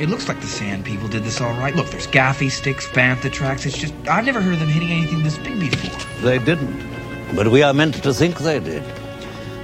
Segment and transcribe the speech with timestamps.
[0.00, 1.76] It looks like the Sand People did this all right.
[1.76, 3.66] Look, there's gaffy sticks, bantha tracks.
[3.66, 6.22] It's just I've never heard of them hitting anything this big before.
[6.22, 8.82] They didn't, but we are meant to think they did.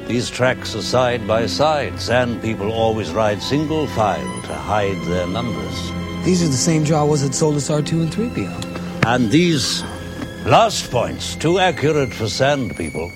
[0.07, 1.99] These tracks are side by side.
[1.99, 5.91] Sand People always ride single file to hide their numbers.
[6.27, 9.07] These are the same Jawas that sold us R2 and 3PO.
[9.07, 9.83] And these
[10.45, 13.11] last points, too accurate for Sand People.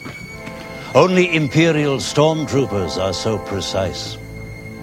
[0.94, 4.16] Only Imperial stormtroopers are so precise.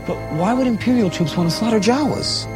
[0.08, 2.48] But why would Imperial troops want to slaughter Jawas?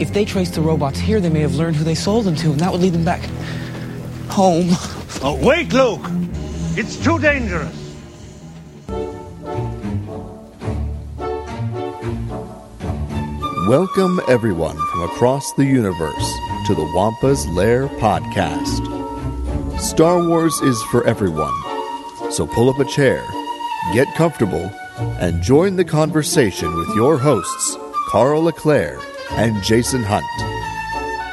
[0.00, 2.52] If they traced the robots here, they may have learned who they sold them to,
[2.52, 3.22] and that would lead them back
[4.28, 4.70] home.
[5.22, 6.00] Oh, wait, Luke!
[6.78, 7.76] It's too dangerous!
[13.68, 16.32] Welcome, everyone from across the universe,
[16.68, 18.80] to the Wampa's Lair podcast.
[19.78, 21.52] Star Wars is for everyone,
[22.30, 23.22] so pull up a chair,
[23.92, 24.72] get comfortable,
[25.18, 27.76] and join the conversation with your hosts,
[28.08, 28.98] Carl LeClaire
[29.32, 30.24] and Jason Hunt,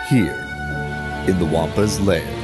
[0.09, 0.43] here
[1.27, 2.36] in the Wampa's Lair.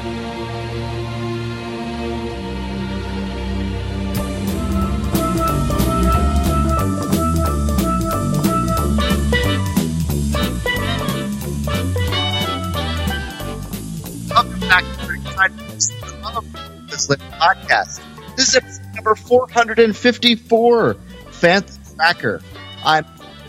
[19.13, 20.95] Number 454,
[21.29, 22.41] Fantha Tracker.
[22.83, 23.05] I'm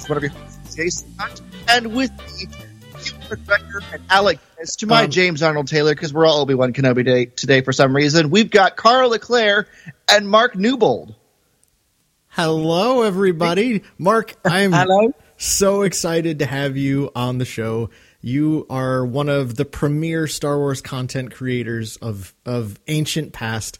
[0.08, 2.48] one of your hosts, Jason Hunt, and with me,
[3.30, 6.74] McGregor and Alec Guinness, to my Um, James Arnold Taylor, because we're all Obi Wan
[6.74, 8.28] Kenobi day, today for some reason.
[8.28, 9.66] We've got Carl LeClaire
[10.12, 11.14] and Mark Newbold.
[12.28, 13.84] Hello, everybody.
[13.96, 15.14] Mark, I'm Hello.
[15.38, 17.88] so excited to have you on the show.
[18.20, 23.78] You are one of the premier Star Wars content creators of of ancient past,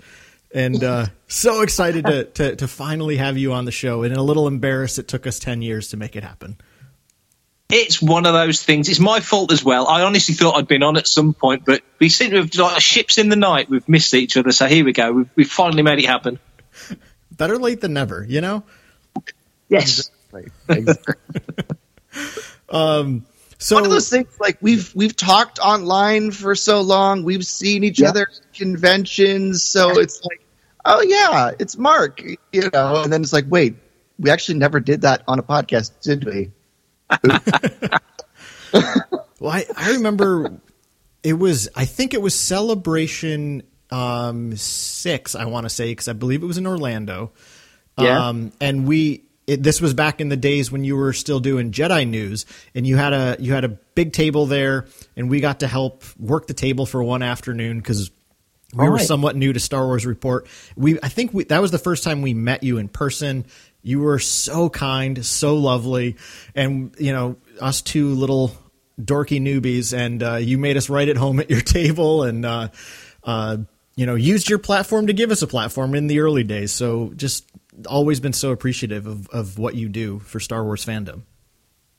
[0.55, 4.03] and uh, so excited to, to to finally have you on the show.
[4.05, 6.57] And a little embarrassed it took us ten years to make it happen.
[7.71, 8.89] it's one of those things.
[8.89, 9.89] It's my fault as well.
[9.89, 12.81] I honestly thought I'd been on at some point, but we seem to have like
[12.81, 13.69] ships in the night.
[13.69, 15.11] We've missed each other, so here we go.
[15.13, 16.39] We've, we've finally made it happen.
[17.33, 18.63] Better late than never, you know.
[19.69, 20.11] Yes.
[22.69, 23.27] Um,
[23.59, 27.85] so one of those things like we've we've talked online for so long we've seen
[27.85, 28.09] each Yeah.
[28.09, 30.41] other at conventions so it's like
[30.87, 32.23] oh yeah it's mark
[32.53, 33.77] you know and then it's like wait
[34.19, 36.51] we actually never did that on a podcast did we
[39.45, 40.59] Well, I, I remember
[41.23, 46.15] it was, I think it was Celebration um, 6, I want to say, because I
[46.15, 47.33] believe it was in Orlando.
[47.99, 48.29] Yeah.
[48.29, 51.73] Um, and we, it, this was back in the days when you were still doing
[51.73, 55.61] Jedi news, and you had a you had a big table there, and we got
[55.61, 58.11] to help work the table for one afternoon because
[58.75, 59.07] we All were right.
[59.07, 60.47] somewhat new to Star Wars Report.
[60.77, 63.47] We I think we, that was the first time we met you in person.
[63.83, 66.17] You were so kind, so lovely,
[66.55, 68.53] and you know us two little
[69.01, 72.69] dorky newbies, and uh, you made us right at home at your table, and uh,
[73.23, 73.59] uh,
[73.97, 76.73] you know used your platform to give us a platform in the early days.
[76.73, 77.49] So just
[77.87, 81.23] always been so appreciative of, of what you do for Star Wars fandom.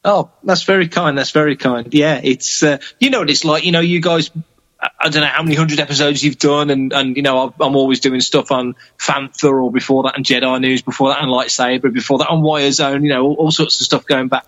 [0.04, 1.18] Oh, that's very kind.
[1.18, 1.92] That's very kind.
[1.94, 3.64] Yeah, it's uh, you know what it's like.
[3.66, 4.30] You know, you guys.
[4.80, 8.00] I don't know how many hundred episodes you've done, and, and you know I'm always
[8.02, 12.20] doing stuff on Fantha or before that and Jedi News, before that on Lightsaber, before
[12.20, 13.04] that on Wire Zone.
[13.04, 14.46] You know, all, all sorts of stuff going back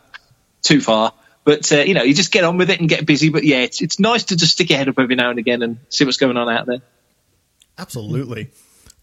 [0.62, 1.14] too far.
[1.44, 3.30] But uh, you know, you just get on with it and get busy.
[3.30, 5.62] But yeah, it's it's nice to just stick your head up every now and again
[5.62, 6.82] and see what's going on out there.
[7.78, 8.50] Absolutely.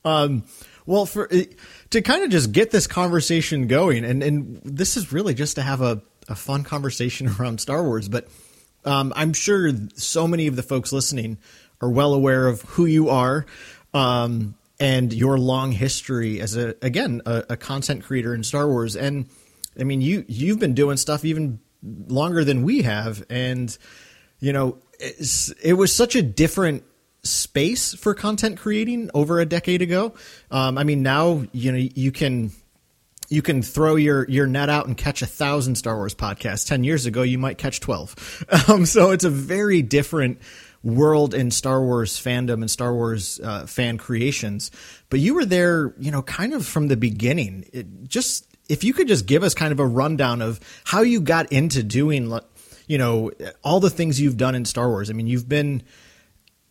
[0.05, 0.45] Um,
[0.85, 5.33] well, for to kind of just get this conversation going, and and this is really
[5.33, 8.29] just to have a, a fun conversation around Star Wars, but
[8.84, 11.39] um, I'm sure so many of the folks listening
[11.81, 13.47] are well aware of who you are
[13.93, 18.97] um, and your long history as a again a, a content creator in Star Wars,
[18.97, 19.28] and
[19.78, 23.77] I mean you you've been doing stuff even longer than we have, and
[24.41, 26.84] you know it was such a different
[27.23, 30.15] space for content creating over a decade ago.
[30.50, 32.53] Um, I mean, now you know you can
[33.29, 36.67] you can throw your your net out and catch a thousand Star Wars podcasts.
[36.67, 38.15] Ten years ago, you might catch twelve.
[38.69, 40.38] Um, so it's a very different
[40.82, 44.71] world in Star Wars fandom and Star Wars uh, fan creations.
[45.11, 47.69] But you were there, you know, kind of from the beginning.
[47.73, 51.20] It just if you could just give us kind of a rundown of how you
[51.20, 52.32] got into doing,
[52.87, 53.32] you know,
[53.62, 55.11] all the things you've done in Star Wars.
[55.11, 55.82] I mean, you've been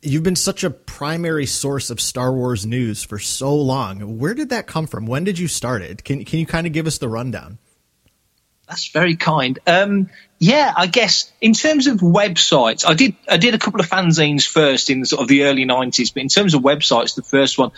[0.03, 4.19] you've been such a primary source of Star Wars news for so long.
[4.19, 5.05] Where did that come from?
[5.05, 6.03] When did you start it?
[6.03, 7.57] Can can you kind of give us the rundown?
[8.67, 9.59] That's very kind.
[9.67, 10.09] Um,
[10.39, 14.47] yeah, I guess in terms of websites, I did I did a couple of fanzines
[14.47, 17.71] first in sort of the early '90s, but in terms of websites, the first one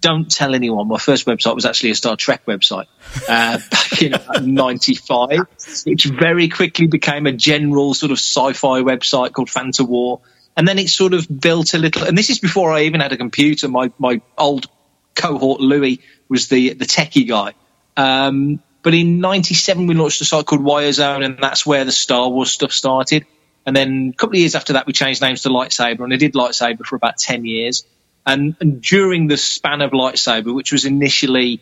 [0.00, 0.88] don't tell anyone.
[0.88, 2.86] My first website was actually a Star Trek website
[3.28, 5.46] uh, back in '95,
[5.84, 10.20] which very quickly became a general sort of sci-fi website called Fanta War,
[10.56, 12.04] and then it sort of built a little.
[12.04, 13.68] And this is before I even had a computer.
[13.68, 14.66] My my old
[15.14, 17.54] cohort Louis was the the techie guy.
[17.96, 22.28] Um, but in '97 we launched a site called Wirezone, and that's where the Star
[22.28, 23.26] Wars stuff started.
[23.66, 26.16] And then a couple of years after that, we changed names to Lightsaber, and I
[26.16, 27.84] did Lightsaber for about ten years.
[28.24, 31.60] And, and during the span of Lightsaber, which was initially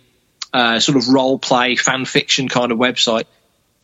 [0.52, 3.24] uh, sort of role play, fan fiction kind of website,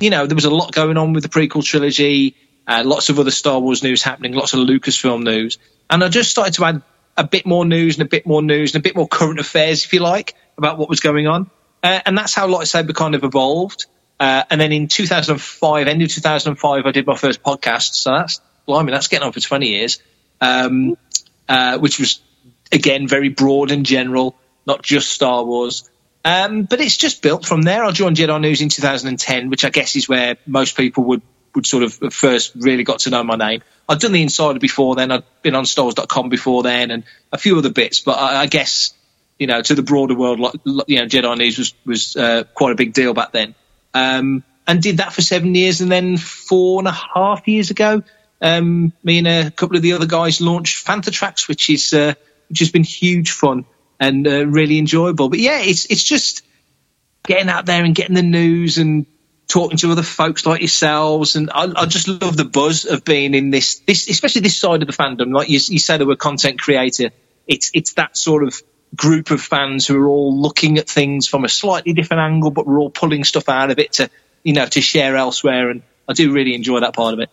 [0.00, 2.36] you know, there was a lot going on with the prequel trilogy,
[2.66, 5.58] uh, lots of other Star Wars news happening, lots of Lucasfilm news.
[5.88, 6.82] And I just started to add
[7.16, 9.84] a bit more news and a bit more news and a bit more current affairs,
[9.84, 11.50] if you like, about what was going on.
[11.82, 13.86] Uh, and that's how Lightsaber kind of evolved.
[14.18, 17.94] Uh, and then in 2005, end of 2005, I did my first podcast.
[17.94, 20.02] So that's, blimey, that's getting on for 20 years,
[20.40, 20.96] um,
[21.48, 22.20] uh, which was
[22.72, 24.36] again, very broad and general,
[24.66, 25.88] not just Star Wars.
[26.24, 27.82] Um, but it's just built from there.
[27.82, 31.22] I joined Jedi News in 2010, which I guess is where most people would,
[31.54, 33.62] would sort of first really got to know my name.
[33.88, 35.10] I'd done the Insider before then.
[35.10, 38.00] I'd been on Stars.com before then and a few other bits.
[38.00, 38.94] But I, I guess,
[39.38, 40.54] you know, to the broader world, like,
[40.86, 43.54] you know, Jedi News was, was uh, quite a big deal back then.
[43.94, 45.80] Um, and did that for seven years.
[45.80, 48.02] And then four and a half years ago,
[48.40, 52.14] um, me and a couple of the other guys launched Fantha Tracks, which is, uh,
[52.48, 53.64] which has been huge fun
[54.00, 55.28] and uh, really enjoyable.
[55.28, 56.42] But yeah, it's it's just
[57.26, 59.06] getting out there and getting the news and
[59.50, 61.36] talking to other folks like yourselves.
[61.36, 64.82] And I, I just love the buzz of being in this, this, especially this side
[64.82, 65.34] of the fandom.
[65.34, 67.10] Like you, you said, we're content creator.
[67.46, 68.62] It's it's that sort of
[68.94, 72.66] group of fans who are all looking at things from a slightly different angle, but
[72.66, 74.10] we're all pulling stuff out of it to
[74.42, 75.70] you know to share elsewhere.
[75.70, 77.30] And I do really enjoy that part of it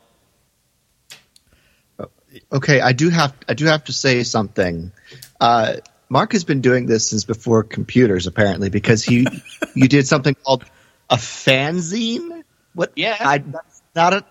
[2.51, 4.91] okay, I do have I do have to say something.
[5.39, 5.77] Uh,
[6.09, 9.27] Mark has been doing this since before computers, apparently, because he
[9.75, 10.65] you did something called
[11.09, 12.43] a fanzine.
[12.73, 12.91] What?
[12.95, 14.25] Yeah, I, that's not a.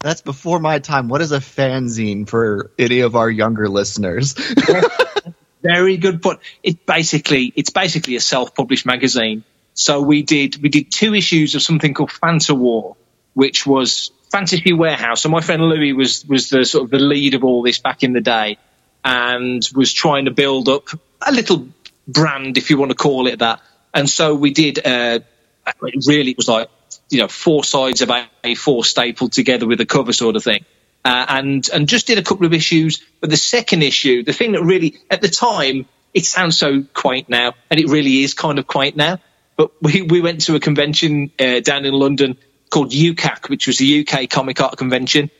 [0.00, 1.08] That's before my time.
[1.08, 4.34] What is a fanzine for any of our younger listeners?
[5.62, 6.40] Very good point.
[6.62, 9.44] It basically it's basically a self-published magazine.
[9.74, 12.96] So we did we did two issues of something called Fanta War,
[13.34, 15.22] which was Fantasy Warehouse.
[15.22, 18.02] So my friend Louis was was the sort of the lead of all this back
[18.02, 18.58] in the day,
[19.04, 20.88] and was trying to build up
[21.20, 21.68] a little
[22.08, 23.60] brand, if you want to call it that.
[23.94, 24.84] And so we did.
[24.84, 25.20] Uh,
[25.66, 25.72] Uh,
[26.06, 26.68] really, it was like
[27.10, 30.64] you know four sides of A4 stapled together with a cover sort of thing.
[31.04, 33.02] Uh, and and just did a couple of issues.
[33.20, 37.28] But the second issue, the thing that really at the time it sounds so quaint
[37.28, 39.18] now, and it really is kind of quaint now.
[39.56, 42.38] But we we went to a convention uh, down in London
[42.70, 45.30] called UCAC, which was the UK Comic Art Convention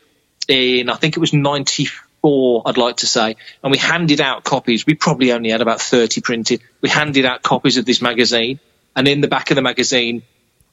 [0.48, 3.36] in, I think it was 94, I'd like to say.
[3.62, 4.86] And we handed out copies.
[4.86, 6.62] We probably only had about 30 printed.
[6.80, 8.60] We handed out copies of this magazine.
[8.94, 10.22] And in the back of the magazine,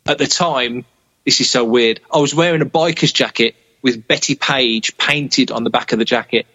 [0.06, 0.86] at the time,
[1.25, 2.00] this is so weird.
[2.13, 6.06] I was wearing a biker's jacket with Bettie Page painted on the back of the
[6.06, 6.45] jacket.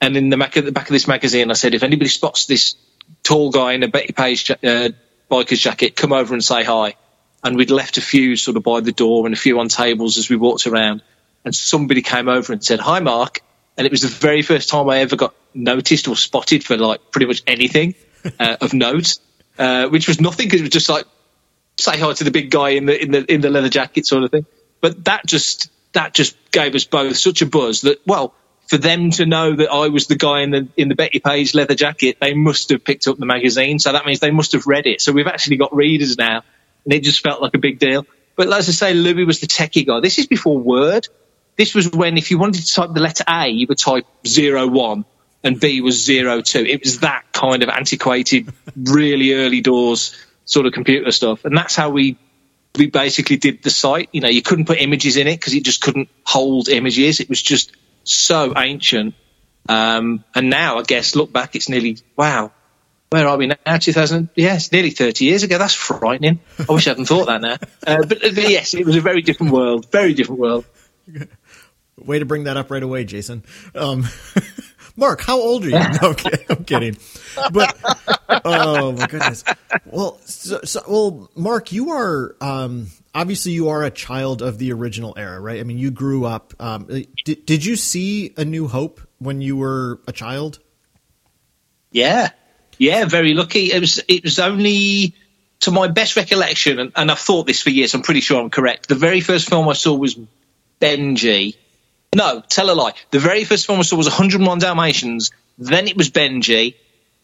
[0.00, 2.46] And in the back of the back of this magazine, I said, if anybody spots
[2.46, 2.76] this
[3.22, 4.90] tall guy in a Bettie Page uh,
[5.30, 6.94] biker's jacket, come over and say hi
[7.42, 10.18] and we'd left a few sort of by the door and a few on tables
[10.18, 11.02] as we walked around.
[11.44, 13.40] And somebody came over and said, "Hi, Mark."
[13.76, 17.12] And it was the very first time I ever got noticed or spotted for like
[17.12, 17.94] pretty much anything
[18.38, 19.18] uh, of note,
[19.58, 21.04] uh, which was nothing because it was just like
[21.78, 24.24] say hi to the big guy in the in the in the leather jacket sort
[24.24, 24.46] of thing.
[24.80, 28.34] But that just that just gave us both such a buzz that well,
[28.66, 31.54] for them to know that I was the guy in the in the Bettie Page
[31.54, 33.78] leather jacket, they must have picked up the magazine.
[33.78, 35.00] So that means they must have read it.
[35.00, 36.42] So we've actually got readers now
[36.84, 38.06] and it just felt like a big deal.
[38.36, 40.00] But as I say, Louis was the techie guy.
[40.00, 41.08] This is before Word.
[41.56, 44.66] This was when if you wanted to type the letter A, you would type zero
[44.66, 45.04] one
[45.42, 46.64] and B was zero two.
[46.64, 51.44] It was that kind of antiquated, really early doors sort of computer stuff.
[51.44, 52.16] And that's how we
[52.76, 54.08] we basically did the site.
[54.12, 57.20] You know, you couldn't put images in it because it just couldn't hold images.
[57.20, 57.72] It was just
[58.04, 59.14] so ancient.
[59.68, 62.52] Um, and now I guess look back, it's nearly wow
[63.10, 63.78] where are we now?
[63.78, 65.58] 2000, yes, nearly 30 years ago.
[65.58, 66.40] That's frightening.
[66.58, 67.56] I wish I hadn't thought that now.
[67.86, 70.66] Uh, but, but, yes, it was a very different world, very different world.
[71.96, 73.44] Way to bring that up right away, Jason.
[73.74, 74.06] Um,
[74.98, 75.78] Mark, how old are you?
[76.02, 76.14] No,
[76.50, 76.96] I'm kidding.
[77.52, 77.76] But
[78.44, 79.44] oh my goodness.
[79.86, 84.72] Well, so, so, well, Mark, you are um, obviously you are a child of the
[84.72, 85.60] original era, right?
[85.60, 86.52] I mean, you grew up.
[86.58, 86.88] Um,
[87.24, 90.58] did, did you see A New Hope when you were a child?
[91.92, 92.30] Yeah,
[92.76, 93.72] yeah, very lucky.
[93.72, 95.14] It was it was only
[95.60, 97.94] to my best recollection, and, and I've thought this for years.
[97.94, 98.88] I'm pretty sure I'm correct.
[98.88, 100.18] The very first film I saw was
[100.80, 101.54] Benji.
[102.14, 102.94] No, tell a lie.
[103.10, 105.30] The very first film I saw was 101 Dalmatians.
[105.58, 106.74] Then it was Benji.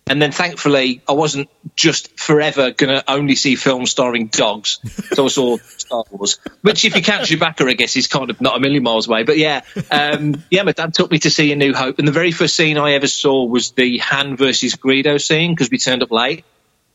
[0.06, 4.78] And then thankfully, I wasn't just forever going to only see films starring dogs.
[5.14, 8.38] So I saw Star Wars, which, if you count Chewbacca, I guess is kind of
[8.38, 9.22] not a million miles away.
[9.22, 11.98] But yeah, um, yeah, my dad took me to see A New Hope.
[11.98, 15.70] And the very first scene I ever saw was the Han versus Greedo scene because
[15.70, 16.44] we turned up late.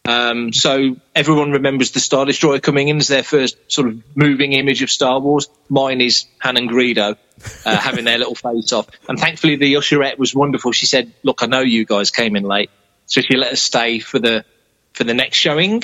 [0.05, 4.53] Um, so everyone remembers the Star Destroyer coming in as their first sort of moving
[4.53, 5.47] image of Star Wars.
[5.67, 7.15] Mine is Han and Greedo
[7.65, 8.87] uh, having their little face off.
[9.07, 10.71] And thankfully, the usherette was wonderful.
[10.71, 12.71] She said, "Look, I know you guys came in late."
[13.05, 14.45] So she let us stay for the
[14.93, 15.83] for the next showing.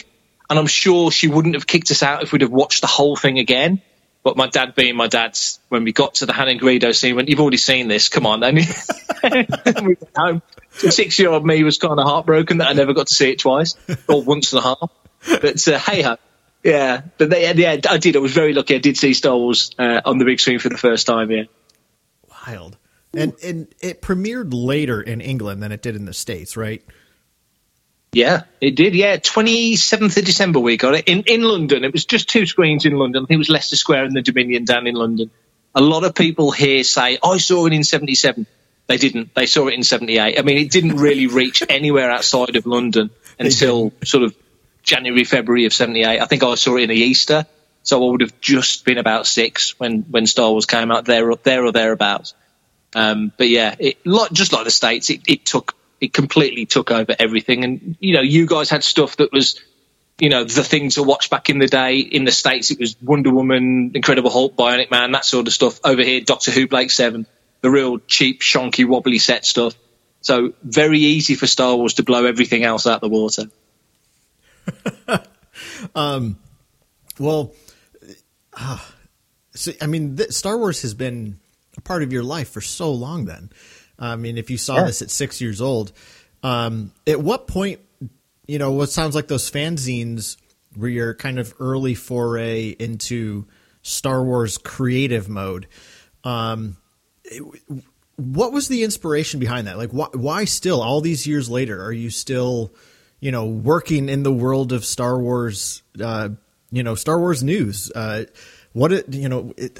[0.50, 3.16] And I'm sure she wouldn't have kicked us out if we'd have watched the whole
[3.16, 3.82] thing again.
[4.24, 7.16] But my dad, being my dad's, when we got to the Han and Greedo scene,
[7.16, 8.10] went, "You've already seen this.
[8.10, 8.56] Come on." Then
[9.24, 10.42] we went home.
[10.78, 13.76] So six-year-old me was kind of heartbroken that I never got to see it twice
[14.08, 14.92] or once and a half.
[15.42, 16.18] But uh, hey ho,
[16.64, 17.02] yeah.
[17.18, 18.16] But they, yeah, I did.
[18.16, 18.76] I was very lucky.
[18.76, 21.32] I did see Star Wars uh, on the big screen for the first time.
[21.32, 21.44] Yeah.
[22.48, 22.78] Wild.
[23.14, 26.84] And and it premiered later in England than it did in the states, right?
[28.16, 28.96] Yeah, it did.
[28.96, 31.84] Yeah, 27th of December we got it in, in London.
[31.84, 33.24] It was just two screens in London.
[33.24, 35.32] I think it was Leicester Square and the Dominion down in London.
[35.76, 38.48] A lot of people here say, I saw it in 77.
[38.88, 39.34] They didn't.
[39.34, 40.38] They saw it in 78.
[40.38, 44.36] I mean, it didn't really reach anywhere outside of London until sort of
[44.84, 46.22] January, February of 78.
[46.22, 47.46] I think I saw it in the Easter.
[47.84, 51.30] So I would have just been about six when, when Star Wars came out there,
[51.30, 52.34] or, there or thereabouts.
[52.96, 53.98] Um, but yeah, it,
[54.32, 57.64] just like the States, it, it took it completely took over everything.
[57.64, 59.60] And you know, you guys had stuff that was,
[60.20, 62.00] you know, the thing to watch back in the day.
[62.00, 65.80] In the states, it was Wonder Woman, Incredible Hulk, Bionic Man, that sort of stuff.
[65.84, 67.28] Over here, Doctor Who, Blake Seven,
[67.66, 69.74] the real cheap, shonky, wobbly set stuff.
[70.22, 73.46] So very easy for Star Wars to blow everything else out the water.
[75.96, 76.38] um,
[77.18, 77.56] well,
[78.54, 78.78] uh,
[79.56, 81.40] so, I mean, th- Star Wars has been
[81.76, 83.26] a part of your life for so long.
[83.26, 83.50] Then,
[83.98, 85.92] I mean, if you saw this at six years old,
[86.44, 87.80] um, at what point,
[88.46, 90.38] you know, what sounds like those fanzines
[90.78, 93.48] were your kind of early foray into
[93.82, 95.66] Star Wars creative mode.
[96.24, 96.85] Um, it,
[98.18, 99.78] what was the inspiration behind that?
[99.78, 102.74] Like, why, why still, all these years later, are you still,
[103.20, 106.30] you know, working in the world of Star Wars, uh,
[106.72, 107.92] you know, Star Wars news?
[107.92, 108.26] Uh,
[108.74, 109.80] what it, you know, it,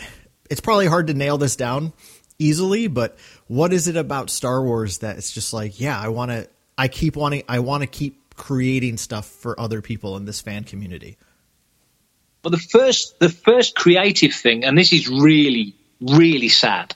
[0.50, 1.94] it's probably hard to nail this down
[2.38, 6.32] easily, but what is it about Star Wars that it's just like, yeah, I want
[6.32, 10.42] to, I keep wanting, I want to keep creating stuff for other people in this
[10.42, 11.18] fan community?
[12.44, 16.96] Well, the first, the first creative thing, and this is really, really sad,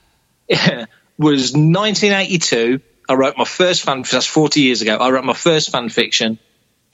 [1.18, 2.82] was 1982.
[3.08, 4.96] I wrote my first fan, that's 40 years ago.
[4.98, 6.39] I wrote my first fan fiction.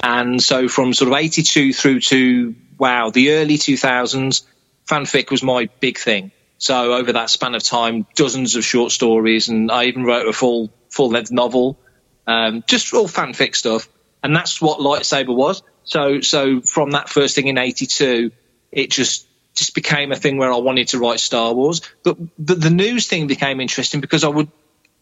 [0.02, 4.44] And so from sort of 82 through to, wow, the early 2000s,
[4.88, 6.32] fanfic was my big thing.
[6.58, 10.34] So over that span of time, dozens of short stories, and I even wrote a
[10.34, 11.78] full full length novel,
[12.26, 13.90] um, just all fanfic stuff.
[14.24, 15.62] And that's what lightsaber was.
[15.84, 18.32] So so from that first thing in '82,
[18.72, 21.82] it just just became a thing where I wanted to write Star Wars.
[22.04, 24.50] But but the news thing became interesting because I would,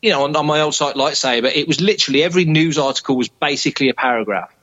[0.02, 3.30] you know, on, on my old site lightsaber, it was literally every news article was
[3.30, 4.54] basically a paragraph.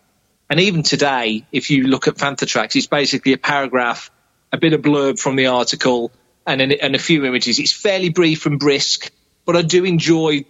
[0.49, 4.11] And even today, if you look at Fantha Tracks, it's basically a paragraph,
[4.53, 6.11] a bit of blurb from the article,
[6.47, 7.59] and, an, and a few images.
[7.59, 9.13] It's fairly brief and brisk,
[9.45, 10.45] but I do enjoy,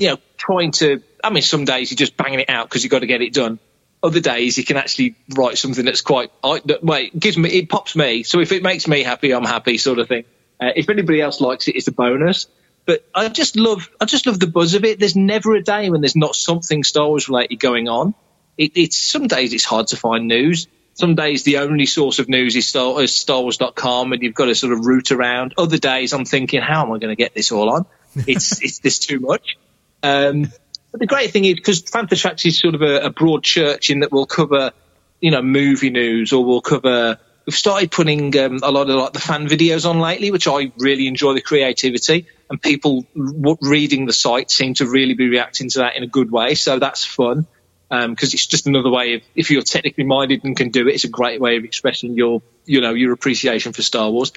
[0.00, 1.02] you know, trying to.
[1.24, 3.32] I mean, some days you're just banging it out because you've got to get it
[3.32, 3.58] done.
[4.02, 6.30] Other days you can actually write something that's quite.
[6.42, 8.22] That, it gives me, it pops me.
[8.22, 10.24] So if it makes me happy, I'm happy, sort of thing.
[10.60, 12.46] Uh, if anybody else likes it, it's a bonus.
[12.84, 14.98] But I just love, I just love the buzz of it.
[14.98, 18.14] There's never a day when there's not something Star Wars related going on.
[18.56, 22.28] It, it's some days it's hard to find news some days the only source of
[22.28, 25.54] news is Star, is StarWars.com and you've got to sort of root around.
[25.56, 27.86] Other days I'm thinking, how am I going to get this all on?
[28.26, 29.56] It's, it's this too much.
[30.02, 30.52] Um,
[30.90, 33.90] but the great thing is because Fantha Tracks is sort of a, a, broad church
[33.90, 34.72] in that we'll cover,
[35.20, 37.18] you know, movie news or we'll cover.
[37.46, 40.72] We've started putting um, a lot of like the fan videos on lately, which I
[40.78, 45.80] really enjoy the creativity and people reading the site seem to really be reacting to
[45.80, 46.54] that in a good way.
[46.54, 47.46] So that's fun
[47.88, 50.94] because um, it's just another way of if you're technically minded and can do it,
[50.94, 54.32] it's a great way of expressing your you know your appreciation for Star Wars.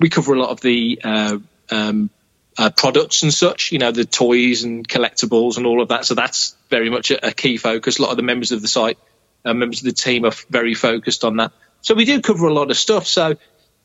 [0.00, 1.38] We cover a lot of the uh,
[1.70, 2.10] um,
[2.56, 6.04] uh, products and such, you know, the toys and collectibles and all of that.
[6.04, 7.98] So that's very much a, a key focus.
[7.98, 8.98] A lot of the members of the site,
[9.44, 11.52] uh, members of the team, are very focused on that.
[11.82, 13.06] So we do cover a lot of stuff.
[13.06, 13.36] So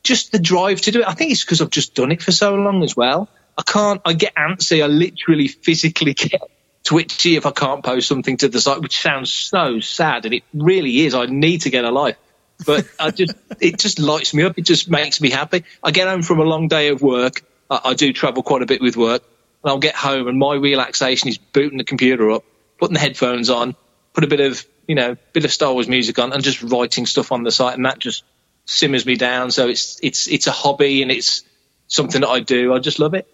[0.03, 1.07] just the drive to do it.
[1.07, 3.29] I think it's because I've just done it for so long as well.
[3.57, 4.01] I can't.
[4.05, 4.83] I get antsy.
[4.83, 6.41] I literally physically get
[6.83, 10.43] twitchy if I can't post something to the site, which sounds so sad, and it
[10.53, 11.13] really is.
[11.13, 12.17] I need to get a life,
[12.65, 14.57] but I just it just lights me up.
[14.57, 15.65] It just makes me happy.
[15.83, 17.41] I get home from a long day of work.
[17.69, 19.23] I, do travel quite a bit with work,
[19.63, 22.43] and I'll get home, and my relaxation is booting the computer up
[22.79, 23.75] putting the headphones on,
[24.13, 27.05] put a bit of you know bit of Star Wars music on, and just writing
[27.05, 28.23] stuff on the site, and that just
[28.65, 29.51] simmers me down.
[29.51, 31.43] So it's it's it's a hobby and it's
[31.88, 32.73] something that I do.
[32.73, 33.27] I just love it.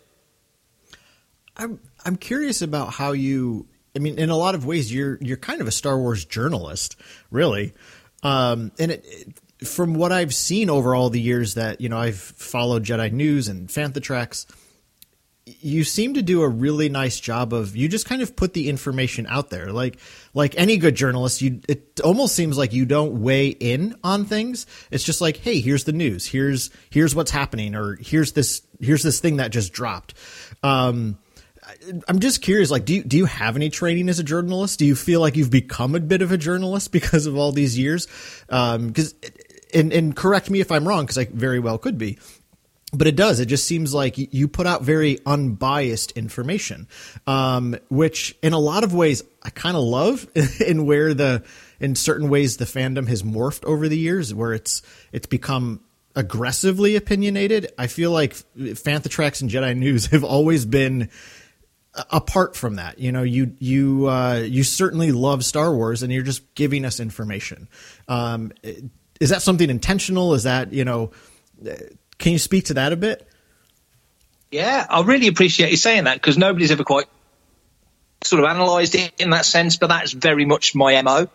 [1.55, 3.67] I'm I'm curious about how you.
[3.95, 6.97] I mean, in a lot of ways, you're you're kind of a Star Wars journalist,
[7.31, 7.73] really.
[8.23, 9.27] Um, and it, it,
[9.67, 13.47] from what I've seen over all the years that you know I've followed Jedi News
[13.47, 14.45] and Fantha Tracks,
[15.45, 18.67] you seem to do a really nice job of you just kind of put the
[18.67, 19.99] information out there like
[20.33, 24.65] like any good journalist you it almost seems like you don't weigh in on things
[24.89, 29.03] it's just like hey here's the news here's here's what's happening or here's this here's
[29.03, 30.15] this thing that just dropped
[30.63, 31.17] um
[32.07, 34.77] I'm just curious, like, do you, do you have any training as a journalist?
[34.77, 37.77] Do you feel like you've become a bit of a journalist because of all these
[37.77, 38.07] years?
[38.49, 39.15] Um, cause,
[39.73, 42.17] and, and correct me if I'm wrong, cause I very well could be
[42.97, 43.39] but it does.
[43.39, 46.87] It just seems like you put out very unbiased information,
[47.27, 50.27] um, which in a lot of ways I kind of love.
[50.65, 51.43] in where the
[51.79, 54.81] in certain ways the fandom has morphed over the years, where it's
[55.11, 55.81] it's become
[56.15, 57.71] aggressively opinionated.
[57.77, 61.09] I feel like Fantha Tracks and Jedi News have always been
[62.09, 62.99] apart from that.
[62.99, 66.99] You know, you you uh, you certainly love Star Wars, and you're just giving us
[66.99, 67.67] information.
[68.07, 68.51] Um,
[69.19, 70.33] is that something intentional?
[70.33, 71.11] Is that you know?
[72.17, 73.27] Can you speak to that a bit?
[74.51, 77.07] Yeah, I really appreciate you saying that because nobody's ever quite
[78.23, 81.27] sort of analysed it in that sense, but that's very much my mo.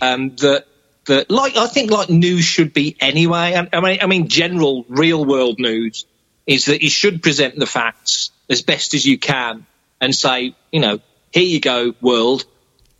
[0.00, 0.66] Um, that
[1.06, 3.54] that like I think like news should be anyway.
[3.72, 6.06] I, mean, I mean, general real world news
[6.46, 9.66] is that you should present the facts as best as you can
[10.00, 10.98] and say, you know,
[11.32, 12.44] here you go, world,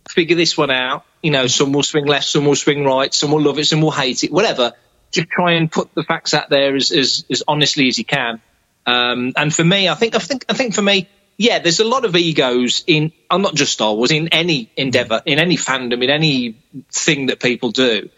[0.07, 1.05] figure this one out.
[1.23, 3.81] You know, some will swing left, some will swing right, some will love it, some
[3.81, 4.73] will hate it, whatever
[5.13, 8.41] just try and put the facts out there as as, as honestly as you can.
[8.85, 11.85] Um, and for me, I think I think I think for me, yeah, there's a
[11.85, 13.13] lot of egos in.
[13.29, 16.57] I'm not just Star Wars in any endeavor, in any fandom, in any
[16.91, 18.09] thing that people do.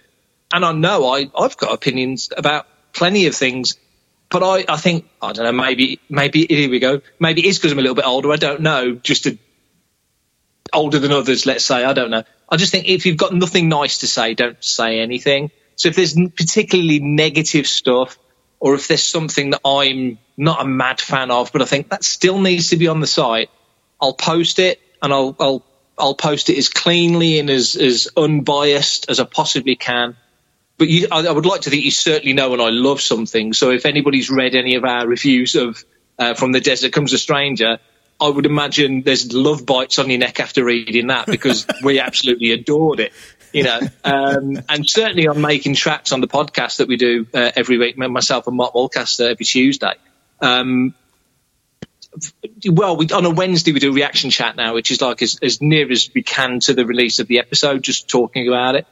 [0.52, 3.78] And I know I I've got opinions about plenty of things,
[4.30, 7.74] but I I think I don't know maybe maybe here we go maybe it's because
[7.74, 8.32] I'm a little bit older.
[8.32, 9.38] I don't know, just a,
[10.74, 11.46] older than others.
[11.46, 12.24] Let's say I don't know.
[12.50, 15.52] I just think if you've got nothing nice to say, don't say anything.
[15.76, 18.18] So if there's particularly negative stuff,
[18.60, 22.04] or if there's something that I'm not a mad fan of, but I think that
[22.04, 23.50] still needs to be on the site,
[24.02, 25.66] I'll post it and I'll I'll
[25.98, 30.16] I'll post it as cleanly and as as unbiased as I possibly can.
[30.78, 33.54] But you, I, I, would like to think you certainly know when I love something.
[33.54, 35.84] So if anybody's read any of our reviews of
[36.20, 37.80] uh, From the Desert Comes a Stranger,
[38.20, 42.52] I would imagine there's love bites on your neck after reading that because we absolutely
[42.52, 43.14] adored it
[43.56, 47.52] you know, um, and certainly on making tracks on the podcast that we do uh,
[47.56, 49.94] every week, myself and Mark Mulcaster every Tuesday.
[50.42, 50.94] Um,
[52.66, 55.40] well, we, on a Wednesday we do a reaction chat now, which is like as,
[55.42, 58.88] as near as we can to the release of the episode, just talking about it,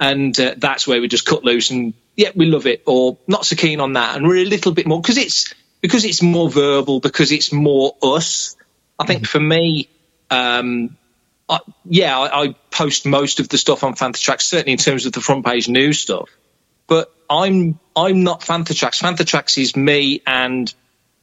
[0.00, 3.46] and uh, that's where we just cut loose and yeah, we love it, or not
[3.46, 6.50] so keen on that, and we're a little bit more because it's because it's more
[6.50, 8.56] verbal, because it's more us.
[8.98, 9.26] I think mm-hmm.
[9.26, 9.88] for me,
[10.30, 10.96] um,
[11.48, 15.06] I, yeah, I, I, post most of the stuff on Fantha Tracks, certainly in terms
[15.06, 16.28] of the front page news stuff.
[16.86, 19.00] But I'm I'm not Fantha Tracks.
[19.00, 20.72] Fantha Tracks is me and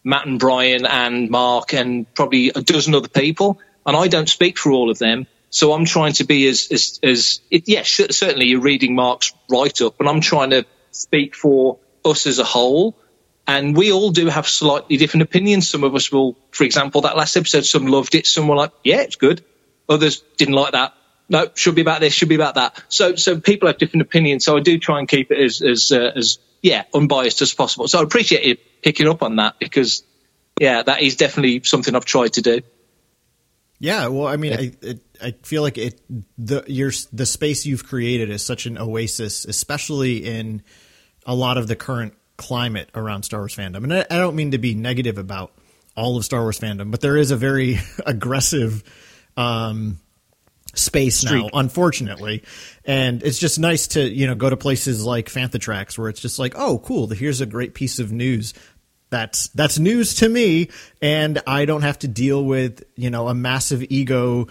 [0.03, 4.57] Matt and Brian and Mark and probably a dozen other people, and I don't speak
[4.57, 5.27] for all of them.
[5.49, 9.81] So I'm trying to be as as as it, yeah, certainly you're reading Mark's write
[9.81, 12.95] up, but I'm trying to speak for us as a whole.
[13.47, 15.69] And we all do have slightly different opinions.
[15.69, 18.71] Some of us will, for example, that last episode, some loved it, some were like,
[18.83, 19.45] yeah, it's good.
[19.87, 20.93] Others didn't like that.
[21.29, 22.83] No, should be about this, should be about that.
[22.89, 24.45] So, so people have different opinions.
[24.45, 27.87] So I do try and keep it as, as, uh, as, yeah, unbiased as possible.
[27.87, 30.03] So I appreciate you picking up on that because,
[30.59, 32.61] yeah, that is definitely something I've tried to do.
[33.77, 36.01] Yeah, well, I mean, I it, I feel like it
[36.37, 40.63] the your the space you've created is such an oasis, especially in
[41.25, 43.83] a lot of the current climate around Star Wars fandom.
[43.83, 45.51] And I, I don't mean to be negative about
[45.95, 48.83] all of Star Wars fandom, but there is a very aggressive
[49.37, 49.99] um,
[50.73, 52.43] space now, unfortunately.
[52.83, 56.21] And it's just nice to, you know, go to places like Fantha Tracks where it's
[56.21, 58.53] just like, oh, cool, here's a great piece of news.
[59.11, 60.69] That's that's news to me,
[61.01, 64.47] and I don't have to deal with, you know, a massive ego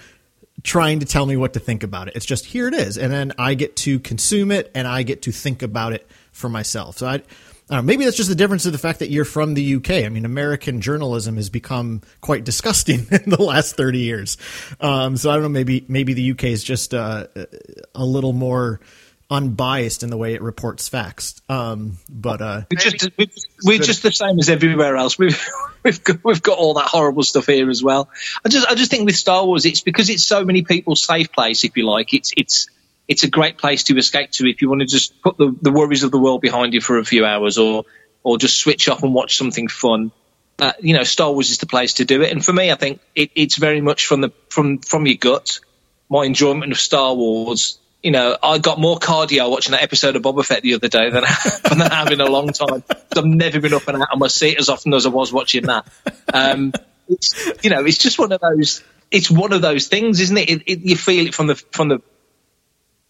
[0.62, 2.16] trying to tell me what to think about it.
[2.16, 5.22] It's just here it is, and then I get to consume it and I get
[5.22, 6.98] to think about it for myself.
[6.98, 7.22] So I
[7.70, 9.90] know, maybe that's just the difference of the fact that you're from the UK.
[9.90, 14.36] I mean, American journalism has become quite disgusting in the last 30 years.
[14.80, 17.26] Um, so I don't know, maybe, maybe the UK is just uh,
[17.94, 18.80] a little more
[19.30, 21.40] unbiased in the way it reports facts.
[21.48, 23.26] Um, but uh, We're just we're,
[23.64, 25.18] we're just the same as everywhere else.
[25.18, 25.42] We've
[25.82, 28.08] we've got, we've got all that horrible stuff here as well.
[28.44, 31.32] I just I just think with Star Wars, it's because it's so many people's safe
[31.32, 32.12] place, if you like.
[32.14, 32.68] It's it's
[33.06, 35.72] it's a great place to escape to if you want to just put the, the
[35.72, 37.84] worries of the world behind you for a few hours, or
[38.22, 40.12] or just switch off and watch something fun.
[40.58, 42.30] Uh, you know, Star Wars is the place to do it.
[42.30, 45.60] And for me, I think it, it's very much from the from from your gut.
[46.08, 50.20] My enjoyment of Star Wars you know, I got more cardio watching that episode of
[50.22, 52.84] Boba Fett the other day than, I have in a long time.
[53.16, 55.62] I've never been up and out on my seat as often as I was watching
[55.64, 55.86] that.
[56.32, 56.74] Um,
[57.08, 58.82] it's, you know, it's just one of those.
[59.10, 60.50] It's one of those things, isn't it?
[60.50, 62.02] it, it you feel it from the from the,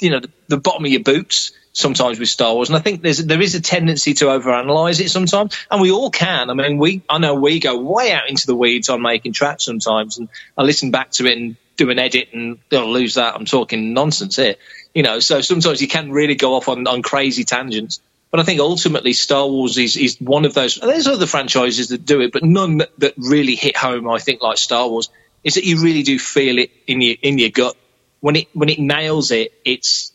[0.00, 3.02] you know, the, the, bottom of your boots sometimes with Star Wars, and I think
[3.02, 6.50] there's there is a tendency to overanalyze it sometimes, and we all can.
[6.50, 9.64] I mean, we I know we go way out into the weeds on making tracks
[9.64, 10.28] sometimes, and
[10.58, 13.34] I listen back to it and do an edit and they'll lose that.
[13.34, 14.56] I'm talking nonsense here.
[14.94, 18.00] You know, so sometimes you can really go off on, on crazy tangents.
[18.30, 20.76] But I think ultimately Star Wars is, is one of those.
[20.76, 24.08] There's other franchises that do it, but none that, that really hit home.
[24.08, 25.08] I think like Star Wars
[25.44, 27.76] is that you really do feel it in your in your gut
[28.24, 29.52] when it when it nails it.
[29.66, 30.10] It's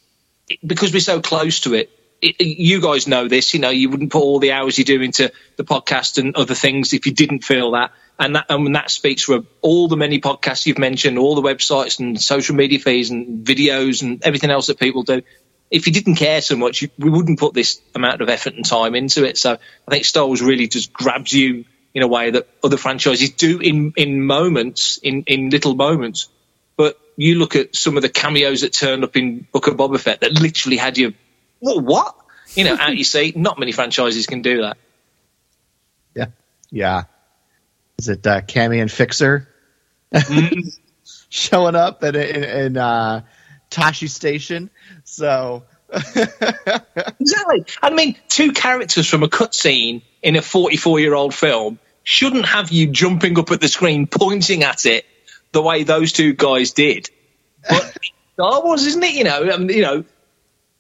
[0.48, 1.92] it, because we're so close to it.
[2.24, 5.00] It, you guys know this, you know, you wouldn't put all the hours you do
[5.00, 7.92] into the podcast and other things if you didn't feel that.
[8.18, 12.00] And that, and that speaks for all the many podcasts you've mentioned, all the websites
[12.00, 15.22] and social media feeds and videos and everything else that people do.
[15.70, 18.66] If you didn't care so much, you, we wouldn't put this amount of effort and
[18.66, 19.38] time into it.
[19.38, 19.54] So
[19.88, 23.60] I think Star Wars really just grabs you in a way that other franchises do
[23.60, 26.28] in, in moments, in, in little moments.
[27.20, 30.00] But you look at some of the cameos that turned up in Book of Boba
[30.00, 31.16] Fett that literally had you,
[31.60, 31.84] what?
[31.84, 32.16] what?
[32.56, 34.78] You know, out you see, not many franchises can do that.
[36.16, 36.28] Yeah.
[36.72, 37.04] Yeah.
[37.98, 39.50] Is it uh, Camie and Fixer
[40.14, 40.80] mm.
[41.30, 43.24] showing up at, in, in uh,
[43.70, 44.70] Tosche Station?
[45.04, 47.66] So exactly.
[47.82, 52.72] I mean, two characters from a cutscene in a 44 year old film shouldn't have
[52.72, 55.06] you jumping up at the screen, pointing at it
[55.52, 57.10] the way those two guys did.
[57.68, 57.98] But
[58.34, 59.14] Star Wars, isn't it?
[59.14, 60.06] You know, um, you know.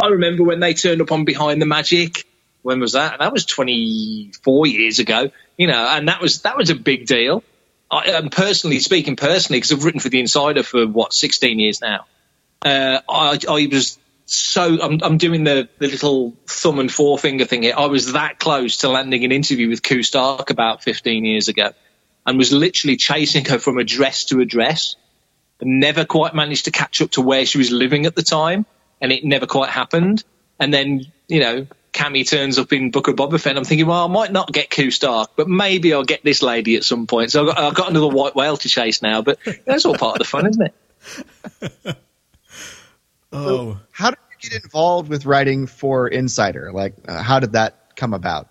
[0.02, 2.26] I remember when they turned up on Behind the Magic.
[2.62, 3.20] When was that?
[3.20, 7.44] That was 24 years ago you know, and that was that was a big deal.
[7.92, 11.82] I, am personally speaking, personally, because I've written for the Insider for what 16 years
[11.82, 12.06] now.
[12.62, 17.64] Uh, I, I was so I'm, I'm doing the, the little thumb and forefinger thing
[17.64, 17.74] here.
[17.78, 21.72] I was that close to landing an interview with Koo Stark about 15 years ago,
[22.30, 24.96] and was literally chasing her from address to address,
[25.60, 28.66] and never quite managed to catch up to where she was living at the time,
[29.02, 30.24] and it never quite happened.
[30.60, 34.06] And then you know, Camie turns up in Book of Boba Fett, I'm thinking, well,
[34.06, 37.32] I might not get Koo Stark, but maybe I'll get this lady at some point.
[37.32, 40.16] So I've got, I've got another white whale to chase now, but that's all part
[40.16, 40.76] of the fun, isn't it?
[43.32, 43.46] oh.
[43.46, 46.72] So how did you get involved with writing for Insider?
[46.74, 48.50] Like, uh, how did that come about?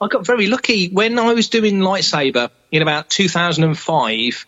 [0.00, 4.46] I got very lucky when I was doing lightsaber in about 2005.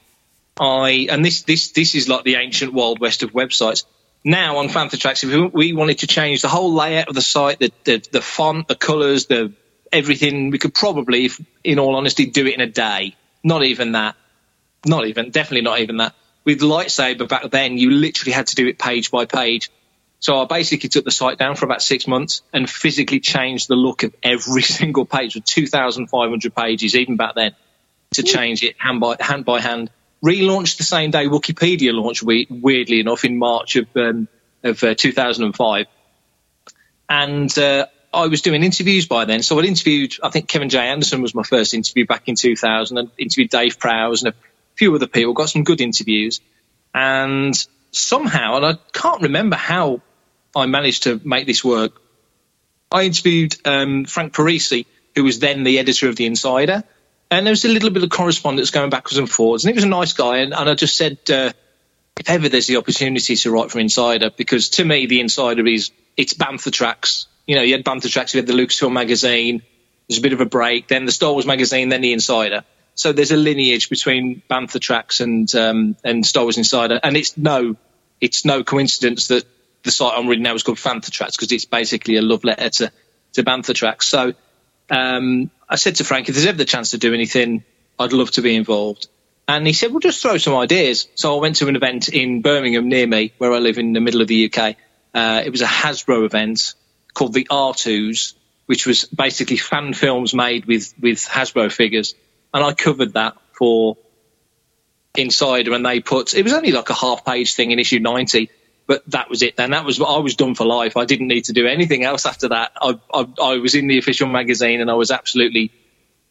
[0.58, 3.84] I and this this this is like the ancient wild west of websites
[4.26, 7.60] now on Fantha Tracks, if we wanted to change the whole layout of the site,
[7.60, 9.52] the, the, the font, the colours, the
[9.92, 13.14] everything, we could probably, if, in all honesty, do it in a day.
[13.44, 14.16] Not even that.
[14.84, 16.12] Not even, definitely not even that.
[16.44, 19.70] With Lightsaber back then, you literally had to do it page by page.
[20.18, 23.74] So I basically took the site down for about six months and physically changed the
[23.74, 27.52] look of every single page with 2,500 pages, even back then,
[28.14, 29.90] to change it hand by hand by hand
[30.24, 34.28] relaunched the same day Wikipedia launched, weirdly enough, in March of, um,
[34.62, 35.86] of uh, 2005.
[37.08, 39.42] And uh, I was doing interviews by then.
[39.42, 40.78] So I'd interviewed, I think Kevin J.
[40.78, 42.98] Anderson was my first interview back in 2000.
[42.98, 44.36] I interviewed Dave Prowse and a
[44.74, 46.40] few other people, got some good interviews.
[46.94, 47.54] And
[47.96, 50.00] somehow, and I can't remember how
[50.54, 52.00] I managed to make this work,
[52.90, 56.84] I interviewed um, Frank Parisi, who was then the editor of The Insider
[57.30, 59.64] and there was a little bit of correspondence going backwards and forwards.
[59.64, 61.52] And he was a nice guy, and, and I just said, uh,
[62.18, 65.90] if ever there's the opportunity to write for Insider, because to me the Insider is
[66.16, 67.26] it's Bantha Tracks.
[67.46, 69.62] You know, you had Bantha Tracks, you had the Lucasfilm magazine.
[70.08, 72.64] There's a bit of a break, then the Star Wars magazine, then the Insider.
[72.94, 77.36] So there's a lineage between Bantha Tracks and um, and Star Wars Insider, and it's
[77.36, 77.76] no
[78.20, 79.44] it's no coincidence that
[79.82, 82.68] the site I'm reading now is called Fantha Tracks because it's basically a love letter
[82.70, 82.92] to
[83.34, 84.06] to Bantha Tracks.
[84.08, 84.34] So
[84.90, 87.64] um, I said to Frank, if there's ever the chance to do anything,
[87.98, 89.08] I'd love to be involved.
[89.48, 91.08] And he said, well, just throw some ideas.
[91.14, 94.00] So I went to an event in Birmingham near me, where I live in the
[94.00, 94.76] middle of the UK.
[95.14, 96.74] Uh, it was a Hasbro event
[97.14, 98.34] called the R2s,
[98.66, 102.14] which was basically fan films made with, with Hasbro figures.
[102.52, 103.96] And I covered that for
[105.18, 108.50] Insider and they put, it was only like a half page thing in issue 90.
[108.86, 109.56] but that was it.
[109.56, 110.96] Then that was I was done for life.
[110.96, 112.72] I didn't need to do anything else after that.
[112.80, 115.72] I, I, I was in the official magazine, and I was absolutely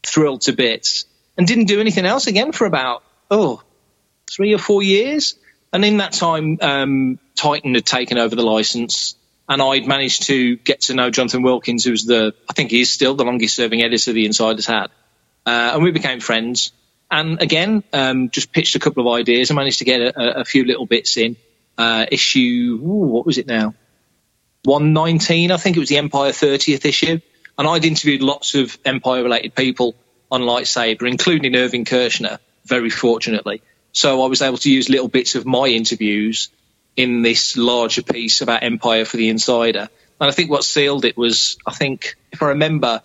[0.04, 1.06] thrilled to bits,
[1.38, 3.62] and didn't do anything else again for about oh
[4.28, 5.36] three or four years.
[5.74, 9.15] And in that time, um, Titan had taken over the license,
[9.50, 12.91] and I'd managed to get to know Jonathan Wilkins, who's the I think he is
[12.91, 14.88] still the longest serving editor the Insiders had,
[15.45, 16.71] uh, and we became friends.
[17.10, 19.52] And again, um, just pitched a couple of ideas.
[19.52, 21.38] I managed to get a, a few little bits in.
[21.78, 23.74] Uh, issue, ooh, what was it now?
[24.63, 27.20] 119, I think it was the Empire 30th issue.
[27.58, 29.96] And I'd interviewed lots of Empire related people
[30.32, 33.62] on Lightsaber, including Irvin Kershner, very fortunately.
[33.91, 36.50] So I was able to use little bits of my interviews
[36.96, 39.89] in this larger piece about Empire for the Insider.
[40.20, 43.02] And I think what sealed it was, I think, if I remember,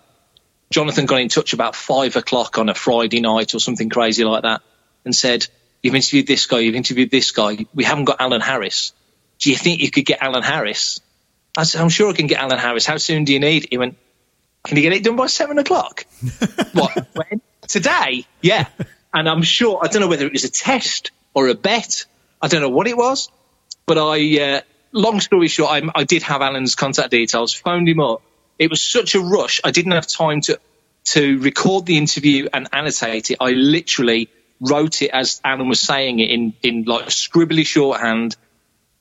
[0.71, 4.43] Jonathan got in touch about five o'clock on a Friday night or something crazy like
[4.43, 4.61] that
[5.05, 5.45] and said,
[5.83, 7.65] You've interviewed this guy, you've interviewed this guy.
[7.73, 8.93] We haven't got Alan Harris.
[9.39, 11.01] Do you think you could get Alan Harris?
[11.57, 12.85] I said, I'm sure I can get Alan Harris.
[12.85, 13.67] How soon do you need?
[13.69, 13.97] He went,
[14.63, 16.05] Can you get it done by seven o'clock?
[16.73, 17.07] what?
[17.13, 17.41] When?
[17.67, 18.25] Today?
[18.41, 18.67] Yeah.
[19.13, 22.05] And I'm sure, I don't know whether it was a test or a bet.
[22.41, 23.29] I don't know what it was.
[23.85, 27.99] But I, uh, long story short, I, I did have Alan's contact details, phoned him
[27.99, 28.21] up.
[28.61, 29.59] It was such a rush.
[29.63, 30.59] I didn't have time to,
[31.05, 33.37] to record the interview and annotate it.
[33.41, 38.37] I literally wrote it as Alan was saying it in, in like scribbly shorthand.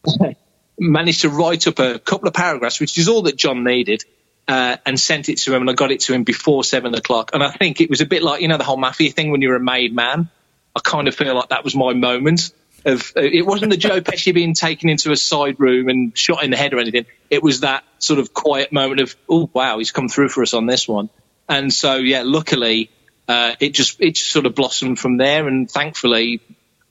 [0.78, 4.02] Managed to write up a couple of paragraphs, which is all that John needed,
[4.48, 5.60] uh, and sent it to him.
[5.60, 7.32] And I got it to him before seven o'clock.
[7.34, 9.42] And I think it was a bit like, you know, the whole mafia thing when
[9.42, 10.30] you're a made man.
[10.74, 12.50] I kind of feel like that was my moment
[12.84, 16.42] of, uh, it wasn't the Joe Pesci being taken into a side room and shot
[16.44, 17.06] in the head or anything.
[17.28, 20.54] It was that sort of quiet moment of, oh, wow, he's come through for us
[20.54, 21.10] on this one.
[21.48, 22.90] And so, yeah, luckily,
[23.28, 25.46] uh, it just, it just sort of blossomed from there.
[25.46, 26.40] And thankfully,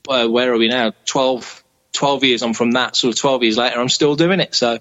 [0.08, 0.92] uh, where are we now?
[1.06, 2.96] 12, 12 years on from that.
[2.96, 4.54] Sort of 12 years later, I'm still doing it.
[4.54, 4.78] So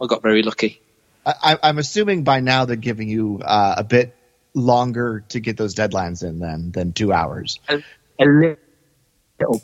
[0.00, 0.80] I got very lucky.
[1.24, 4.16] I, I'm assuming by now they're giving you uh, a bit
[4.54, 7.58] longer to get those deadlines in than than two hours.
[7.68, 7.76] A,
[8.18, 8.56] a little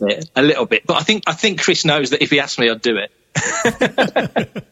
[0.01, 0.87] bit, a little bit.
[0.87, 3.13] But I think I think Chris knows that if he asked me, I'd do it.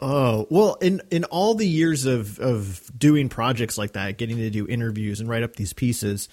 [0.00, 4.50] oh well, in in all the years of of doing projects like that, getting to
[4.50, 6.28] do interviews and write up these pieces,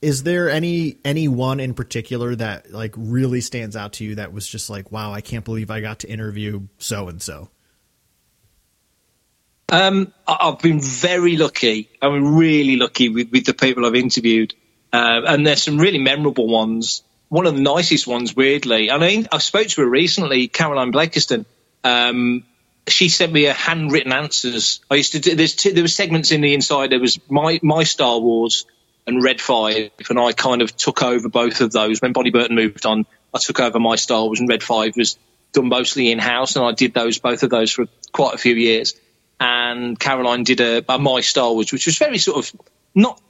[0.00, 4.32] is there any any one in particular that like really stands out to you that
[4.32, 7.48] was just like, wow, I can't believe I got to interview so and so?
[9.72, 11.88] Um, I've been very lucky.
[12.02, 14.54] I'm really lucky with, with the people I've interviewed.
[14.92, 17.02] Uh, and there's some really memorable ones.
[17.28, 18.90] One of the nicest ones, weirdly.
[18.90, 21.46] I mean, I spoke to her recently, Caroline Blakiston.
[21.82, 22.44] Um,
[22.86, 24.80] she sent me a handwritten answers.
[24.90, 26.90] I used to do, there's two, there were segments in the inside.
[26.90, 28.66] There was my, my Star Wars
[29.06, 32.00] and Red Five, and I kind of took over both of those.
[32.00, 35.16] When Bonnie Burton moved on, I took over my Star Wars and Red Five was
[35.52, 38.54] done mostly in house, and I did those both of those for quite a few
[38.54, 38.94] years.
[39.40, 42.60] And Caroline did a, a My Star Wars, which was very sort of
[42.94, 43.20] not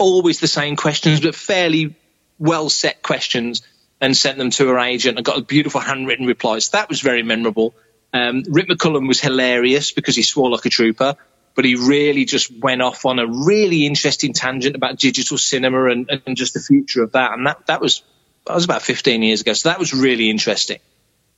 [0.00, 1.94] always the same questions, but fairly
[2.38, 3.62] well set questions,
[4.00, 6.70] and sent them to her agent and got a beautiful handwritten replies.
[6.70, 7.74] That was very memorable.
[8.12, 11.16] Um, Rick McCallum was hilarious because he swore like a trooper,
[11.54, 16.10] but he really just went off on a really interesting tangent about digital cinema and,
[16.26, 17.32] and just the future of that.
[17.32, 18.02] And that, that was
[18.46, 20.78] that was about 15 years ago, so that was really interesting.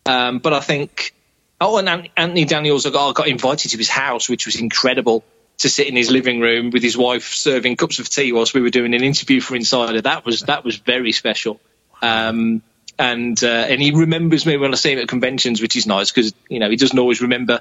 [0.06, 1.14] Um, but I think,
[1.60, 5.24] oh, and Anthony Daniels, I got, I got invited to his house, which was incredible
[5.62, 8.60] to sit in his living room with his wife serving cups of tea whilst we
[8.60, 10.00] were doing an interview for Insider.
[10.00, 11.60] That was that was very special.
[12.02, 12.62] Um,
[12.98, 16.10] and uh, and he remembers me when I see him at conventions, which is nice
[16.10, 17.60] because you know he doesn't always remember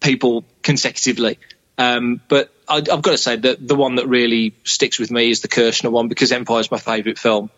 [0.00, 1.38] people consecutively.
[1.78, 5.30] Um, but I, have got to say that the one that really sticks with me
[5.30, 7.48] is the Kershner one because Empire is my favourite film,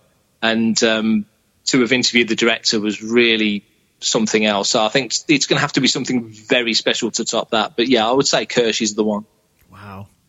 [0.43, 1.25] and um,
[1.65, 3.65] to have interviewed the director was really
[4.01, 4.69] something else.
[4.69, 7.75] So I think it's going to have to be something very special to top that.
[7.75, 9.25] But yeah, I would say Kersh is the one.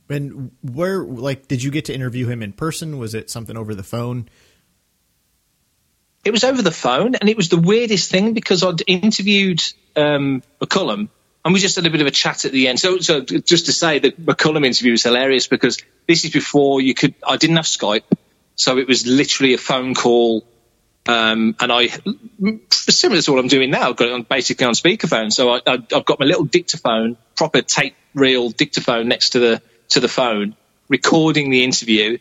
[0.09, 2.97] And where, like, did you get to interview him in person?
[2.97, 4.29] Was it something over the phone?
[6.25, 9.61] It was over the phone, and it was the weirdest thing because I'd interviewed
[9.95, 11.09] um, McCallum,
[11.43, 12.79] and we just had a bit of a chat at the end.
[12.79, 16.93] So, so just to say, the McCallum interview was hilarious because this is before you
[16.93, 17.15] could.
[17.27, 18.03] I didn't have Skype,
[18.55, 20.45] so it was literally a phone call,
[21.07, 21.89] um, and I
[22.71, 23.89] similar to what I'm doing now.
[23.89, 27.61] I've got it on, basically on speakerphone, so I, have got my little dictaphone, proper
[27.61, 29.61] tape reel dictaphone next to the
[29.93, 30.55] to the phone,
[30.89, 32.17] recording the interview,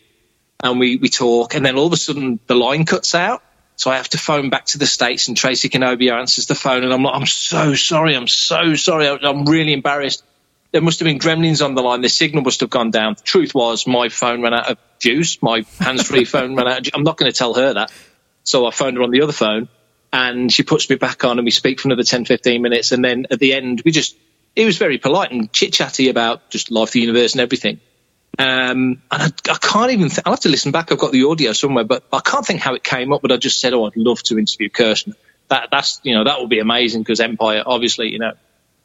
[0.61, 3.43] and we we talk, and then all of a sudden the line cuts out.
[3.75, 6.83] So I have to phone back to the States and Tracy Canobio answers the phone
[6.83, 8.15] and I'm like, I'm so sorry.
[8.15, 9.07] I'm so sorry.
[9.07, 10.23] I'm really embarrassed.
[10.71, 12.01] There must have been gremlins on the line.
[12.01, 13.15] The signal must have gone down.
[13.15, 15.41] The truth was my phone ran out of juice.
[15.41, 16.87] My hands-free phone ran out.
[16.87, 17.91] Of, I'm not going to tell her that.
[18.43, 19.69] So I phoned her on the other phone
[20.11, 22.91] and she puts me back on and we speak for another 10, 15 minutes.
[22.91, 24.15] And then at the end, we just,
[24.55, 27.79] it was very polite and chit chatty about just life, the universe and everything.
[28.37, 30.91] Um, and I, I can't even, th- I'll have to listen back.
[30.91, 33.37] I've got the audio somewhere, but I can't think how it came up, but I
[33.37, 35.15] just said, Oh, I'd love to interview Kershner.
[35.49, 38.33] That, that's, you know, that would be amazing because Empire, obviously, you know,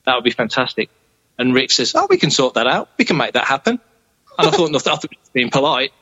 [0.04, 0.90] that would be fantastic.
[1.38, 2.90] And Rick says, Oh, we can sort that out.
[2.98, 3.80] We can make that happen.
[4.38, 5.92] And I thought, no, I thought he was being polite,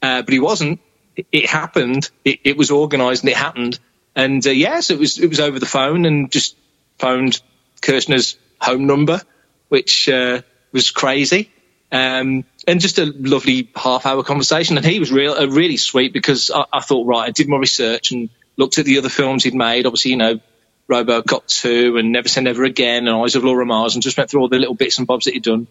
[0.00, 0.80] uh, but he wasn't.
[1.16, 2.10] It, it happened.
[2.24, 3.78] It, it was organised and it happened.
[4.16, 6.56] And uh, yes, it was it was over the phone and just
[6.98, 7.40] phoned
[7.82, 9.20] Kershner's home number,
[9.68, 11.50] which uh, was crazy.
[11.92, 14.76] Um, and just a lovely half hour conversation.
[14.76, 17.56] And he was real, uh, really sweet because I, I thought, right, I did my
[17.56, 19.86] research and looked at the other films he'd made.
[19.86, 20.40] Obviously, you know,
[20.88, 24.30] RoboCop 2 and Never Say Never Again and Eyes of Laura Mars and just went
[24.30, 25.66] through all the little bits and bobs that he'd done.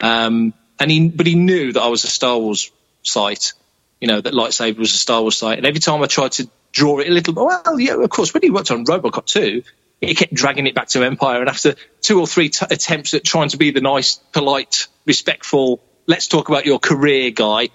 [0.00, 2.70] Um, and he, but he knew that I was a Star Wars
[3.02, 3.52] site,
[4.00, 5.58] you know, that Lightsaber was a Star Wars site.
[5.58, 8.42] And every time I tried to draw it a little, well, yeah, of course, when
[8.42, 9.62] he worked on RoboCop 2,
[10.00, 11.40] he kept dragging it back to Empire.
[11.40, 15.82] And after two or three t- attempts at trying to be the nice, polite, respectful,
[16.06, 17.68] let's talk about your career guy,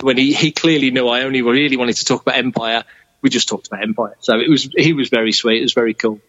[0.00, 2.84] when he, he clearly knew I only really wanted to talk about Empire,
[3.20, 4.16] we just talked about Empire.
[4.20, 5.58] So it was, he was very sweet.
[5.58, 6.20] It was very cool.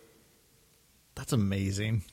[1.15, 2.03] That's amazing.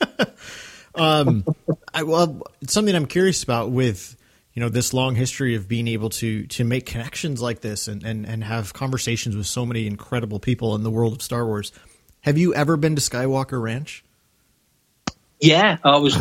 [0.94, 1.44] um,
[1.92, 4.16] I, well, something I'm curious about with
[4.54, 8.02] you know this long history of being able to to make connections like this and
[8.04, 11.72] and and have conversations with so many incredible people in the world of Star Wars.
[12.22, 14.04] Have you ever been to Skywalker Ranch?
[15.40, 16.14] Yeah, I was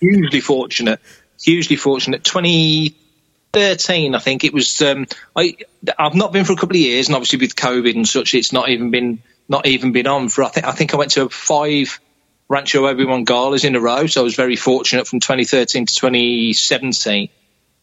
[0.00, 1.00] hugely fortunate.
[1.40, 2.24] Hugely fortunate.
[2.24, 4.82] 2013, I think it was.
[4.82, 5.56] Um, I
[5.98, 8.52] I've not been for a couple of years, and obviously with COVID and such, it's
[8.52, 10.42] not even been not even been on for.
[10.42, 12.00] I think I think I went to five
[12.48, 17.28] Rancho Obi-Wan galas in a row, so I was very fortunate from 2013 to 2017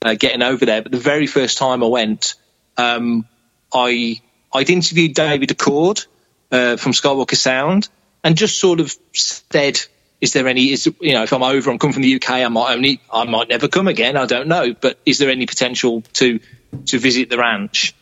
[0.02, 0.82] uh, getting over there.
[0.82, 2.36] But the very first time I went,
[2.76, 3.26] um,
[3.74, 4.22] I
[4.54, 6.06] I'd interviewed David Acord
[6.52, 7.90] uh, from Skywalker Sound,
[8.24, 9.80] and just sort of said,
[10.22, 10.72] "Is there any?
[10.72, 13.26] Is you know, if I'm over, I'm coming from the UK, I might only, I
[13.26, 14.18] might never come again.
[14.18, 16.40] I don't know, but is there any potential to
[16.88, 17.94] to visit the ranch?"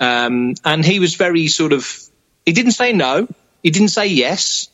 [0.00, 2.00] Um, and he was very sort of.
[2.44, 3.28] He didn't say no.
[3.62, 4.68] He didn't say yes.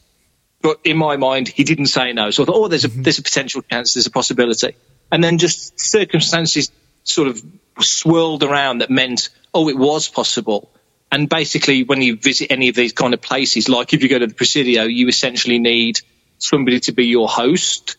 [0.63, 2.31] But in my mind, he didn't say no.
[2.31, 4.75] So I thought, oh, there's a there's a potential chance, there's a possibility,
[5.11, 6.71] and then just circumstances
[7.05, 7.43] sort of
[7.81, 10.71] swirled around that meant, oh, it was possible.
[11.13, 14.19] And basically, when you visit any of these kind of places, like if you go
[14.19, 16.01] to the Presidio, you essentially need
[16.39, 17.97] somebody to be your host.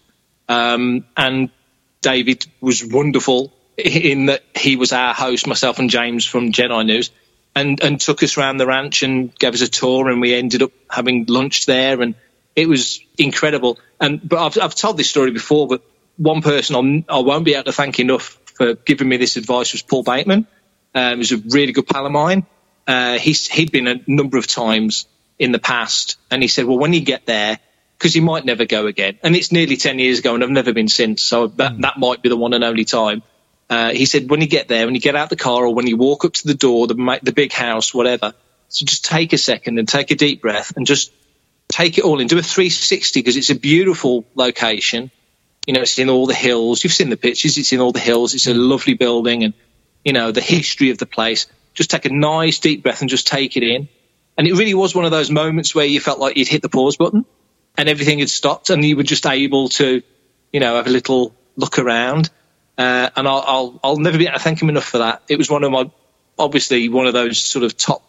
[0.48, 1.50] Um, and
[2.02, 7.12] David was wonderful in that he was our host, myself and James from Jedi News,
[7.56, 10.62] and and took us around the ranch and gave us a tour, and we ended
[10.62, 12.16] up having lunch there, and
[12.56, 13.78] it was incredible.
[14.00, 15.84] And but I've I've told this story before, but
[16.18, 19.74] one person I'm, I won't be able to thank enough for giving me this advice
[19.74, 20.48] was Paul Bateman.
[20.94, 22.46] Um, he was a really good pal of mine.
[22.88, 25.08] Uh, he's, he'd been a number of times
[25.40, 27.60] in the past, and he said, "Well, when you get there,
[27.98, 30.74] because you might never go again, and it's nearly ten years ago, and I've never
[30.74, 33.24] been since, so that that might be the one and only time."
[33.70, 35.88] Uh, he said, "When you get there, when you get out the car, or when
[35.88, 38.34] you walk up to the door, the the big house, whatever,
[38.70, 41.12] so just take a second and take a deep breath and just
[41.70, 42.28] take it all in.
[42.28, 45.12] Do a 360 because it's a beautiful location."
[45.68, 46.84] you know, it's in all the hills.
[46.84, 47.58] You've seen the pictures.
[47.58, 48.34] It's in all the hills.
[48.34, 49.54] It's a lovely building and,
[50.04, 51.48] you know, the history of the place.
[51.74, 53.88] Just take a nice deep breath and just take it in.
[54.38, 56.70] And it really was one of those moments where you felt like you'd hit the
[56.70, 57.26] pause button
[57.78, 60.02] and everything had stopped and you were just able to,
[60.52, 62.30] you know, have a little look around.
[62.78, 65.24] Uh, and I'll, I'll, I'll never be able to thank him enough for that.
[65.28, 65.92] It was one of my,
[66.40, 68.04] obviously one of those sort of top,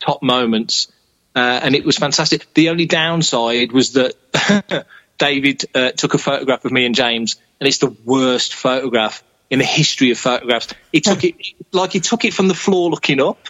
[0.00, 0.92] top moments.
[1.34, 2.52] Uh, and it was fantastic.
[2.54, 4.86] The only downside was that
[5.18, 9.58] David uh, took a photograph of me and James, and it's the worst photograph in
[9.58, 10.68] the history of photographs.
[10.92, 11.34] He took it
[11.72, 13.48] like he took it from the floor looking up,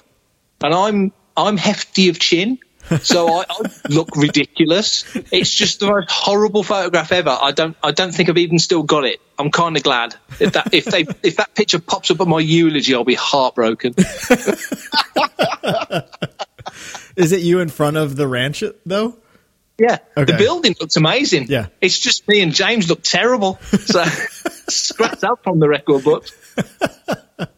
[0.62, 2.58] and I'm I'm hefty of chin,
[3.00, 5.04] so I, I look ridiculous.
[5.30, 7.37] It's just the most horrible photograph ever.
[7.40, 9.20] I don't I don't think I've even still got it.
[9.38, 12.40] I'm kind of glad if that if they if that picture pops up at my
[12.40, 13.94] eulogy, I'll be heartbroken.
[17.16, 19.16] Is it you in front of the ranch though?
[19.78, 20.32] Yeah, Okay.
[20.32, 21.46] the building looks amazing.
[21.48, 21.66] Yeah.
[21.80, 23.58] it's just me and James look terrible.
[23.78, 24.04] So
[24.68, 26.32] scratch out from the record books.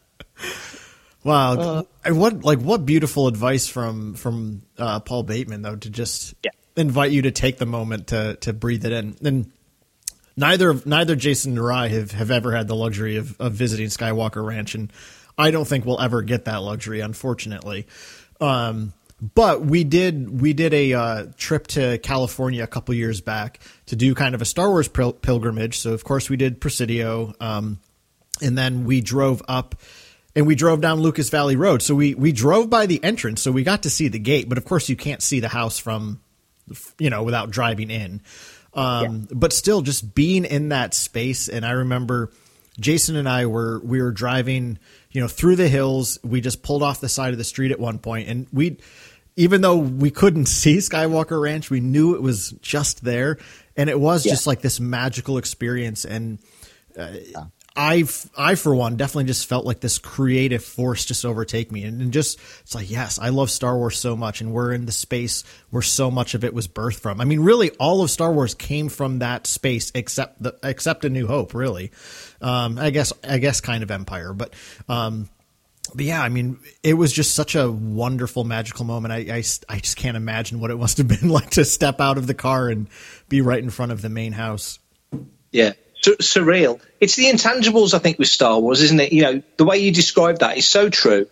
[1.23, 6.35] Wow, And what like what beautiful advice from from uh, Paul Bateman though to just
[6.43, 6.53] Yeah.
[6.77, 9.17] invite you to take the moment to to breathe it in.
[9.23, 9.53] And
[10.35, 13.89] neither of neither Jason nor I have, have ever had the luxury of, of visiting
[13.89, 14.91] Skywalker Ranch, and
[15.37, 17.87] I don't think we'll ever get that luxury, unfortunately.
[18.41, 23.61] Um, but we did we did a uh, trip to California a couple years back
[23.87, 25.79] to do kind of a Star Wars pil- pilgrimage.
[25.79, 27.81] So of course we did Presidio, um,
[28.41, 29.75] and then we drove up
[30.35, 31.83] and we drove down Lucas Valley Road.
[31.83, 34.49] So we we drove by the entrance, so we got to see the gate.
[34.49, 36.21] But of course, you can't see the house from,
[36.99, 38.23] you know, without driving in.
[38.73, 39.35] Um, yeah.
[39.35, 42.31] But still, just being in that space, and I remember
[42.79, 44.79] Jason and I were we were driving,
[45.11, 46.19] you know, through the hills.
[46.23, 48.79] We just pulled off the side of the street at one point, and we,
[49.41, 53.39] even though we couldn't see Skywalker Ranch, we knew it was just there,
[53.77, 54.33] and it was yeah.
[54.33, 56.05] just like this magical experience.
[56.05, 56.39] And
[56.97, 57.45] uh, yeah.
[57.75, 58.05] I,
[58.37, 62.13] I for one, definitely just felt like this creative force just overtake me, and, and,
[62.13, 65.43] just it's like, yes, I love Star Wars so much, and we're in the space
[65.71, 67.21] where so much of it was birthed from.
[67.21, 71.09] I mean, really, all of Star Wars came from that space, except the except A
[71.09, 71.93] New Hope, really.
[72.43, 74.53] Um, I guess, I guess, kind of Empire, but.
[74.87, 75.31] Um,
[75.95, 79.13] but yeah, I mean, it was just such a wonderful, magical moment.
[79.13, 82.19] I, I, I just can't imagine what it must have been like to step out
[82.19, 82.89] of the car and
[83.29, 84.79] be right in front of the main house.
[85.51, 85.73] Yeah,
[86.03, 86.81] surreal.
[87.01, 89.13] It's the intangibles, I think, with Star Wars, isn't it?
[89.13, 91.27] You know, the way you describe that is so true.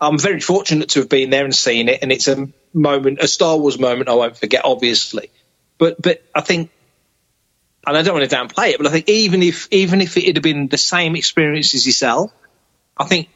[0.00, 3.28] I'm very fortunate to have been there and seen it, and it's a moment, a
[3.28, 5.30] Star Wars moment I won't forget, obviously.
[5.78, 6.70] But but I think,
[7.86, 10.26] and I don't want to downplay it, but I think even if even if it
[10.26, 12.32] had been the same experience as yourself,
[12.96, 13.28] I think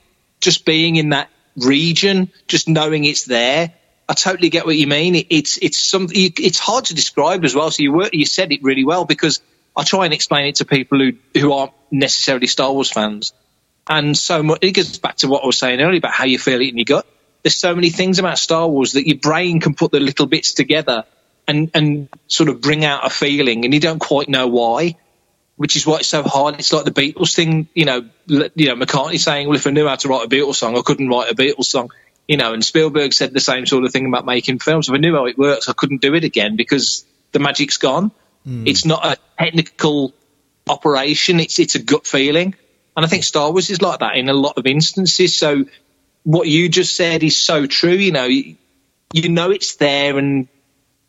[0.46, 3.74] just being in that region, just knowing it's there,
[4.08, 5.16] I totally get what you mean.
[5.16, 6.16] It, it's it's something.
[6.16, 7.72] It's hard to describe as well.
[7.72, 9.40] So you were, you said it really well because
[9.76, 13.32] I try and explain it to people who, who aren't necessarily Star Wars fans.
[13.88, 16.38] And so much, it goes back to what I was saying earlier about how you
[16.38, 17.06] feel it in your gut.
[17.42, 20.54] There's so many things about Star Wars that your brain can put the little bits
[20.54, 21.04] together
[21.48, 24.96] and, and sort of bring out a feeling and you don't quite know why,
[25.56, 26.56] which is why it's so hard.
[26.58, 29.88] It's like the Beatles thing, you know, you know, McCartney saying, well, if I knew
[29.88, 31.90] how to write a Beatles song, I couldn't write a Beatles song,
[32.28, 34.88] you know, and Spielberg said the same sort of thing about making films.
[34.88, 38.10] If I knew how it works, I couldn't do it again because the magic's gone.
[38.46, 38.68] Mm.
[38.68, 40.14] It's not a technical
[40.68, 41.40] operation.
[41.40, 42.54] It's it's a gut feeling,
[42.96, 45.36] and I think Star Wars is like that in a lot of instances.
[45.36, 45.64] So
[46.22, 47.92] what you just said is so true.
[47.92, 48.56] You know, you,
[49.12, 50.48] you know it's there, and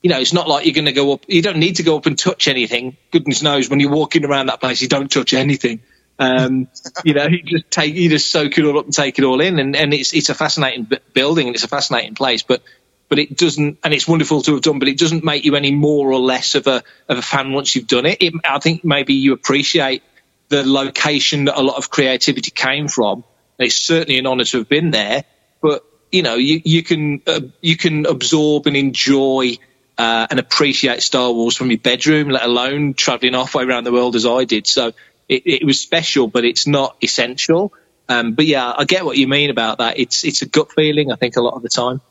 [0.02, 1.26] you know it's not like you're going to go up.
[1.28, 2.98] You don't need to go up and touch anything.
[3.12, 5.82] Goodness knows when you're walking around that place, you don't touch anything.
[6.20, 6.68] Um,
[7.04, 9.42] you know, you just take, you just soak it all up and take it all
[9.42, 12.44] in, and, and it's it's a fascinating building and it's a fascinating place.
[12.44, 12.62] But
[13.10, 15.72] but it doesn't, and it's wonderful to have done, but it doesn't make you any
[15.72, 18.18] more or less of a of a fan once you've done it.
[18.22, 20.04] it I think maybe you appreciate
[20.50, 23.24] the location that a lot of creativity came from.
[23.60, 25.24] It's certainly an honour to have been there,
[25.62, 29.58] but you know, you, you can uh, you can absorb and enjoy
[29.98, 34.16] uh, and appreciate Star Wars from your bedroom, let alone travelling halfway around the world
[34.16, 34.68] as I did.
[34.68, 34.94] So
[35.28, 37.74] it, it was special, but it's not essential.
[38.10, 40.00] Um, but yeah, I get what you mean about that.
[40.00, 41.12] It's it's a gut feeling.
[41.12, 42.02] I think a lot of the time.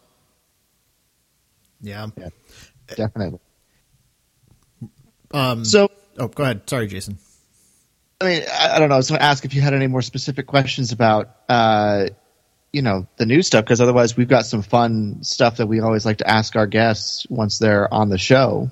[1.81, 2.09] Yeah.
[2.19, 2.29] yeah
[2.95, 3.41] definitely.
[5.33, 6.69] Um, so, oh, go ahead.
[6.69, 7.19] Sorry, Jason.
[8.21, 8.95] I mean, I, I don't know.
[8.95, 12.07] I was going to ask if you had any more specific questions about, uh,
[12.77, 16.05] you know, the new stuff, because otherwise we've got some fun stuff that we always
[16.05, 18.71] like to ask our guests once they're on the show.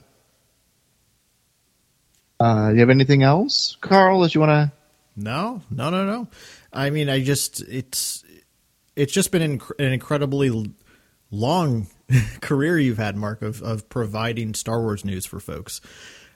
[2.39, 4.73] Uh, you have anything else, Carl, that you want to?
[5.17, 6.29] No, no, no, no.
[6.71, 8.23] I mean, I just it's
[8.95, 10.75] it's just been inc- an incredibly
[11.31, 11.87] long
[12.43, 15.81] career you've had, Mark, of of providing Star Wars news for folks.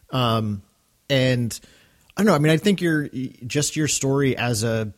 [0.08, 0.62] Um,
[1.10, 1.60] and
[2.16, 2.34] I don't know.
[2.34, 3.10] I mean, I think you're
[3.46, 4.94] just your story as a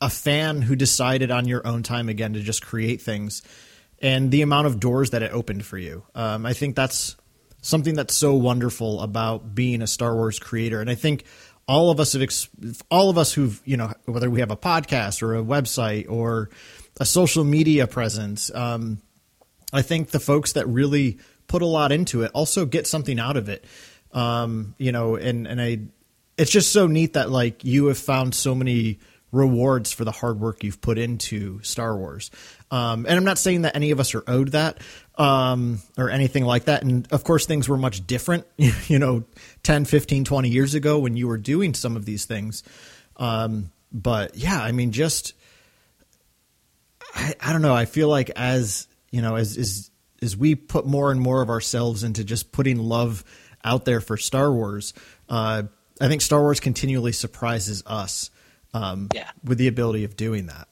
[0.00, 3.42] a fan who decided on your own time again to just create things,
[4.00, 6.04] and the amount of doors that it opened for you.
[6.14, 7.16] Um, I think that's
[7.62, 11.24] something that's so wonderful about being a Star Wars creator, and I think
[11.68, 15.22] all of us have all of us who've you know whether we have a podcast
[15.22, 16.50] or a website or
[17.00, 19.00] a social media presence um,
[19.72, 23.36] I think the folks that really put a lot into it also get something out
[23.36, 23.64] of it.
[24.12, 25.80] Um, you know, and and I,
[26.38, 29.00] it's just so neat that like you have found so many
[29.32, 32.30] rewards for the hard work you've put into Star Wars.
[32.70, 34.78] Um, and I'm not saying that any of us are owed that
[35.16, 36.82] um, or anything like that.
[36.82, 39.24] And of course, things were much different, you know,
[39.62, 42.62] 10, 15, 20 years ago when you were doing some of these things.
[43.16, 45.34] Um, but yeah, I mean, just,
[47.14, 47.74] I, I don't know.
[47.74, 49.90] I feel like as you know, as as
[50.22, 53.24] as we put more and more of ourselves into just putting love
[53.64, 54.92] out there for Star Wars,
[55.28, 55.62] uh,
[56.00, 58.30] I think Star Wars continually surprises us
[58.76, 59.30] um, yeah.
[59.44, 60.68] with the ability of doing that.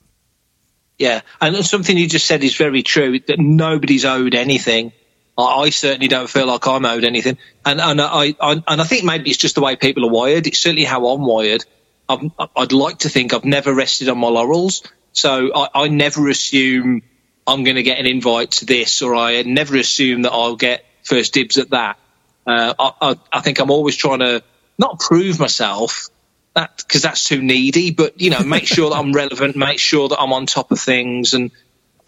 [0.98, 3.18] Yeah, and something you just said is very true.
[3.18, 4.92] That nobody's owed anything.
[5.36, 9.04] I, certainly don't feel like I'm owed anything, and and I, I, and I think
[9.04, 10.46] maybe it's just the way people are wired.
[10.46, 11.64] It's certainly how I'm wired.
[12.08, 16.28] i would like to think I've never rested on my laurels, so I, I never
[16.28, 17.02] assume
[17.48, 20.84] I'm going to get an invite to this, or I never assume that I'll get
[21.02, 21.98] first dibs at that.
[22.46, 24.44] Uh, I, I, I, think I'm always trying to
[24.78, 26.08] not prove myself,
[26.54, 27.90] that because that's too needy.
[27.90, 30.80] But you know, make sure that I'm relevant, make sure that I'm on top of
[30.80, 31.50] things, and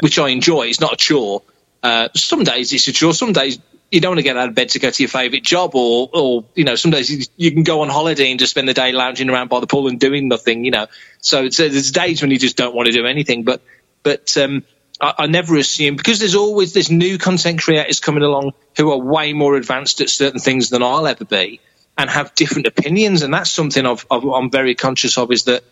[0.00, 0.62] which I enjoy.
[0.62, 1.42] It's not a chore.
[1.82, 3.14] Uh, some days it's a chore.
[3.14, 3.58] Some days
[3.90, 6.08] you don't want to get out of bed to go to your favourite job, or
[6.12, 8.74] or you know, some days you, you, can go on holiday and just spend the
[8.74, 10.64] day lounging around by the pool and doing nothing.
[10.64, 10.86] You know,
[11.20, 13.44] so there's days when you just don't want to do anything.
[13.44, 13.62] But
[14.02, 14.64] but um,
[15.00, 18.98] I, I, never assume because there's always there's new content creators coming along who are
[18.98, 21.60] way more advanced at certain things than I'll ever be
[21.98, 23.22] and have different opinions.
[23.22, 25.64] And that's something i am very conscious of is that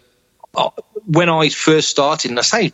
[0.54, 0.70] uh,
[1.06, 2.72] when I first started, and I say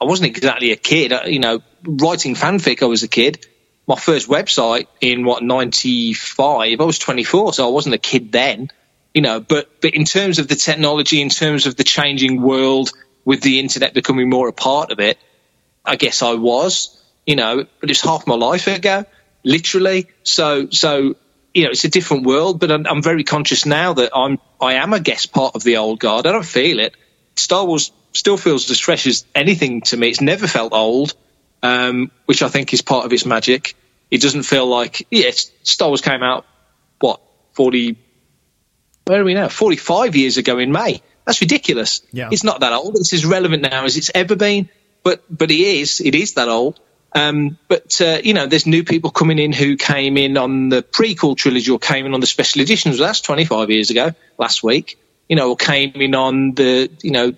[0.00, 3.46] I wasn't exactly a kid, uh, you know, writing fanfic, I was a kid.
[3.86, 8.70] My first website in what, 95, I was 24, so I wasn't a kid then,
[9.12, 12.90] you know, but, but in terms of the technology, in terms of the changing world
[13.24, 15.18] with the internet becoming more a part of it,
[15.84, 19.04] I guess I was, you know, but it's half my life ago,
[19.44, 20.06] literally.
[20.22, 21.16] So, so
[21.54, 24.74] you know, it's a different world, but I'm, I'm, very conscious now that I'm, I
[24.74, 26.26] am a guest part of the old guard.
[26.26, 26.96] I don't feel it.
[27.36, 30.08] Star Wars still feels as fresh as anything to me.
[30.08, 31.14] It's never felt old,
[31.62, 33.74] um, which I think is part of its magic.
[34.10, 35.30] It doesn't feel like, yeah,
[35.62, 36.46] Star Wars came out,
[37.00, 37.20] what,
[37.52, 37.96] 40,
[39.06, 39.48] where are we now?
[39.48, 41.02] 45 years ago in May.
[41.24, 42.02] That's ridiculous.
[42.12, 42.28] Yeah.
[42.30, 42.96] It's not that old.
[42.96, 44.68] It's as relevant now as it's ever been,
[45.02, 46.80] but, but it is, it is that old.
[47.12, 50.82] Um, but uh, you know, there's new people coming in who came in on the
[50.82, 52.98] prequel trilogy or came in on the special editions.
[52.98, 54.98] Well, that's 25 years ago, last week.
[55.28, 57.34] You know, or came in on the you know,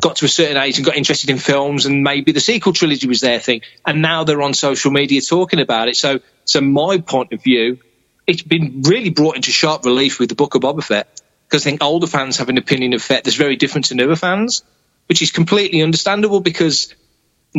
[0.00, 3.06] got to a certain age and got interested in films, and maybe the sequel trilogy
[3.06, 5.96] was their thing, and now they're on social media talking about it.
[5.96, 7.78] So, so my point of view,
[8.26, 11.70] it's been really brought into sharp relief with the Book of Boba Fett because I
[11.70, 14.62] think older fans have an opinion of Fett that's very different to newer fans,
[15.06, 16.94] which is completely understandable because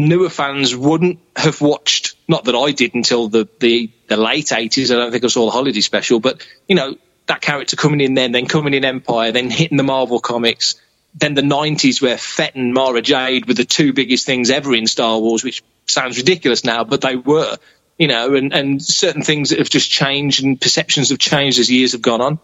[0.08, 2.16] newer fans wouldn't have watched.
[2.28, 4.92] Not that I did until the the, the late 80s.
[4.92, 6.96] I don't think I saw the holiday special, but you know
[7.30, 10.76] that character coming in then, then coming in Empire, then hitting the Marvel comics.
[11.16, 14.88] Then the 90s where Fett and Mara Jade were the two biggest things ever in
[14.88, 17.58] Star Wars, which sounds ridiculous now, but they were,
[17.98, 21.70] you know, and, and certain things that have just changed and perceptions have changed as
[21.70, 22.40] years have gone on.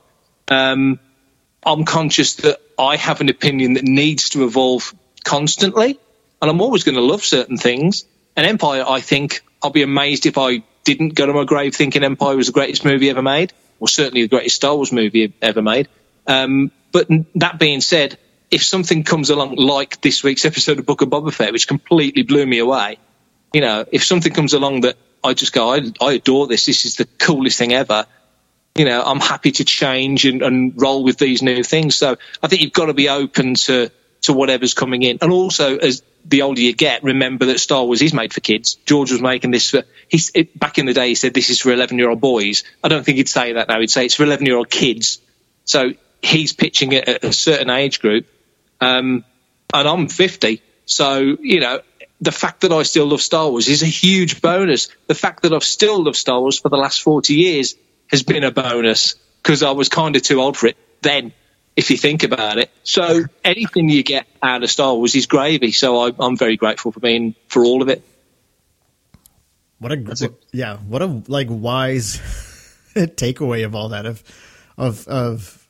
[0.47, 0.99] Um,
[1.63, 4.93] I'm conscious that I have an opinion that needs to evolve
[5.23, 5.99] constantly
[6.41, 8.05] and I'm always going to love certain things.
[8.35, 12.03] And Empire, I think I'll be amazed if I didn't go to my grave thinking
[12.03, 15.61] Empire was the greatest movie ever made, or certainly the greatest Star Wars movie ever
[15.61, 15.87] made.
[16.27, 18.17] Um, but that being said,
[18.51, 22.23] if something comes along like this week's episode of Book of Boba Fett, which completely
[22.23, 22.97] blew me away,
[23.53, 26.85] you know, if something comes along that I just go, I, I adore this, this
[26.85, 28.05] is the coolest thing ever,
[28.75, 31.95] you know, I'm happy to change and, and roll with these new things.
[31.95, 33.89] So I think you've got to be open to
[34.23, 35.19] to whatever's coming in.
[35.21, 38.75] And also, as the older you get, remember that Star Wars is made for kids.
[38.85, 41.71] George was making this for, it, back in the day, he said this is for
[41.71, 42.63] 11 year old boys.
[42.83, 43.79] I don't think he'd say that now.
[43.79, 45.19] He'd say it's for 11 year old kids.
[45.65, 48.27] So he's pitching it at a certain age group.
[48.81, 49.23] Um,
[49.73, 50.61] and I'm 50.
[50.85, 51.81] So, you know,
[52.21, 54.89] the fact that I still love Star Wars is a huge bonus.
[55.07, 57.75] The fact that I've still loved Star Wars for the last 40 years
[58.07, 61.31] has been a bonus because I was kind of too old for it then
[61.75, 62.71] if you think about it.
[62.83, 65.71] So anything you get out of Star Wars is gravy.
[65.71, 68.03] So I, am very grateful for being for all of it.
[69.79, 72.17] What a, a yeah, what a like wise
[72.95, 74.23] takeaway of all that of
[74.77, 75.67] of of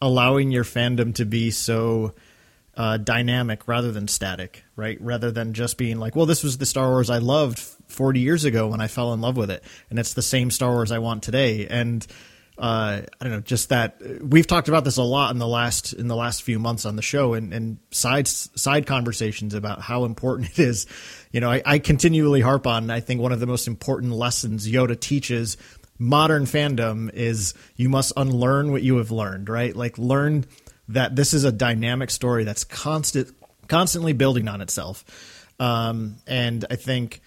[0.00, 2.14] allowing your fandom to be so
[2.76, 4.98] uh, dynamic rather than static, right?
[5.00, 8.44] Rather than just being like, well, this was the Star Wars I loved 40 years
[8.44, 10.98] ago when I fell in love with it, and it's the same Star Wars I
[10.98, 12.06] want today, and
[12.58, 15.92] uh, I don't know, just that we've talked about this a lot in the last
[15.92, 20.04] in the last few months on the show, and, and side side conversations about how
[20.04, 20.86] important it is.
[21.32, 22.90] You know, I, I continually harp on.
[22.90, 25.58] I think one of the most important lessons Yoda teaches
[25.98, 29.50] modern fandom is you must unlearn what you have learned.
[29.50, 30.46] Right, like learn
[30.88, 33.34] that this is a dynamic story that's constant,
[33.68, 35.04] constantly building on itself.
[35.58, 37.20] Um, and I think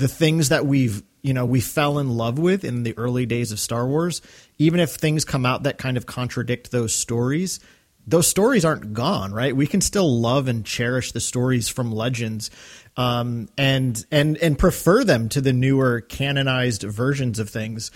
[0.00, 3.52] the things that we've you know we fell in love with in the early days
[3.52, 4.22] of Star Wars,
[4.58, 7.60] even if things come out that kind of contradict those stories,
[8.06, 9.54] those stories aren't gone, right?
[9.54, 12.50] We can still love and cherish the stories from Legends,
[12.96, 17.90] um, and and and prefer them to the newer canonized versions of things.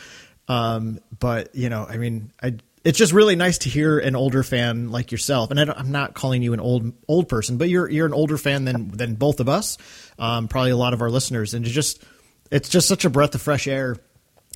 [0.46, 4.42] Um, but you know, I mean, I, it's just really nice to hear an older
[4.42, 5.50] fan like yourself.
[5.50, 8.36] And I am not calling you an old old person, but you're you're an older
[8.36, 9.78] fan than than both of us,
[10.18, 12.02] um, probably a lot of our listeners, and just
[12.50, 13.96] it's just such a breath of fresh air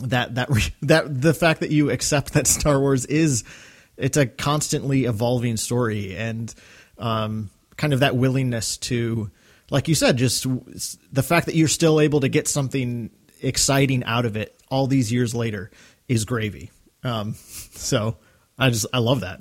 [0.02, 0.50] that that
[0.82, 3.44] that the fact that you accept that Star Wars is
[3.96, 6.54] it's a constantly evolving story and
[6.98, 9.30] um, kind of that willingness to
[9.70, 10.46] like you said just
[11.12, 13.10] the fact that you're still able to get something
[13.40, 15.70] exciting out of it all these years later
[16.08, 16.70] is gravy
[17.04, 18.16] um, so
[18.58, 19.40] i just i love that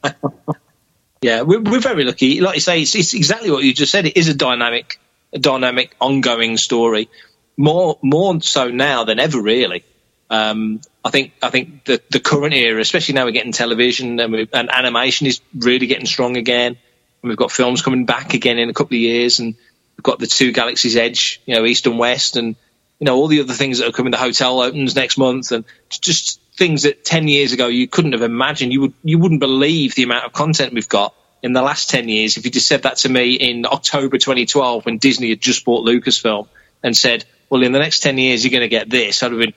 [1.22, 2.40] yeah, we're, we're very lucky.
[2.40, 4.06] Like you say, it's, it's exactly what you just said.
[4.06, 4.98] It is a dynamic,
[5.32, 7.08] a dynamic, ongoing story.
[7.56, 9.84] More, more so now than ever, really.
[10.30, 14.32] Um, I think, I think the the current era, especially now we're getting television and,
[14.32, 16.78] we, and animation is really getting strong again.
[17.22, 19.54] And we've got films coming back again in a couple of years, and
[19.96, 22.56] we've got the two Galaxies Edge, you know, East and West, and
[23.02, 24.12] you know all the other things that are coming.
[24.12, 28.22] The hotel opens next month, and just things that ten years ago you couldn't have
[28.22, 28.72] imagined.
[28.72, 32.08] You would you wouldn't believe the amount of content we've got in the last ten
[32.08, 32.36] years.
[32.36, 35.84] If you just said that to me in October 2012 when Disney had just bought
[35.84, 36.46] Lucasfilm
[36.84, 39.40] and said, "Well, in the next ten years you're going to get this," I'd have
[39.40, 39.54] been,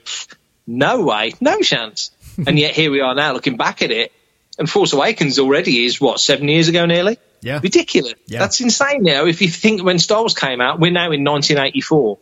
[0.66, 2.10] "No way, no chance."
[2.48, 4.10] and yet here we are now looking back at it,
[4.58, 7.16] and Force Awakens already is what seven years ago nearly.
[7.42, 7.60] Yeah.
[7.62, 8.14] Ridiculous.
[8.26, 8.40] Yeah.
[8.40, 9.26] That's insane now.
[9.26, 12.18] If you think when Star Wars came out, we're now in 1984,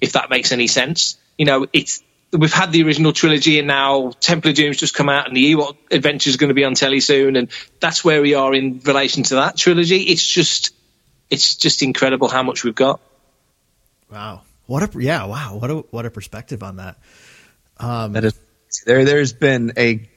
[0.00, 1.16] if that makes any sense.
[1.36, 5.08] You know, it's we've had the original trilogy and now Temple of Doom's just come
[5.08, 8.20] out and the Ewok Adventure is going to be on telly soon and that's where
[8.20, 10.02] we are in relation to that trilogy.
[10.02, 10.74] It's just
[11.30, 13.00] it's just incredible how much we've got.
[14.10, 14.42] Wow.
[14.66, 15.56] What a yeah, wow.
[15.56, 16.98] What a what a perspective on that.
[17.78, 18.38] that is
[18.84, 19.04] there.
[19.04, 20.08] There's been a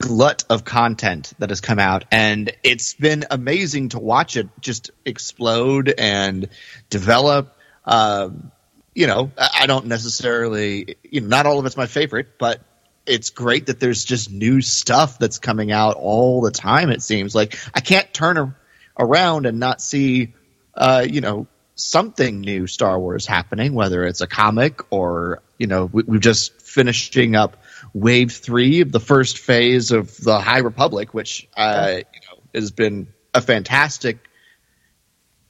[0.00, 4.90] glut of content that has come out, and it's been amazing to watch it just
[5.04, 6.48] explode and
[6.88, 7.54] develop.
[7.84, 8.50] Um,
[8.98, 12.60] you know, I don't necessarily, you know, not all of it's my favorite, but
[13.06, 16.90] it's great that there's just new stuff that's coming out all the time.
[16.90, 18.56] It seems like I can't turn a-
[18.98, 20.34] around and not see,
[20.74, 21.46] uh, you know,
[21.76, 26.60] something new Star Wars happening, whether it's a comic or, you know, we, we're just
[26.60, 27.56] finishing up
[27.94, 32.72] wave three of the first phase of the High Republic, which, uh, you know, has
[32.72, 34.18] been a fantastic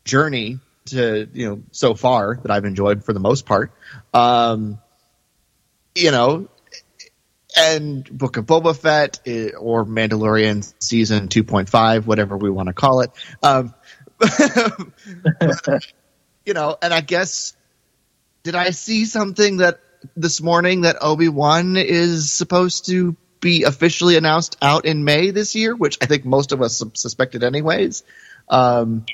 [0.04, 3.72] journey to, you know, so far that I've enjoyed for the most part.
[4.12, 4.78] Um,
[5.94, 6.48] you know,
[7.56, 13.00] and Book of Boba Fett eh, or Mandalorian season 2.5, whatever we want to call
[13.00, 13.10] it.
[13.42, 13.74] Um,
[16.44, 17.56] you know, and I guess
[18.42, 19.80] did I see something that
[20.16, 25.54] this morning that Obi Wan is supposed to be officially announced out in May this
[25.54, 28.02] year, which I think most of us suspected anyways.
[28.48, 29.04] Um,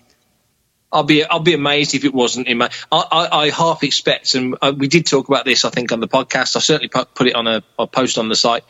[0.95, 2.71] I'll be I'll be amazed if it wasn't in my.
[2.91, 5.99] I, I, I half expect, and uh, we did talk about this, I think, on
[5.99, 6.55] the podcast.
[6.55, 8.63] I certainly put, put it on a, a post on the site.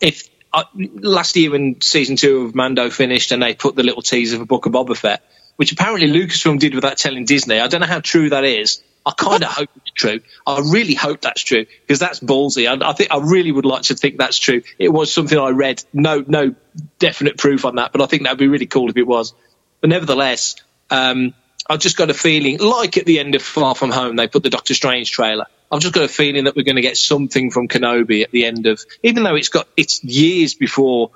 [0.00, 4.00] If uh, last year when season two of Mando finished, and they put the little
[4.00, 5.24] teaser for Book of Boba Fett,
[5.56, 7.58] which apparently Lucasfilm did without telling Disney.
[7.58, 8.80] I don't know how true that is.
[9.04, 10.20] I kind of hope it's true.
[10.46, 12.68] I really hope that's true because that's ballsy.
[12.68, 14.62] I, I think I really would like to think that's true.
[14.78, 15.82] It was something I read.
[15.92, 16.54] No, no
[17.00, 19.34] definite proof on that, but I think that'd be really cool if it was.
[19.80, 20.54] But nevertheless,
[20.88, 21.34] um,
[21.68, 24.42] I've just got a feeling, like at the end of Far From Home, they put
[24.42, 25.46] the Doctor Strange trailer.
[25.70, 28.44] I've just got a feeling that we're going to get something from Kenobi at the
[28.44, 31.12] end of, even though it's got it's years before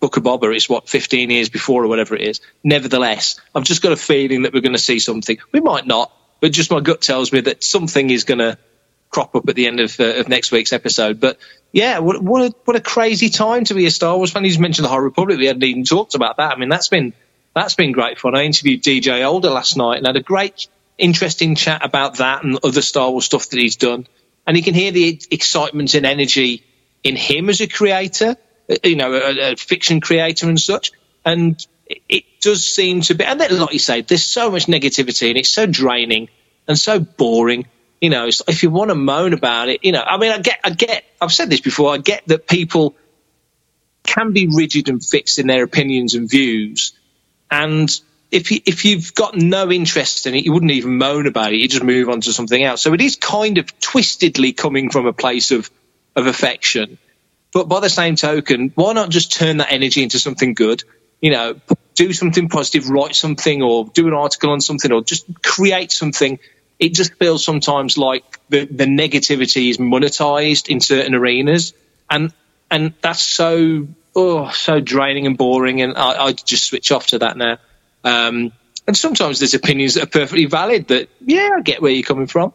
[0.00, 2.40] Book of Boba, it's what 15 years before or whatever it is.
[2.62, 5.38] Nevertheless, I've just got a feeling that we're going to see something.
[5.52, 8.58] We might not, but just my gut tells me that something is going to
[9.10, 11.20] crop up at the end of, uh, of next week's episode.
[11.20, 11.38] But
[11.72, 14.44] yeah, what, what a what a crazy time to be a Star Wars fan.
[14.44, 15.38] You mentioned the High Republic.
[15.38, 16.52] We hadn't even talked about that.
[16.52, 17.12] I mean, that's been
[17.54, 18.36] that's been great fun.
[18.36, 22.58] I interviewed DJ Older last night and had a great, interesting chat about that and
[22.62, 24.06] other Star Wars stuff that he's done.
[24.46, 26.64] And you can hear the excitement and energy
[27.02, 28.36] in him as a creator,
[28.68, 30.92] uh, you know, a, a fiction creator and such.
[31.24, 31.64] And
[32.08, 35.38] it, does seem to be, and then, like you say, there's so much negativity and
[35.38, 36.28] it's so draining
[36.68, 37.66] and so boring.
[38.02, 40.60] You know, if you want to moan about it, you know, I mean, I get,
[40.62, 42.96] I get, I've said this before, I get that people
[44.02, 46.92] can be rigid and fixed in their opinions and views.
[47.54, 47.88] And
[48.32, 51.60] if you, if you've got no interest in it, you wouldn't even moan about it.
[51.60, 52.82] You just move on to something else.
[52.82, 55.70] So it is kind of twistedly coming from a place of
[56.16, 56.98] of affection.
[57.52, 60.82] But by the same token, why not just turn that energy into something good?
[61.20, 61.60] You know,
[61.94, 66.40] do something positive, write something, or do an article on something, or just create something.
[66.80, 71.72] It just feels sometimes like the, the negativity is monetized in certain arenas,
[72.10, 72.32] and
[72.68, 77.18] and that's so oh so draining and boring, and I, I just switch off to
[77.20, 77.58] that now.
[78.02, 78.52] Um,
[78.86, 80.88] and sometimes there's opinions that are perfectly valid.
[80.88, 82.52] That yeah, I get where you're coming from,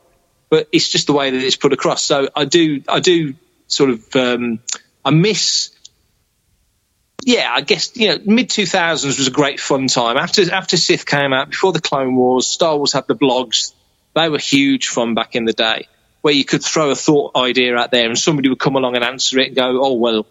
[0.49, 2.03] but it's just the way that it's put across.
[2.03, 3.35] So I do I do
[3.67, 4.59] sort of um,
[5.03, 5.71] I miss.
[7.25, 10.17] Yeah, I guess you know mid two thousands was a great fun time.
[10.17, 13.73] After after Sith came out, before the Clone Wars, Star Wars had the blogs.
[14.15, 15.87] They were huge fun back in the day,
[16.21, 19.03] where you could throw a thought idea out there and somebody would come along and
[19.03, 20.25] answer it and go, "Oh well,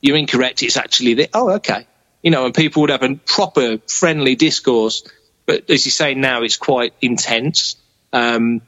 [0.00, 0.62] you're incorrect.
[0.62, 1.86] It's actually the oh okay."
[2.22, 5.04] You know, and people would have a proper friendly discourse.
[5.46, 7.76] But as you say now, it's quite intense.
[8.12, 8.60] Um,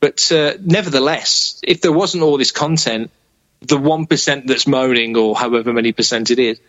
[0.00, 3.10] but uh, nevertheless, if there wasn't all this content,
[3.60, 6.60] the one percent that's moaning, or however many percent it is,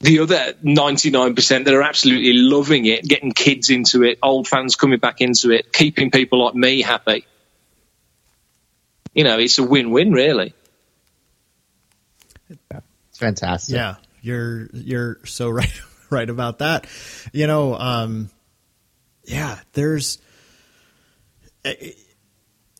[0.00, 5.00] the other 99% that are absolutely loving it, getting kids into it, old fans coming
[5.00, 7.26] back into it, keeping people like me happy.
[9.12, 10.54] You know, it's a win-win, really.
[13.18, 13.74] Fantastic.
[13.74, 16.86] Yeah, you're you're so right right about that.
[17.32, 18.30] You know, um,
[19.24, 20.18] yeah, there's
[21.64, 21.92] eh,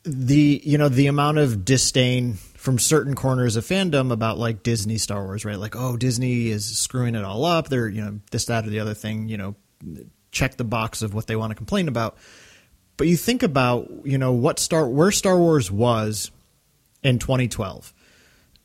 [0.05, 4.99] the you know the amount of disdain from certain corners of fandom about like Disney
[4.99, 5.59] Star Wars, right?
[5.59, 7.69] Like, oh, Disney is screwing it all up.
[7.69, 9.29] They're you know this, that, or the other thing.
[9.29, 9.55] You know,
[10.31, 12.17] check the box of what they want to complain about.
[12.97, 16.31] But you think about you know what Star where Star Wars was
[17.03, 17.93] in 2012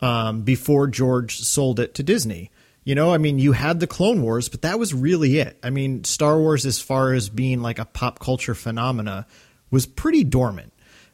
[0.03, 2.51] um, before George sold it to Disney.
[2.83, 5.57] You know, I mean, you had the Clone Wars, but that was really it.
[5.63, 9.25] I mean, Star Wars, as far as being like a pop culture phenomena,
[9.71, 10.73] was pretty dormant.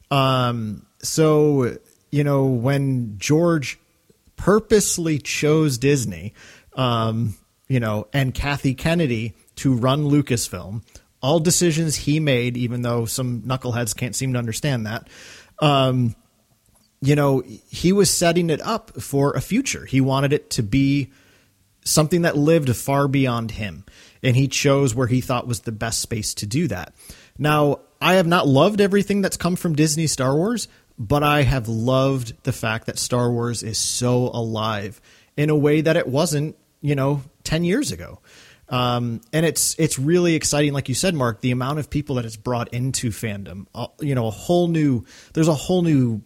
[0.10, 1.78] Um, so,
[2.10, 3.80] you know, when George
[4.36, 6.34] purposely chose Disney,
[6.74, 7.36] um,
[7.68, 10.82] you know, and Kathy Kennedy to run Lucasfilm,
[11.22, 15.08] all decisions he made, even though some knuckleheads can't seem to understand that.
[15.60, 16.16] Um,
[17.02, 19.86] you know, he was setting it up for a future.
[19.86, 21.12] He wanted it to be
[21.86, 23.86] something that lived far beyond him.
[24.22, 26.94] And he chose where he thought was the best space to do that.
[27.38, 31.70] Now, I have not loved everything that's come from Disney Star Wars, but I have
[31.70, 35.00] loved the fact that Star Wars is so alive
[35.38, 38.20] in a way that it wasn't, you know, 10 years ago.
[38.68, 41.42] Um, and it's it's really exciting, like you said, Mark.
[41.42, 45.06] The amount of people that it's brought into fandom, uh, you know, a whole new.
[45.34, 46.22] There's a whole new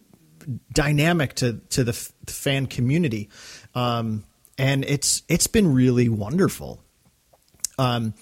[0.72, 3.28] dynamic to to the, f- the fan community,
[3.74, 4.24] um,
[4.58, 6.80] and it's it's been really wonderful.
[7.78, 8.14] Um,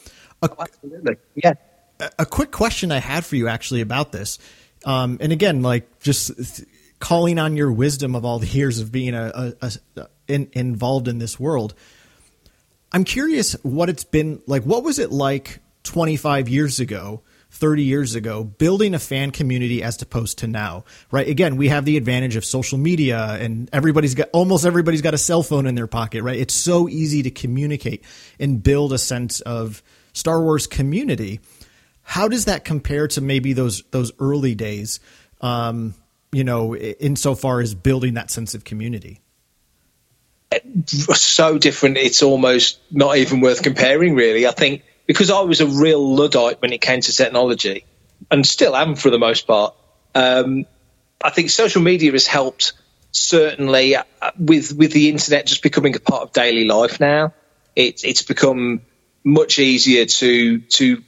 [0.43, 1.17] a, Absolutely.
[1.35, 1.55] Yeah.
[2.01, 4.39] a, a quick question I had for you actually about this,
[4.85, 6.69] um, and again, like just th-
[6.99, 11.09] calling on your wisdom of all the years of being a, a, a in, involved
[11.09, 11.75] in this world.
[12.93, 14.65] I'm curious what it's been like.
[14.65, 17.23] What was it like 25 years ago
[17.53, 21.29] 30 years ago, building a fan community as opposed to now, right?
[21.29, 25.19] Again, we have the advantage of social media and everybody's got, almost everybody's got a
[25.19, 26.39] cell phone in their pocket, right?
[26.39, 28.05] It's so easy to communicate
[28.41, 29.83] and build a sense of
[30.15, 31.41] Star Wars community.
[32.03, 34.99] How does that compare to maybe those, those early days,
[35.43, 35.95] um,
[36.33, 39.21] you know, insofar as building that sense of community?
[41.15, 44.47] So different, it's almost not even worth comparing, really.
[44.47, 47.85] I think because I was a real luddite when it came to technology,
[48.31, 49.75] and still am for the most part.
[50.15, 50.67] Um,
[51.23, 52.73] I think social media has helped
[53.13, 54.05] certainly uh,
[54.39, 57.33] with with the internet just becoming a part of daily life now.
[57.77, 58.83] It's it's become
[59.25, 61.03] much easier to to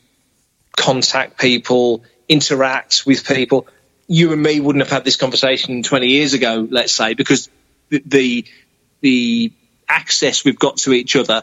[0.76, 3.66] contact people, interact with people.
[4.06, 7.48] You and me wouldn't have had this conversation 20 years ago, let's say, because
[7.88, 8.44] the the,
[9.00, 9.52] the
[9.88, 11.42] access we've got to each other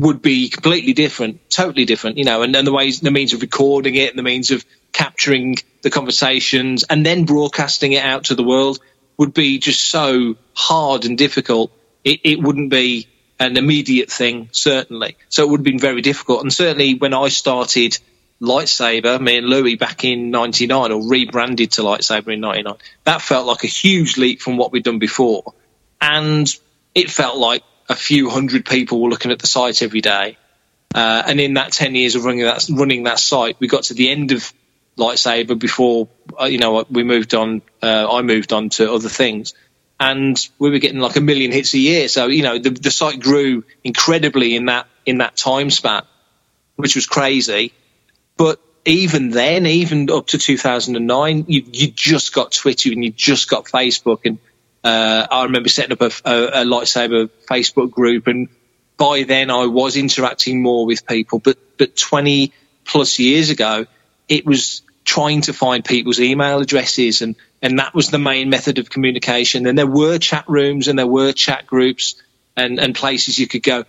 [0.00, 3.42] would be completely different, totally different, you know, and then the ways, the means of
[3.42, 8.34] recording it and the means of capturing the conversations and then broadcasting it out to
[8.34, 8.78] the world
[9.16, 11.72] would be just so hard and difficult.
[12.04, 13.08] It, it wouldn't be
[13.40, 15.16] an immediate thing, certainly.
[15.28, 16.42] So it would have been very difficult.
[16.42, 17.98] And certainly when I started
[18.40, 23.46] Lightsaber, me and Louis back in 99 or rebranded to Lightsaber in 99, that felt
[23.46, 25.54] like a huge leap from what we'd done before.
[26.00, 26.48] And
[26.94, 30.36] it felt like a few hundred people were looking at the site every day.
[30.94, 33.94] Uh, and in that 10 years of running that, running that site, we got to
[33.94, 34.52] the end of
[34.96, 36.08] Lightsaber before,
[36.40, 39.54] uh, you know, we moved on, uh, I moved on to other things.
[40.00, 42.08] And we were getting like a million hits a year.
[42.08, 46.02] So, you know, the, the site grew incredibly in that, in that time span,
[46.76, 47.72] which was crazy.
[48.36, 53.50] But even then, even up to 2009, you, you just got Twitter and you just
[53.50, 54.38] got Facebook and
[54.84, 58.48] uh, I remember setting up a, a, a, lightsaber Facebook group, and
[58.96, 61.40] by then I was interacting more with people.
[61.40, 62.52] But but 20
[62.84, 63.86] plus years ago,
[64.28, 68.78] it was trying to find people's email addresses, and and that was the main method
[68.78, 69.66] of communication.
[69.66, 72.22] And there were chat rooms and there were chat groups
[72.56, 73.84] and and places you could go.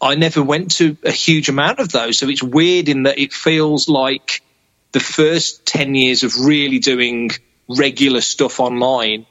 [0.00, 3.32] I never went to a huge amount of those, so it's weird in that it
[3.32, 4.42] feels like
[4.92, 7.30] the first 10 years of really doing
[7.68, 9.26] regular stuff online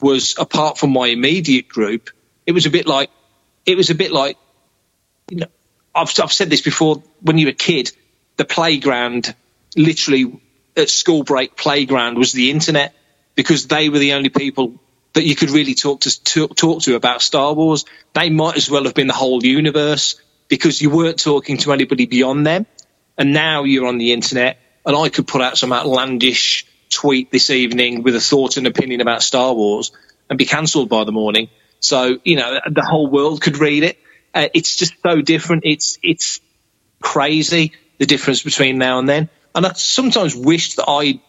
[0.00, 2.10] was apart from my immediate group,
[2.46, 3.10] it was a bit like
[3.66, 4.36] it was a bit like
[5.30, 5.46] you know
[5.94, 7.02] I've, I've said this before.
[7.20, 7.92] When you were a kid,
[8.36, 9.34] the playground,
[9.76, 10.40] literally
[10.76, 12.94] at school break, playground was the internet
[13.34, 14.74] because they were the only people
[15.14, 17.84] that you could really talk to, to talk to about Star Wars.
[18.12, 22.06] They might as well have been the whole universe because you weren't talking to anybody
[22.06, 22.66] beyond them.
[23.16, 27.50] And now you're on the internet, and I could put out some outlandish tweet this
[27.50, 29.92] evening with a thought and opinion about Star Wars
[30.28, 31.48] and be cancelled by the morning.
[31.80, 33.98] So, you know, the whole world could read it.
[34.32, 35.64] Uh, it's just so different.
[35.64, 36.40] It's it's
[37.00, 39.28] crazy the difference between now and then.
[39.54, 41.20] And I sometimes wish that I'd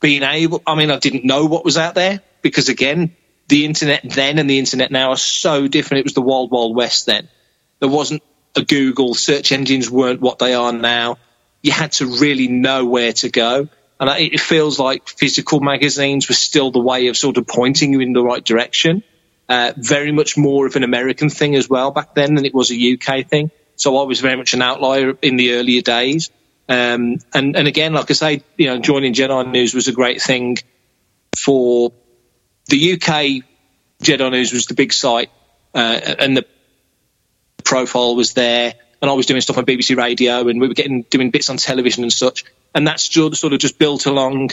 [0.00, 0.62] been able.
[0.66, 3.16] I mean, I didn't know what was out there because again,
[3.48, 6.00] the internet then and the internet now are so different.
[6.00, 7.28] It was the wild wild west then.
[7.78, 8.22] There wasn't
[8.56, 9.14] a Google.
[9.14, 11.18] Search engines weren't what they are now.
[11.62, 13.68] You had to really know where to go.
[14.00, 18.00] And it feels like physical magazines were still the way of sort of pointing you
[18.00, 19.02] in the right direction.
[19.46, 22.72] Uh, very much more of an American thing as well back then than it was
[22.72, 23.50] a UK thing.
[23.76, 26.30] So I was very much an outlier in the earlier days.
[26.68, 30.22] Um, and, and again, like I say, you know, joining Jedi News was a great
[30.22, 30.56] thing
[31.36, 31.92] for
[32.68, 33.44] the UK.
[34.02, 35.30] Jedi News was the big site,
[35.74, 36.46] uh, and the
[37.64, 38.74] profile was there.
[39.02, 41.56] And I was doing stuff on BBC Radio, and we were getting doing bits on
[41.56, 42.44] television and such.
[42.74, 44.50] And that's sort of just built along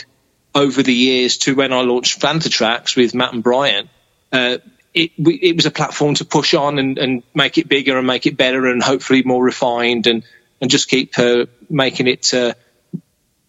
[0.55, 3.89] over the years to when I launched Fantha Tracks with Matt and Brian.
[4.31, 4.57] Uh,
[4.93, 8.25] it, it was a platform to push on and, and, make it bigger and make
[8.25, 10.23] it better and hopefully more refined and,
[10.59, 12.53] and just keep uh, making it, uh,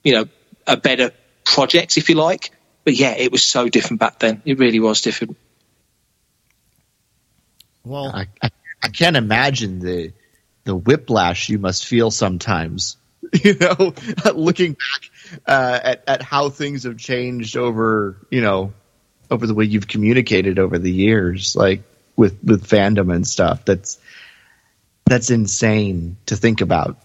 [0.04, 0.28] you know,
[0.66, 1.12] a better
[1.44, 2.50] project, if you like.
[2.84, 4.42] But yeah, it was so different back then.
[4.44, 5.38] It really was different.
[7.82, 8.50] Well, I, I,
[8.82, 10.12] I can't imagine the
[10.64, 12.97] the whiplash you must feel sometimes.
[13.44, 13.92] You know,
[14.34, 18.72] looking back uh, at at how things have changed over you know
[19.30, 21.82] over the way you've communicated over the years, like
[22.16, 23.64] with with fandom and stuff.
[23.64, 23.98] That's
[25.04, 26.98] that's insane to think about.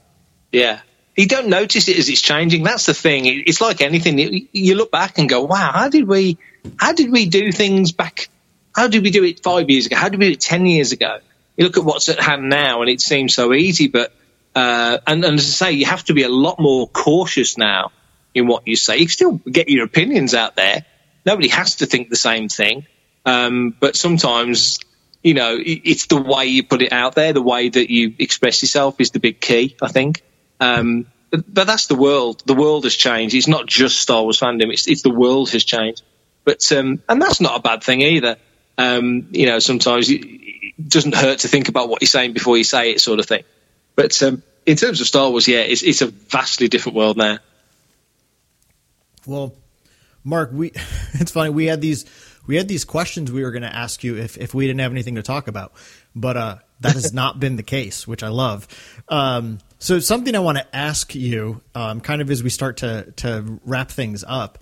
[0.52, 0.80] Yeah.
[1.16, 2.64] You don't notice it as it's changing.
[2.64, 3.26] That's the thing.
[3.26, 4.48] It's like anything.
[4.52, 6.40] You look back and go, "Wow, how did we?
[6.78, 8.30] How did we do things back?
[8.76, 9.96] How did we do it five years ago?
[9.96, 11.20] How did we do it ten years ago?"
[11.56, 13.88] You look at what's at hand now, and it seems so easy.
[13.88, 14.12] But
[14.56, 17.92] uh, and, and as I say, you have to be a lot more cautious now
[18.34, 18.98] in what you say.
[18.98, 20.86] You still get your opinions out there,
[21.26, 22.86] nobody has to think the same thing.
[23.26, 24.80] Um, but sometimes,
[25.24, 28.62] you know, it's the way you put it out there, the way that you express
[28.62, 30.22] yourself is the big key, I think.
[30.60, 32.44] Um, but, but, that's the world.
[32.46, 33.34] The world has changed.
[33.34, 34.72] It's not just Star Wars fandom.
[34.72, 36.04] It's, it's the world has changed.
[36.46, 38.38] But, um, and that's not a bad thing either.
[38.78, 42.58] Um, you know, sometimes it, it, doesn't hurt to think about what you're saying before
[42.58, 43.44] you say it sort of thing.
[43.96, 47.40] But, um, in terms of Star Wars, yeah, it's, it's a vastly different world now.
[49.26, 49.54] Well,
[50.24, 50.72] Mark, we
[51.14, 52.06] it's funny we had these
[52.46, 54.92] we had these questions we were going to ask you if if we didn't have
[54.92, 55.74] anything to talk about,
[56.16, 58.68] but uh, that has not been the case, which I love.
[59.10, 63.12] Um, so something I want to ask you, um, kind of as we start to
[63.18, 64.60] to wrap things up.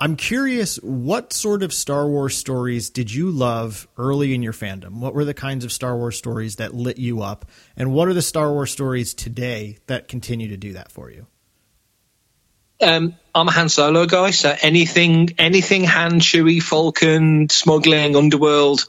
[0.00, 5.00] I'm curious, what sort of Star Wars stories did you love early in your fandom?
[5.00, 7.46] What were the kinds of Star Wars stories that lit you up?
[7.76, 11.26] And what are the Star Wars stories today that continue to do that for you?
[12.80, 18.84] Um, I'm a Han Solo guy, so anything, anything Han, Chewie, Falcon, smuggling, underworld,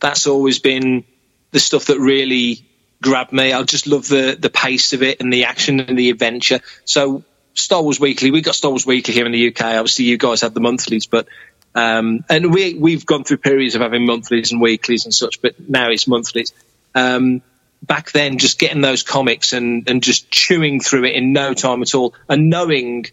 [0.00, 1.04] that's always been
[1.50, 2.66] the stuff that really
[3.02, 3.52] grabbed me.
[3.52, 6.60] I just love the the pace of it and the action and the adventure.
[6.86, 7.22] So
[7.54, 9.62] Star Wars Weekly, we got Star Wars Weekly here in the UK.
[9.62, 11.28] Obviously, you guys have the monthlies, but
[11.74, 15.54] um, and we we've gone through periods of having monthlies and weeklies and such, but
[15.68, 16.52] now it's monthlies.
[16.94, 17.42] Um,
[17.82, 21.82] back then, just getting those comics and and just chewing through it in no time
[21.82, 23.06] at all, and knowing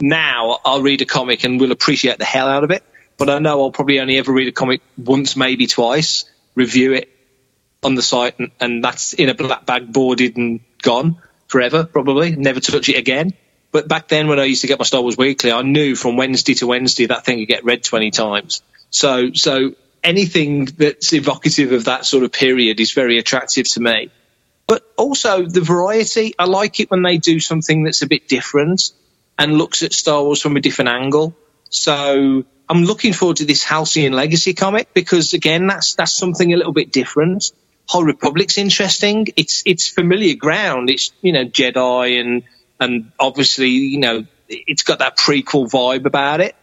[0.00, 2.84] now I'll read a comic and we'll appreciate the hell out of it.
[3.16, 6.24] But I know I'll probably only ever read a comic once, maybe twice,
[6.54, 7.08] review it
[7.82, 12.36] on the site, and, and that's in a black bag, boarded and gone forever, probably.
[12.36, 13.34] Never touch it again.
[13.70, 16.16] But back then, when I used to get my Star Wars Weekly, I knew from
[16.16, 18.62] Wednesday to Wednesday that thing would get read 20 times.
[18.90, 24.10] So, so anything that's evocative of that sort of period is very attractive to me.
[24.66, 26.34] But also the variety.
[26.38, 28.90] I like it when they do something that's a bit different
[29.38, 31.34] and looks at Star Wars from a different angle.
[31.70, 36.56] So I'm looking forward to this Halcyon Legacy comic because again, that's that's something a
[36.56, 37.50] little bit different.
[37.88, 39.28] Whole Republic's interesting.
[39.36, 40.90] It's it's familiar ground.
[40.90, 42.42] It's you know Jedi and
[42.78, 46.54] and obviously you know it's got that prequel vibe about it.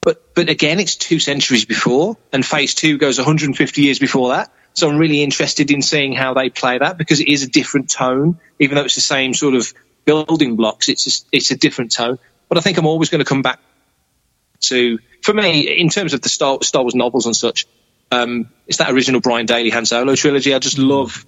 [0.00, 4.52] But but again, it's two centuries before, and Phase Two goes 150 years before that.
[4.74, 7.90] So I'm really interested in seeing how they play that because it is a different
[7.90, 9.72] tone, even though it's the same sort of
[10.04, 10.88] building blocks.
[10.88, 12.18] It's a, it's a different tone.
[12.48, 13.58] But I think I'm always going to come back
[14.62, 17.66] to, for me, in terms of the Star, Star Wars novels and such,
[18.10, 20.54] um, it's that original Brian Daley Han Solo trilogy.
[20.54, 21.24] I just love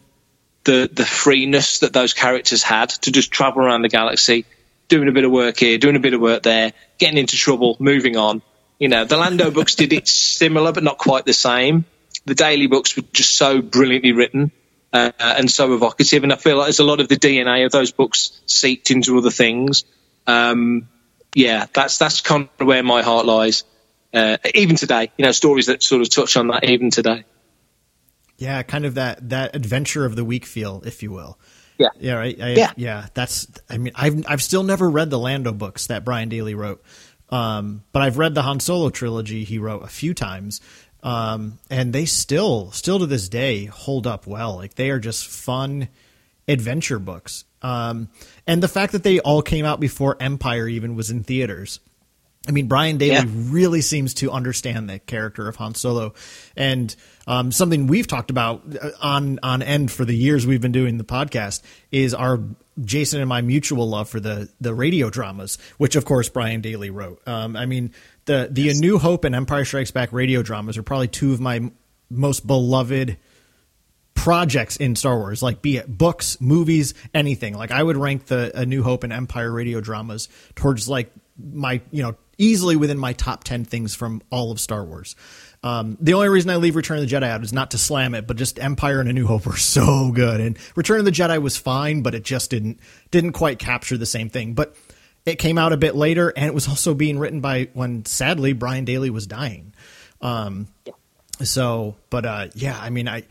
[0.65, 4.45] the the freeness that those characters had to just travel around the galaxy,
[4.89, 7.77] doing a bit of work here, doing a bit of work there, getting into trouble,
[7.79, 8.43] moving on.
[8.79, 11.85] You know, the Lando books did it similar, but not quite the same.
[12.25, 14.53] The Daley books were just so brilliantly written
[14.93, 16.23] uh, and so evocative.
[16.23, 19.19] And I feel like there's a lot of the DNA of those books seeped into
[19.19, 19.85] other things.
[20.27, 20.89] Um,
[21.35, 23.65] yeah, that's that's kind of where my heart lies.
[24.13, 27.25] Uh, even today, you know, stories that sort of touch on that even today.
[28.37, 31.39] Yeah, kind of that that adventure of the week feel, if you will.
[31.79, 31.89] Yeah.
[31.99, 32.41] Yeah, right.
[32.41, 32.73] I, Yeah.
[32.77, 33.07] yeah.
[33.15, 33.47] That's.
[33.71, 36.83] I mean, I've I've still never read the Lando books that Brian Daley wrote,
[37.31, 40.61] um, but I've read the Han Solo trilogy he wrote a few times,
[41.03, 44.57] um, and they still still to this day hold up well.
[44.57, 45.89] Like they are just fun
[46.47, 47.45] adventure books.
[47.63, 48.09] Um,
[48.47, 51.81] and the fact that they all came out before Empire even was in theaters.
[52.49, 53.25] I mean, Brian Daley Yeah.
[53.29, 56.15] really seems to understand the character of Han Solo,
[56.57, 56.95] and
[57.27, 60.99] um, something we've talked about uh, on on end for the years we've been doing
[60.99, 61.63] the podcast
[61.93, 62.41] is our
[62.85, 66.91] Jason and my mutual love for the the radio dramas, which of course Brian Daley
[66.91, 67.23] wrote.
[67.29, 67.93] Um, I mean,
[68.25, 71.41] the the A New Hope and Empire Strikes Back radio dramas are probably two of
[71.41, 71.71] my
[72.11, 73.19] most beloved
[74.15, 77.55] projects in Star Wars, like be it books, movies, anything.
[77.55, 81.81] Like I would rank the A New Hope and Empire radio dramas towards like my
[81.91, 85.17] you know easily within my top ten things from all of Star Wars.
[85.65, 88.15] Um, the only reason I leave Return of the Jedi out is not to slam
[88.15, 91.13] it, but just Empire and A New Hope were so good, and Return of the
[91.13, 92.81] Jedi was fine, but it just didn't
[93.11, 94.55] didn't quite capture the same thing.
[94.55, 94.77] But
[95.25, 98.53] it came out a bit later, and it was also being written by when sadly
[98.53, 99.73] Brian Daley was dying.
[100.21, 100.69] Um,
[101.43, 103.25] so, but uh, yeah, I mean, I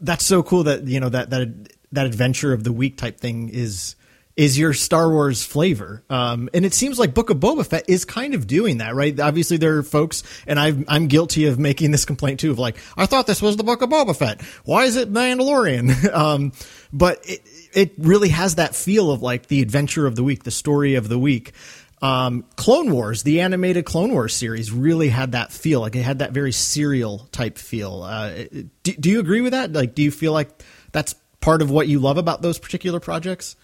[0.00, 1.48] that's so cool that you know that that
[1.92, 3.96] that adventure of the week type thing is
[4.36, 6.02] is your Star Wars flavor.
[6.10, 9.18] Um, and it seems like Book of Boba Fett is kind of doing that, right?
[9.18, 12.76] Obviously, there are folks, and I've, I'm guilty of making this complaint too, of like,
[12.96, 14.42] I thought this was the Book of Boba Fett.
[14.64, 16.12] Why is it Mandalorian?
[16.12, 16.52] um,
[16.92, 17.42] but it
[17.74, 21.08] it really has that feel of like the adventure of the week, the story of
[21.08, 21.52] the week.
[22.00, 25.80] Um, Clone Wars, the animated Clone Wars series, really had that feel.
[25.80, 28.02] Like it had that very serial type feel.
[28.02, 28.44] Uh,
[28.82, 29.72] do, do you agree with that?
[29.72, 30.62] Like, do you feel like
[30.92, 33.56] that's part of what you love about those particular projects?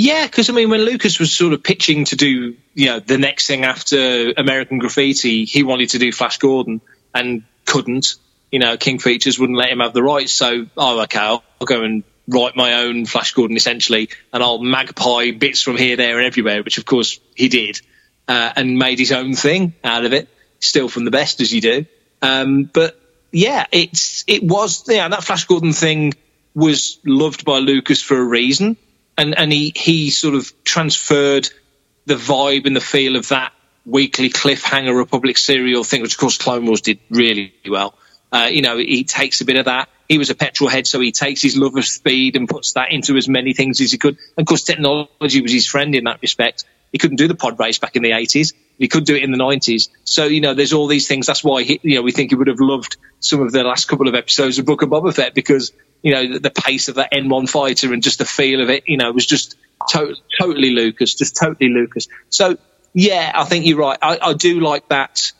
[0.00, 3.18] Yeah, because I mean, when Lucas was sort of pitching to do, you know, the
[3.18, 6.80] next thing after American Graffiti, he wanted to do Flash Gordon
[7.14, 8.14] and couldn't.
[8.50, 10.32] You know, King Features wouldn't let him have the rights.
[10.32, 14.58] So, oh, okay, I'll, I'll go and write my own Flash Gordon essentially, and I'll
[14.58, 17.82] magpie bits from here, there, and everywhere, which of course he did,
[18.26, 20.30] uh, and made his own thing out of it.
[20.60, 21.84] Still from the best as you do.
[22.22, 22.98] Um, but
[23.32, 26.14] yeah, it's it was yeah that Flash Gordon thing
[26.54, 28.78] was loved by Lucas for a reason,
[29.16, 31.48] and and he he sort of transferred
[32.06, 33.52] the vibe and the feel of that
[33.86, 37.94] weekly cliffhanger Republic serial thing, which of course Clone Wars did really well.
[38.32, 39.88] Uh, you know, he takes a bit of that.
[40.08, 42.92] He was a petrol head, so he takes his love of speed and puts that
[42.92, 44.16] into as many things as he could.
[44.36, 46.64] And of course, technology was his friend in that respect.
[46.92, 48.52] He couldn't do the pod race back in the 80s.
[48.78, 49.88] He could do it in the 90s.
[50.04, 51.26] So, you know, there's all these things.
[51.26, 53.86] That's why, he, you know, we think he would have loved some of the last
[53.86, 55.72] couple of episodes of Book of Boba Fett because,
[56.02, 58.84] you know, the, the pace of that N1 fighter and just the feel of it,
[58.86, 59.56] you know, it was just
[59.88, 62.08] to- totally Lucas, just totally Lucas.
[62.28, 62.56] So,
[62.92, 63.98] yeah, I think you're right.
[64.00, 65.32] I, I do like that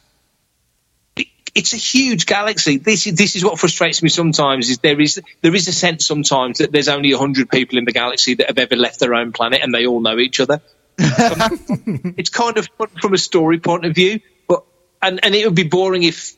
[1.55, 2.79] it's a huge galaxy.
[2.79, 4.69] This is this is what frustrates me sometimes.
[4.71, 7.93] Is there is there is a sense sometimes that there's only hundred people in the
[7.93, 10.61] galaxy that have ever left their own planet, and they all know each other.
[10.99, 14.65] it's kind of fun from a story point of view, but
[15.03, 16.37] and and it would be boring if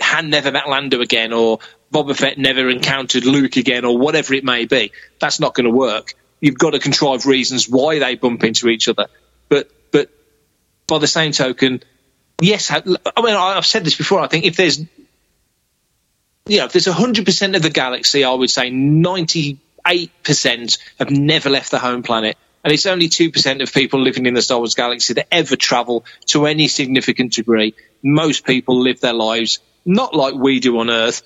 [0.00, 1.58] Han never met Lando again, or
[1.94, 4.90] Boba Fett never encountered Luke again, or whatever it may be.
[5.20, 6.14] That's not going to work.
[6.40, 9.06] You've got to contrive reasons why they bump into each other.
[9.48, 10.10] But but
[10.88, 11.82] by the same token,
[12.40, 14.20] yes, I mean I've said this before.
[14.20, 14.86] I think if there's know
[16.46, 21.48] if there's hundred percent of the galaxy, I would say ninety eight percent have never
[21.48, 22.36] left the home planet.
[22.64, 26.06] And it's only 2% of people living in the Star Wars galaxy that ever travel
[26.28, 27.74] to any significant degree.
[28.02, 31.22] Most people live their lives not like we do on Earth,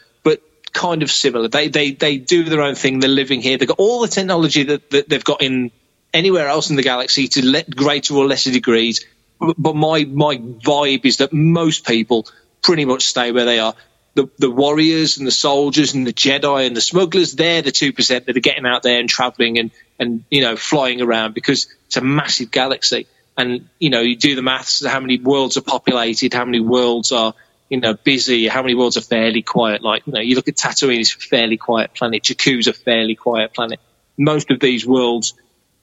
[0.73, 1.49] kind of similar.
[1.49, 3.01] They, they, they do their own thing.
[3.01, 3.57] They're living here.
[3.59, 5.71] They've got all the technology that, that they've got in
[6.13, 9.05] anywhere else in the galaxy to let greater or lesser degrees.
[9.39, 12.27] But my, my vibe is that most people
[12.63, 13.75] pretty much stay where they are.
[14.15, 18.25] The, the warriors and the soldiers and the Jedi and the smugglers, they're the 2%
[18.25, 21.97] that are getting out there and traveling and, and, you know, flying around because it's
[21.97, 23.07] a massive galaxy.
[23.37, 27.13] And, you know, you do the maths, how many worlds are populated, how many worlds
[27.13, 27.35] are,
[27.69, 29.83] you know, busy, how many worlds are fairly quiet.
[29.83, 32.23] Like, you know, you look at Tatooine, it's a fairly quiet planet.
[32.23, 33.81] Jakku's a fairly quiet planet.
[34.17, 35.35] Most of these worlds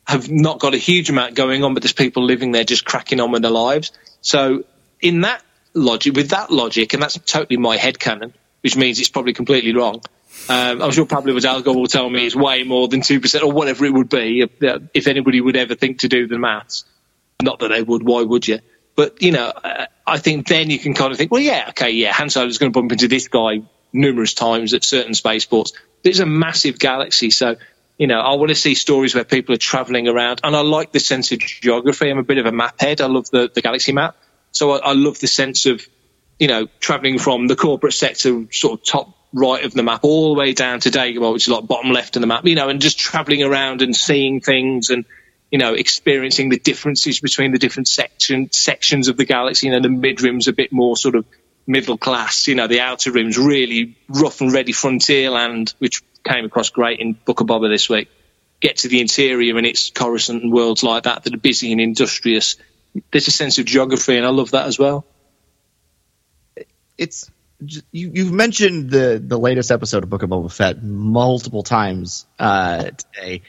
[0.07, 3.19] have not got a huge amount going on, but there's people living there just cracking
[3.19, 3.91] on with their lives.
[4.21, 4.63] So
[5.01, 9.09] in that logic, with that logic, and that's totally my head headcanon, which means it's
[9.09, 10.01] probably completely wrong.
[10.49, 13.85] Um, I'm sure Pablo Hidalgo will tell me it's way more than 2% or whatever
[13.85, 16.83] it would be if, if anybody would ever think to do the maths.
[17.41, 18.59] Not that they would, why would you?
[18.95, 21.91] But, you know, uh, I think then you can kind of think, well, yeah, okay,
[21.91, 25.73] yeah, Han Solo's going to bump into this guy numerous times at certain spaceports.
[26.03, 27.55] There's a massive galaxy, so,
[27.97, 30.91] you know, I want to see stories where people are traveling around, and I like
[30.91, 32.09] the sense of geography.
[32.09, 33.01] I'm a bit of a map head.
[33.01, 34.15] I love the, the galaxy map.
[34.51, 35.85] So I, I love the sense of,
[36.39, 40.33] you know, traveling from the corporate sector, sort of top right of the map all
[40.33, 42.69] the way down to Dagobah, which is like bottom left of the map, you know,
[42.69, 45.03] and just traveling around and seeing things and,
[45.51, 49.67] you know, experiencing the differences between the different section, sections of the galaxy.
[49.67, 51.25] You know, the mid rim's a bit more sort of
[51.67, 56.45] middle class, you know, the outer rim's really rough and ready frontier land, which came
[56.45, 58.09] across great in Book of Boba this week.
[58.59, 61.81] Get to the interior and it's Coruscant and worlds like that that are busy and
[61.81, 62.55] industrious.
[63.11, 65.05] There's a sense of geography and I love that as well.
[66.97, 67.29] It's
[67.59, 67.81] you,
[68.13, 73.41] you've mentioned the the latest episode of Book of Boba Fett multiple times uh, today.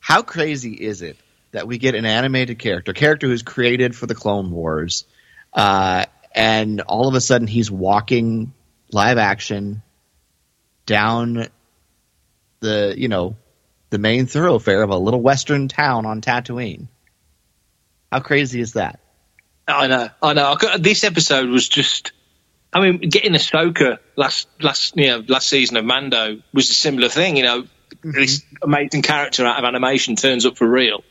[0.00, 1.16] How crazy is it
[1.52, 5.04] that we get an animated character, character who's created for the Clone Wars,
[5.52, 8.52] uh, and all of a sudden he's walking
[8.92, 9.82] live action
[10.86, 11.46] down
[12.60, 13.36] the you know
[13.90, 16.88] the main thoroughfare of a little western town on Tatooine.
[18.10, 19.00] How crazy is that?
[19.66, 20.56] I know, I know.
[20.78, 22.12] This episode was just.
[22.70, 27.08] I mean, getting Ahsoka last last you know last season of Mando was a similar
[27.08, 27.36] thing.
[27.36, 28.12] You know, mm-hmm.
[28.12, 31.02] this amazing character out of animation turns up for real,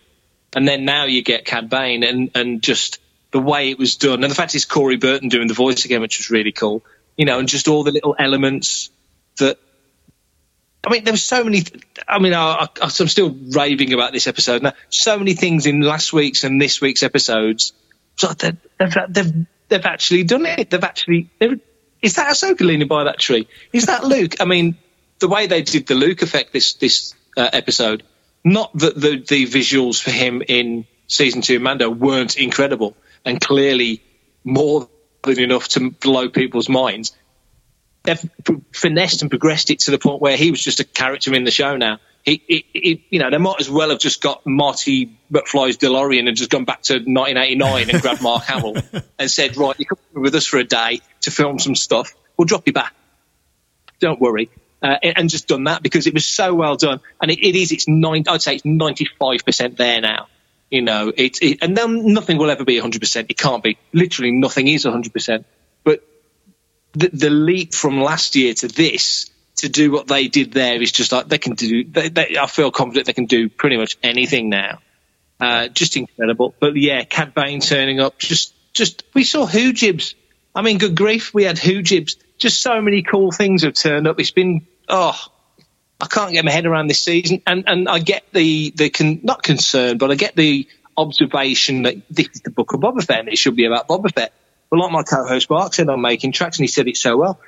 [0.55, 2.99] and then now you get Cad Bane, and and just
[3.31, 6.01] the way it was done, and the fact is Corey Burton doing the voice again,
[6.01, 6.83] which was really cool.
[7.17, 8.89] You know, and just all the little elements
[9.37, 9.57] that.
[10.85, 11.63] I mean, there were so many.
[12.07, 14.73] I mean, I, am still raving about this episode now.
[14.89, 17.73] So many things in last week's and this week's episodes.
[18.15, 18.57] So they've,
[19.09, 20.69] they've, they've actually done it.
[20.69, 21.29] They've actually.
[21.39, 21.59] They've,
[22.01, 23.47] is that Ahsoka leaning by that tree?
[23.73, 24.35] Is that Luke?
[24.39, 24.77] I mean,
[25.19, 28.03] the way they did the Luke effect this this uh, episode.
[28.43, 34.01] Not that the the visuals for him in season two Mando weren't incredible, and clearly
[34.43, 34.87] more
[35.23, 37.15] than enough to blow people's minds.
[38.03, 38.29] They've
[38.73, 41.51] finessed and progressed it to the point where he was just a character in the
[41.51, 41.99] show now.
[42.23, 46.27] He, he, he, you know, they might as well have just got Marty McFly's DeLorean
[46.27, 48.77] and just gone back to 1989 and grabbed Mark Hamill
[49.19, 52.13] and said, right, you come with us for a day to film some stuff.
[52.37, 52.93] We'll drop you back.
[53.99, 54.49] Don't worry.
[54.81, 56.99] Uh, and just done that because it was so well done.
[57.19, 60.27] And it, it is, it's nine, I'd say it's 95% there now.
[60.69, 63.25] You know, it's it, and then nothing will ever be 100%.
[63.29, 63.77] It can't be.
[63.93, 65.45] Literally nothing is 100%.
[65.83, 66.03] But
[66.93, 70.91] the, the leap from last year to this, to do what they did there is
[70.91, 71.83] just like they can do.
[71.83, 74.79] They, they, I feel confident they can do pretty much anything now.
[75.39, 76.53] Uh, just incredible.
[76.59, 78.19] But yeah, Cad Bane turning up.
[78.19, 80.15] Just, just we saw Who Jibs.
[80.53, 82.17] I mean, good grief, we had Who Jibs.
[82.37, 84.19] Just so many cool things have turned up.
[84.19, 85.17] It's been oh,
[85.99, 89.19] I can't get my head around this season, and and I get the the con,
[89.23, 93.19] not concern, but I get the observation that this is the book of Boba Fett,
[93.19, 94.33] and it should be about Boba Fett.
[94.69, 97.39] But like my co-host Mark said I'm Making Tracks, and he said it so well,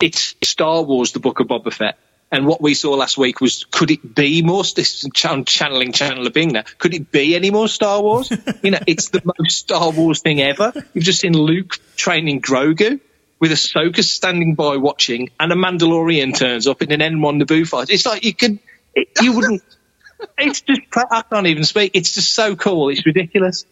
[0.00, 1.98] it's Star Wars, the book of Boba Fett.
[2.32, 4.64] And what we saw last week was, could it be more?
[4.64, 6.64] This channeling Chandler Bing now.
[6.78, 8.32] Could it be any more Star Wars?
[8.62, 10.72] you know, it's the most Star Wars thing ever.
[10.94, 13.00] You've just seen Luke training Grogu
[13.44, 17.90] with Ahsoka standing by watching, and a Mandalorian turns up in an N1 Naboo fight.
[17.90, 18.58] It's like you could,
[18.94, 19.62] it, you wouldn't.
[20.38, 21.90] it's just I can't even speak.
[21.92, 22.88] It's just so cool.
[22.88, 23.66] It's ridiculous.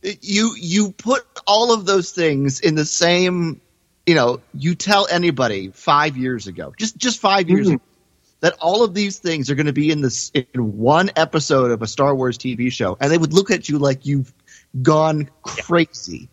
[0.00, 3.60] You you put all of those things in the same.
[4.06, 7.72] You know, you tell anybody five years ago, just just five years mm.
[7.72, 7.82] ago,
[8.42, 11.82] that all of these things are going to be in this in one episode of
[11.82, 14.32] a Star Wars TV show, and they would look at you like you've
[14.80, 16.28] gone crazy.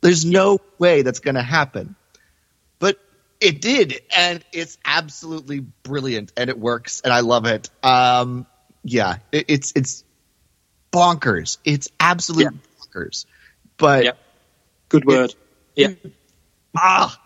[0.00, 1.94] There's no way that's going to happen.
[3.40, 7.70] It did, and it's absolutely brilliant, and it works, and I love it.
[7.84, 8.46] Um,
[8.82, 10.04] yeah, it, it's it's
[10.92, 11.58] bonkers.
[11.64, 12.58] It's absolute yeah.
[12.80, 13.26] bonkers.
[13.76, 14.10] But yeah.
[14.88, 15.34] good word.
[15.76, 15.90] yeah.
[16.76, 17.20] Ah,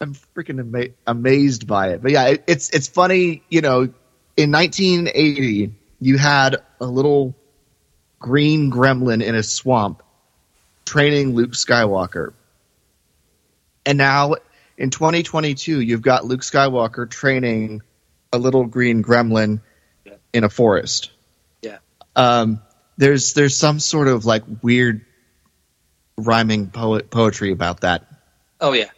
[0.00, 2.02] I'm freaking ama- amazed by it.
[2.02, 3.42] But yeah, it, it's it's funny.
[3.50, 3.82] You know,
[4.36, 7.34] in 1980, you had a little
[8.18, 10.02] green gremlin in a swamp
[10.86, 12.32] training Luke Skywalker,
[13.84, 14.36] and now
[14.76, 17.82] in 2022, you've got Luke Skywalker training
[18.32, 19.60] a little green gremlin
[20.04, 20.14] yeah.
[20.32, 21.10] in a forest.
[21.62, 21.78] Yeah.
[22.16, 22.60] Um,
[22.96, 25.04] there's there's some sort of like weird
[26.16, 28.06] rhyming poet poetry about that.
[28.60, 28.90] Oh yeah.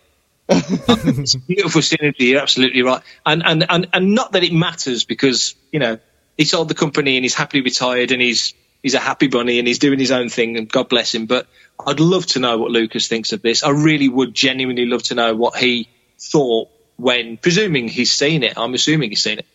[0.48, 2.30] it's beautiful synergy.
[2.30, 5.98] You're absolutely right, and, and and and not that it matters because you know
[6.36, 8.54] he sold the company and he's happily retired and he's
[8.86, 11.26] he's a happy bunny and he's doing his own thing and God bless him.
[11.26, 11.48] But
[11.84, 13.64] I'd love to know what Lucas thinks of this.
[13.64, 15.88] I really would genuinely love to know what he
[16.20, 18.56] thought when, presuming he's seen it.
[18.56, 19.46] I'm assuming he's seen it.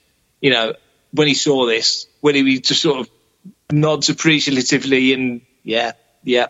[0.42, 0.74] You know,
[1.14, 3.10] when he saw this, when he just sort of
[3.72, 5.94] nods appreciatively and yeah,
[6.26, 6.48] yeah,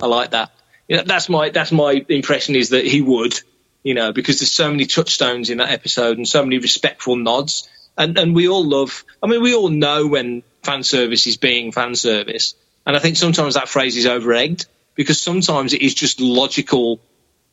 [0.00, 0.52] I like that.
[0.86, 3.34] You know, that's my that's my impression is that he would,
[3.82, 7.68] you know, because there's so many touchstones in that episode and so many respectful nods.
[7.98, 9.04] And and we all love.
[9.20, 12.54] I mean, we all know when fan service is being fan service,
[12.86, 17.00] and I think sometimes that phrase is over egged because sometimes it is just logical,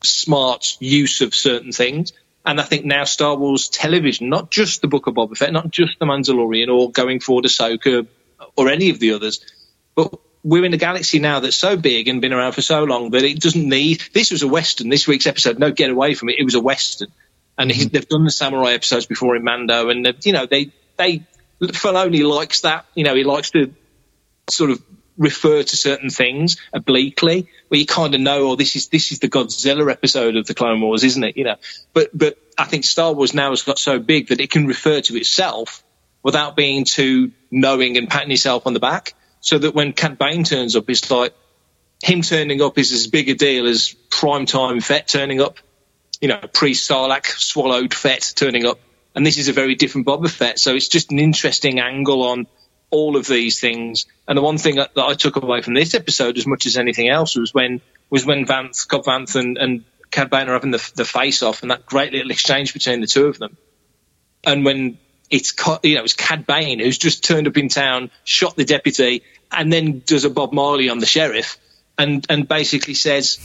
[0.02, 2.12] smart use of certain things.
[2.44, 5.70] And I think now Star Wars television, not just the Book of Boba Fett, not
[5.70, 8.06] just the Mandalorian, or going forward Ahsoka,
[8.56, 9.44] or any of the others,
[9.94, 10.12] but
[10.44, 13.22] we're in a galaxy now that's so big and been around for so long that
[13.22, 14.02] it doesn't need.
[14.12, 14.88] This was a western.
[14.88, 16.36] This week's episode, no get away from it.
[16.38, 17.08] It was a western,
[17.56, 17.88] and mm-hmm.
[17.88, 21.22] they've done the samurai episodes before in Mando, and you know they they
[21.68, 22.86] Filoni likes that.
[22.94, 23.72] You know he likes to
[24.50, 24.82] sort of
[25.16, 29.18] refer to certain things obliquely, where you kind of know, oh, this is this is
[29.20, 31.36] the Godzilla episode of the Clone Wars, isn't it?
[31.36, 31.56] You know,
[31.92, 35.00] but but I think Star Wars now has got so big that it can refer
[35.02, 35.82] to itself
[36.22, 40.44] without being too knowing and patting itself on the back so that when Cad Bane
[40.44, 41.34] turns up, it's like
[42.02, 45.58] him turning up is as big a deal as prime time Fett turning up.
[46.20, 48.78] You know, pre Sarlacc swallowed Fett turning up.
[49.14, 50.58] And this is a very different Boba Fett.
[50.58, 52.46] So it's just an interesting angle on
[52.90, 54.06] all of these things.
[54.28, 57.08] And the one thing that, I took away from this episode, as much as anything
[57.08, 57.80] else, was when
[58.10, 61.70] was when Cobb Vanth, and, and Cad Bane are having the, the face off, and
[61.70, 63.56] that great little exchange between the two of them.
[64.44, 64.98] And when
[65.30, 69.22] it's you know it's Cad Bane who's just turned up in town, shot the deputy,
[69.50, 71.56] and then does a Bob Marley on the sheriff,
[71.96, 73.38] and and basically says,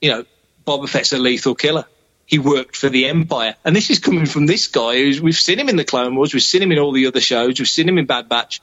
[0.00, 0.24] you know,
[0.66, 1.84] Boba Fett's a lethal killer.
[2.26, 5.58] He worked for the Empire, and this is coming from this guy who's we've seen
[5.58, 7.88] him in the Clone Wars, we've seen him in all the other shows, we've seen
[7.88, 8.62] him in Bad Batch,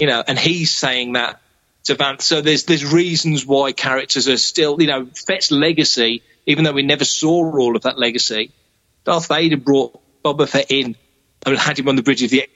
[0.00, 1.40] you know, and he's saying that
[1.84, 2.22] to Vanth.
[2.22, 6.82] So there's there's reasons why characters are still, you know, Fett's legacy, even though we
[6.82, 8.52] never saw all of that legacy.
[9.04, 10.96] Darth Vader brought Boba Fett in
[11.44, 12.48] and had him on the bridge of the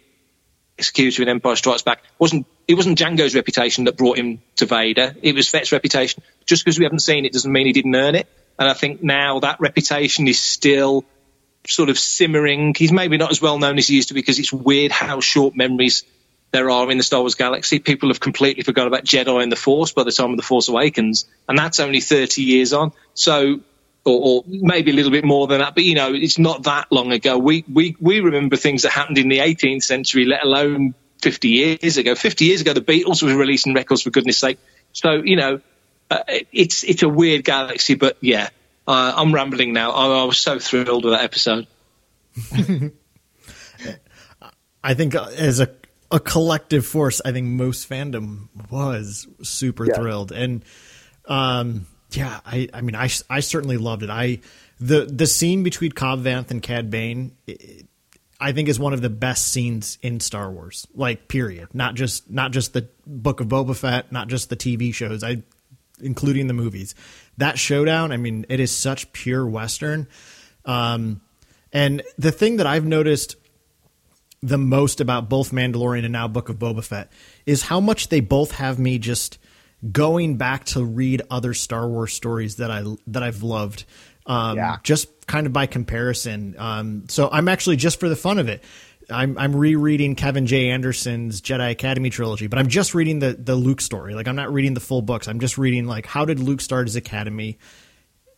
[0.79, 1.99] executor in Empire Strikes Back.
[1.99, 5.15] It wasn't it wasn't Jango's reputation that brought him to Vader.
[5.23, 6.23] It was Fett's reputation.
[6.47, 8.29] Just because we haven't seen it doesn't mean he didn't earn it.
[8.59, 11.05] And I think now that reputation is still
[11.67, 12.75] sort of simmering.
[12.77, 15.55] He's maybe not as well known as he used to because it's weird how short
[15.57, 16.05] memories
[16.51, 17.79] there are in the Star Wars galaxy.
[17.79, 20.69] People have completely forgot about Jedi and the Force by the time of the Force
[20.69, 22.93] Awakens, and that's only 30 years on.
[23.15, 23.61] So
[24.05, 25.75] or, or, maybe a little bit more than that.
[25.75, 27.37] But you know, it's not that long ago.
[27.37, 31.97] We we we remember things that happened in the 18th century, let alone 50 years
[31.97, 32.15] ago.
[32.15, 34.59] 50 years ago, the Beatles were releasing records for goodness sake.
[34.93, 35.61] So you know,
[36.11, 36.23] uh,
[36.53, 37.95] it's it's a weird galaxy.
[37.95, 38.49] But yeah,
[38.87, 39.93] uh, I'm rambling now.
[39.93, 41.67] I, I, was so thrilled with that episode.
[44.83, 45.71] I think uh, as a
[46.11, 49.95] a collective force, I think most fandom was super yeah.
[49.95, 50.65] thrilled and.
[51.27, 54.09] Um, yeah, I, I mean, I, I certainly loved it.
[54.09, 54.39] I
[54.81, 57.37] the the scene between Cobb Vanth and Cad Bane,
[58.41, 60.87] I think is one of the best scenes in Star Wars.
[60.95, 61.69] Like, period.
[61.75, 65.25] Not just not just the Book of Boba Fett, not just the TV shows.
[65.25, 65.43] I,
[66.01, 66.95] including the movies.
[67.37, 70.09] That showdown, I mean, it is such pure Western.
[70.65, 71.21] Um,
[71.73, 73.37] and the thing that I've noticed
[74.43, 77.11] the most about both Mandalorian and now Book of Boba Fett
[77.47, 79.39] is how much they both have me just
[79.93, 83.85] going back to read other Star Wars stories that I that I've loved.
[84.27, 84.77] Um, yeah.
[84.83, 86.55] Just kind of by comparison.
[86.59, 88.63] Um, so I'm actually just for the fun of it.
[89.11, 90.71] I'm I'm rereading Kevin J.
[90.71, 94.15] Anderson's Jedi Academy trilogy, but I'm just reading the the Luke story.
[94.15, 95.29] Like I'm not reading the full books.
[95.29, 97.59] I'm just reading like how did Luke start his academy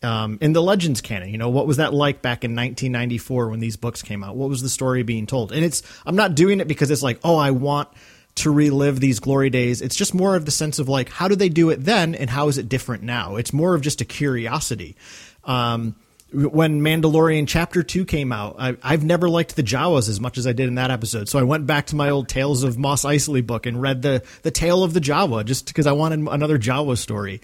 [0.02, 1.30] um, in the Legends canon.
[1.30, 4.36] You know what was that like back in 1994 when these books came out?
[4.36, 5.52] What was the story being told?
[5.52, 7.88] And it's I'm not doing it because it's like oh I want
[8.36, 9.82] to relive these glory days.
[9.82, 12.30] It's just more of the sense of like, how do they do it then and
[12.30, 13.36] how is it different now?
[13.36, 14.96] It's more of just a curiosity.
[15.44, 15.96] Um,
[16.32, 20.46] when Mandalorian Chapter 2 came out, I, have never liked the Jawas as much as
[20.46, 21.28] I did in that episode.
[21.28, 24.22] So I went back to my old Tales of Mos Eisley book and read the,
[24.42, 27.40] the tale of the Jawa just because I wanted another Jawa story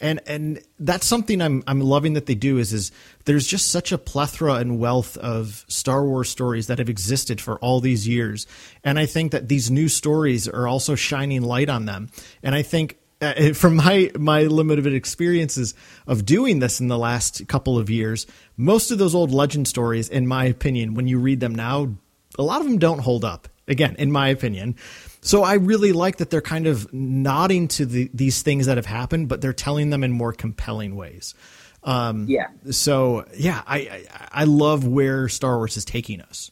[0.00, 2.90] and and that's something I'm I'm loving that they do is is
[3.24, 7.56] there's just such a plethora and wealth of Star Wars stories that have existed for
[7.58, 8.46] all these years,
[8.82, 12.10] and I think that these new stories are also shining light on them,
[12.42, 12.98] and I think.
[13.20, 15.74] Uh, from my my limited experiences
[16.06, 18.26] of doing this in the last couple of years,
[18.56, 21.94] most of those old legend stories, in my opinion, when you read them now,
[22.38, 23.48] a lot of them don't hold up.
[23.66, 24.76] Again, in my opinion,
[25.22, 28.84] so I really like that they're kind of nodding to the, these things that have
[28.84, 31.34] happened, but they're telling them in more compelling ways.
[31.82, 32.48] Um, yeah.
[32.70, 36.50] So yeah, I, I, I love where Star Wars is taking us.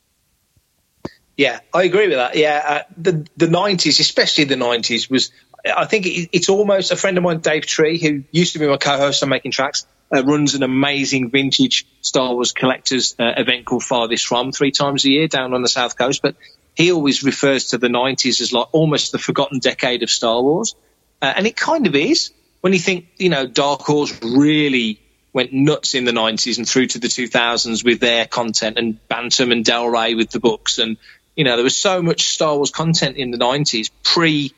[1.36, 2.36] Yeah, I agree with that.
[2.36, 5.32] Yeah, uh, the the nineties, especially the nineties, was
[5.64, 8.76] I think it's almost a friend of mine, Dave Tree, who used to be my
[8.76, 13.82] co-host on Making Tracks, uh, runs an amazing vintage Star Wars collectors uh, event called
[13.82, 16.20] Farthest From three times a year down on the south coast.
[16.20, 16.36] But
[16.74, 20.74] he always refers to the 90s as like almost the forgotten decade of Star Wars.
[21.20, 25.00] Uh, and it kind of is when you think, you know, Dark Horse really
[25.32, 29.50] went nuts in the 90s and through to the 2000s with their content and Bantam
[29.50, 30.78] and Del Rey with the books.
[30.78, 30.96] And,
[31.36, 34.52] you know, there was so much Star Wars content in the 90s pre,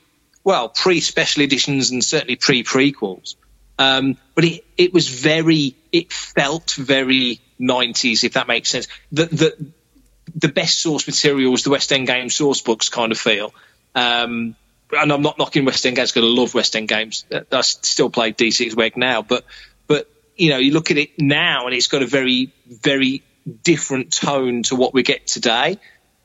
[0.45, 3.35] well, pre special editions and certainly pre prequels.
[3.79, 8.87] Um, but it, it was very, it felt very 90s, if that makes sense.
[9.11, 9.73] The, the,
[10.37, 13.53] the best source material was the West End Games source books kind of feel.
[13.95, 14.55] Um,
[14.93, 17.25] and I'm not knocking West End games because I love West End games.
[17.51, 19.45] I still play D6 WEG now, but
[19.87, 23.23] but you know you look at it now and it's got a very very
[23.63, 25.79] different tone to what we get today.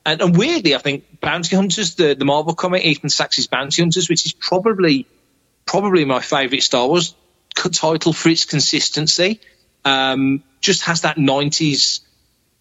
[0.05, 4.09] And, and weirdly, I think Bounty Hunters, the, the Marvel comic, Ethan Sacks's Bounty Hunters,
[4.09, 5.05] which is probably
[5.65, 7.13] probably my favourite Star Wars
[7.55, 9.39] title for its consistency,
[9.85, 11.99] um, just has that 90s,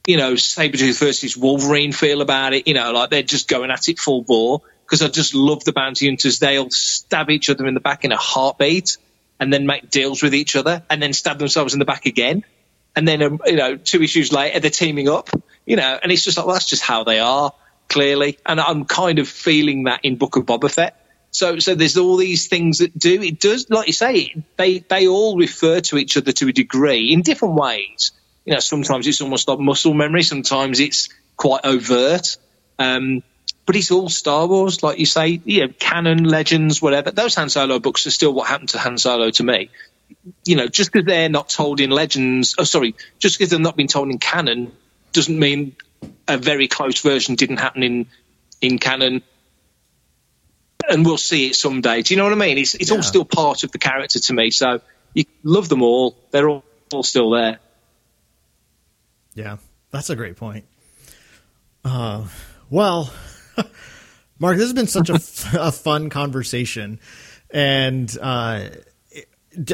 [0.06, 2.66] you know, Sabretooth versus Wolverine feel about it.
[2.68, 5.72] You know, like they're just going at it full bore because I just love the
[5.72, 6.38] bounty hunters.
[6.38, 8.96] They'll stab each other in the back in a heartbeat
[9.40, 12.44] and then make deals with each other and then stab themselves in the back again.
[12.96, 15.30] And then, um, you know, two issues later, they're teaming up,
[15.68, 17.52] you know, and it's just like, well, that's just how they are,
[17.90, 18.38] clearly.
[18.46, 20.98] And I'm kind of feeling that in Book of Boba Fett.
[21.30, 25.08] So, so there's all these things that do, it does, like you say, they, they
[25.08, 28.12] all refer to each other to a degree in different ways.
[28.46, 30.22] You know, sometimes it's almost like muscle memory.
[30.22, 32.38] Sometimes it's quite overt.
[32.78, 33.22] Um,
[33.66, 37.10] but it's all Star Wars, like you say, you know, canon, legends, whatever.
[37.10, 39.68] Those Han Solo books are still what happened to Han Solo to me.
[40.46, 43.76] You know, just because they're not told in legends, oh, sorry, just because they've not
[43.76, 44.72] been told in canon
[45.12, 45.76] doesn't mean
[46.26, 48.06] a very close version didn't happen in
[48.60, 49.22] in canon.
[50.88, 52.02] And we'll see it someday.
[52.02, 52.58] Do you know what I mean?
[52.58, 52.96] It's it's yeah.
[52.96, 54.50] all still part of the character to me.
[54.50, 54.80] So
[55.14, 56.16] you love them all.
[56.30, 57.58] They're all, all still there.
[59.34, 59.58] Yeah,
[59.90, 60.64] that's a great point.
[61.84, 62.26] Uh,
[62.70, 63.12] well,
[64.38, 65.14] Mark, this has been such a,
[65.60, 67.00] a fun conversation,
[67.50, 68.68] and uh,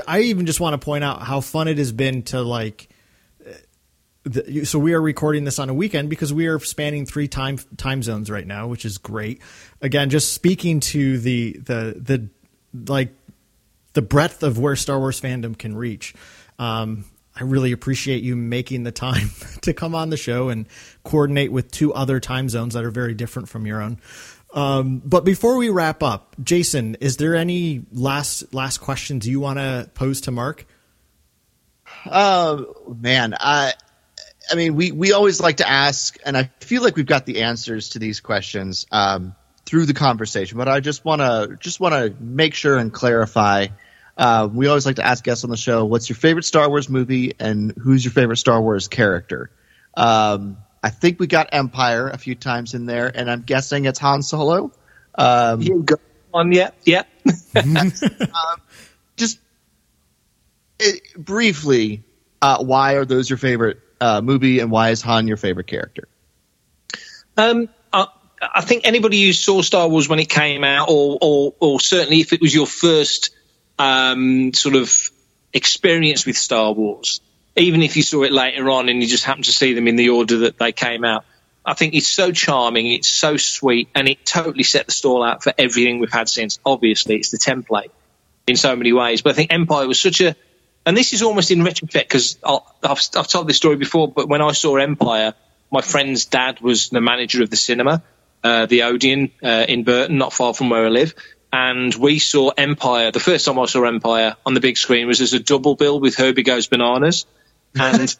[0.06, 2.88] I even just want to point out how fun it has been to like.
[4.24, 7.58] The, so we are recording this on a weekend because we are spanning three time
[7.76, 9.42] time zones right now, which is great.
[9.82, 12.28] Again, just speaking to the the
[12.72, 13.14] the like
[13.92, 16.14] the breadth of where Star Wars fandom can reach.
[16.58, 17.04] Um,
[17.36, 19.30] I really appreciate you making the time
[19.62, 20.66] to come on the show and
[21.02, 23.98] coordinate with two other time zones that are very different from your own.
[24.54, 29.58] Um, but before we wrap up, Jason, is there any last last questions you want
[29.58, 30.66] to pose to Mark?
[32.06, 33.74] Oh man, I
[34.50, 37.42] I mean, we we always like to ask, and I feel like we've got the
[37.42, 39.34] answers to these questions um,
[39.64, 40.58] through the conversation.
[40.58, 43.68] But I just want to just want to make sure and clarify
[44.16, 46.88] uh, we always like to ask guests on the show, what's your favorite Star Wars
[46.88, 49.50] movie and who's your favorite Star Wars character?
[49.96, 53.98] Um, I think we got Empire a few times in there, and I'm guessing it's
[53.98, 54.70] Han Solo.
[55.16, 55.96] Um, you go
[56.32, 57.04] on, yeah, yeah.
[57.56, 57.92] um,
[59.16, 59.40] just
[60.78, 62.04] it, briefly,
[62.42, 66.08] uh, why are those your favorite uh, movie, and why is Han your favorite character?
[67.36, 68.06] Um, I,
[68.40, 72.20] I think anybody who saw Star Wars when it came out, or, or, or certainly
[72.20, 73.30] if it was your first
[73.78, 75.10] um, sort of
[75.52, 77.20] experience with Star Wars,
[77.56, 79.96] even if you saw it later on and you just happened to see them in
[79.96, 81.24] the order that they came out.
[81.66, 85.42] I think it's so charming, it's so sweet, and it totally set the stall out
[85.42, 86.58] for everything we've had since.
[86.64, 87.90] Obviously, it's the template
[88.46, 90.36] in so many ways, but I think Empire was such a,
[90.86, 94.42] and this is almost in retrospect because I've, I've told this story before, but when
[94.42, 95.34] I saw Empire,
[95.70, 98.02] my friend's dad was the manager of the cinema,
[98.42, 101.14] uh, the Odeon uh, in Burton, not far from where I live,
[101.52, 103.10] and we saw Empire.
[103.10, 106.00] The first time I saw Empire on the big screen was as a double bill
[106.00, 107.26] with Herbie Goes Bananas,
[107.74, 108.14] and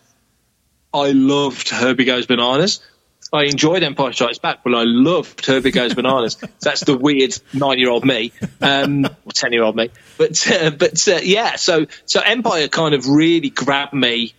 [0.92, 2.80] I loved Herbie Goes Bananas.
[3.34, 6.38] I enjoyed Empire Strikes Back, but I loved Herbie Goes Bananas.
[6.40, 9.90] so that's the weird nine-year-old me, um, or ten-year-old me.
[10.16, 14.34] But uh, but uh, yeah, so so Empire kind of really grabbed me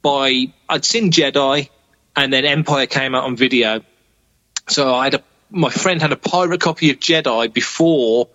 [0.00, 1.68] by I'd seen Jedi,
[2.16, 3.82] and then Empire came out on video.
[4.66, 8.28] So I had a my friend had a pirate copy of Jedi before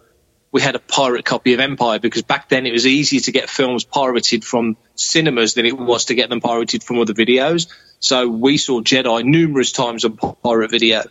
[0.52, 3.49] we had a pirate copy of Empire because back then it was easier to get
[3.49, 7.68] films pirated from cinemas than it was to get them pirated from other videos.
[7.99, 11.03] So we saw Jedi numerous times on pirate video,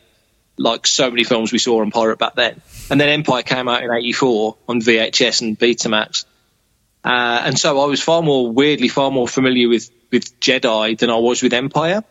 [0.56, 2.60] like so many films we saw on pirate back then.
[2.90, 6.24] And then Empire came out in '84 on VHS and Betamax,
[7.04, 11.10] uh, and so I was far more weirdly far more familiar with with Jedi than
[11.10, 12.04] I was with Empire.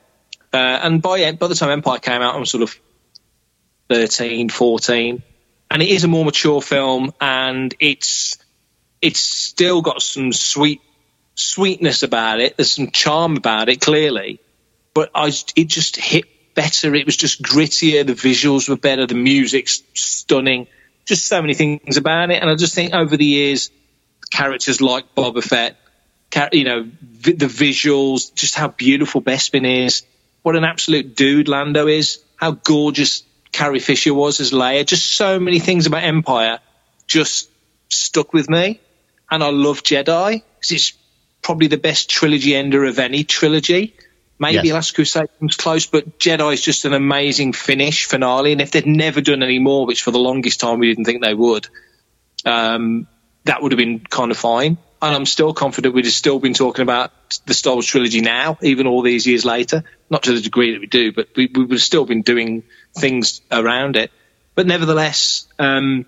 [0.53, 2.79] Uh, and by by the time Empire came out, I'm sort of
[3.89, 5.23] 13, 14.
[5.69, 8.37] And it is a more mature film and it's,
[9.01, 10.81] it's still got some sweet,
[11.35, 12.57] sweetness about it.
[12.57, 14.39] There's some charm about it, clearly.
[14.95, 16.95] But I, it just hit better.
[16.95, 18.07] It was just grittier.
[18.07, 19.05] The visuals were better.
[19.05, 20.65] The music's stunning.
[21.05, 22.41] Just so many things about it.
[22.41, 23.69] And I just think over the years,
[24.31, 25.77] characters like Boba Fett,
[26.51, 26.83] you know,
[27.21, 30.03] the visuals, just how beautiful Bespin is,
[30.41, 34.85] what an absolute dude Lando is, how gorgeous Carrie Fisher was as Leia.
[34.85, 36.59] Just so many things about Empire
[37.07, 37.49] just
[37.89, 38.79] stuck with me.
[39.29, 40.93] And I love Jedi because it's
[41.41, 43.95] probably the best trilogy ender of any trilogy.
[44.37, 44.73] Maybe Yes.
[44.73, 48.51] Last Crusade comes close, but Jedi is just an amazing finish finale.
[48.51, 51.21] And if they'd never done any more, which for the longest time we didn't think
[51.21, 51.67] they would,
[52.45, 53.07] um,
[53.45, 54.77] that would have been kind of fine.
[55.01, 57.11] And I'm still confident we'd have still been talking about
[57.45, 59.83] the Star Wars trilogy now, even all these years later.
[60.09, 62.63] Not to the degree that we do, but we, we would have still been doing
[62.97, 64.11] things around it.
[64.55, 66.05] But nevertheless, um,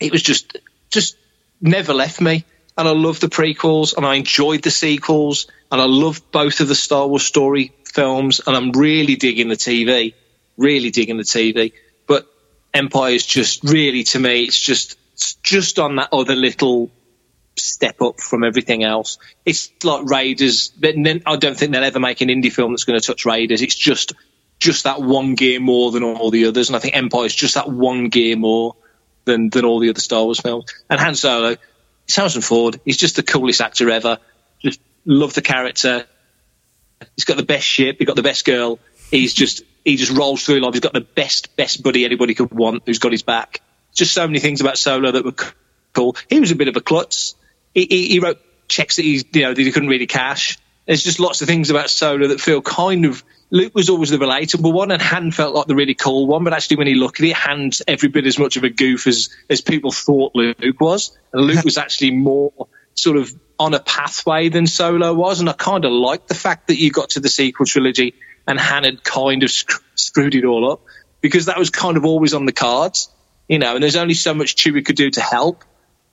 [0.00, 0.56] it was just
[0.90, 1.16] just
[1.60, 2.44] never left me.
[2.76, 6.68] And I love the prequels, and I enjoyed the sequels, and I love both of
[6.68, 10.14] the Star Wars story films, and I'm really digging the TV,
[10.56, 11.72] really digging the TV.
[12.06, 12.28] But
[12.72, 16.92] Empire is just really, to me, it's just it's just on that other little
[17.56, 19.18] step up from everything else.
[19.44, 23.04] It's like Raiders, I don't think they'll ever make an indie film that's going to
[23.04, 23.60] touch Raiders.
[23.60, 24.12] It's just
[24.60, 27.54] just that one gear more than all the others, and I think Empire is just
[27.54, 28.76] that one gear more
[29.24, 30.66] than than all the other Star Wars films.
[30.88, 31.56] And Han Solo,
[32.04, 32.80] it's Harrison Ford.
[32.84, 34.18] He's just the coolest actor ever.
[34.60, 36.06] Just love the character.
[37.16, 37.96] He's got the best ship.
[37.98, 38.78] He's got the best girl.
[39.10, 40.74] He's just he just rolls through life.
[40.74, 42.82] He's got the best best buddy anybody could want.
[42.86, 43.60] Who's got his back.
[43.92, 45.34] Just so many things about Solo that were
[45.92, 46.16] cool.
[46.28, 47.34] He was a bit of a klutz.
[47.74, 50.58] He, he, he wrote checks that he's you know that he couldn't really cash.
[50.86, 53.22] There's just lots of things about Solo that feel kind of.
[53.50, 56.44] Luke was always the relatable one, and Han felt like the really cool one.
[56.44, 59.06] But actually, when he looked at it, Han's every bit as much of a goof
[59.06, 62.52] as as people thought Luke was, and Luke was actually more
[62.94, 65.40] sort of on a pathway than Solo was.
[65.40, 68.14] And I kind of liked the fact that you got to the sequel trilogy
[68.46, 70.80] and Han had kind of sc- screwed it all up
[71.20, 73.08] because that was kind of always on the cards,
[73.48, 73.74] you know.
[73.74, 75.64] And there's only so much Chewie could do to help.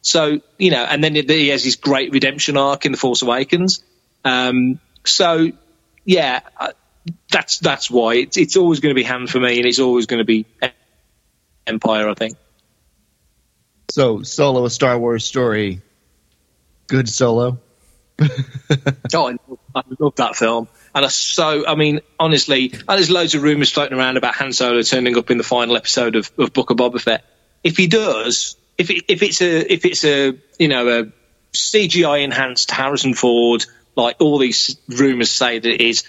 [0.02, 3.84] So you know, and then he has his great redemption arc in the Force Awakens.
[4.24, 5.52] Um, so
[6.06, 6.72] yeah, uh,
[7.30, 10.06] that's that's why it's it's always going to be Han for me, and it's always
[10.06, 10.46] going to be
[11.68, 12.10] Empire.
[12.10, 12.38] I think.
[13.92, 15.82] So, Solo, a Star Wars story.
[16.92, 17.58] Good Solo.
[19.14, 20.68] Oh, I love, I love that film.
[20.94, 24.54] And I so, I mean, honestly, and there's loads of rumours floating around about Han
[24.54, 27.26] Solo turning up in the final episode of, of Book of Boba Fett.
[27.64, 31.12] If he does, if it, if it's a if it's a you know a
[31.54, 33.66] CGI enhanced Harrison Ford,
[33.96, 36.04] like all these rumours say that it is,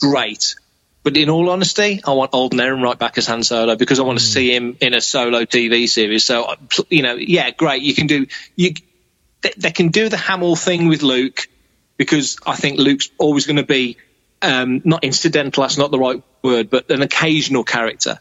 [0.00, 0.54] great.
[1.02, 4.18] But in all honesty, I want Alden Ehrenreich back as Han Solo because I want
[4.18, 4.32] to hmm.
[4.32, 6.24] see him in a solo TV series.
[6.24, 6.54] So
[6.88, 7.82] you know, yeah, great.
[7.82, 8.74] You can do you.
[9.44, 11.48] They, they can do the Hamill thing with Luke
[11.98, 13.98] because I think Luke's always going to be
[14.40, 15.62] um, not incidental.
[15.62, 18.18] That's not the right word, but an occasional character.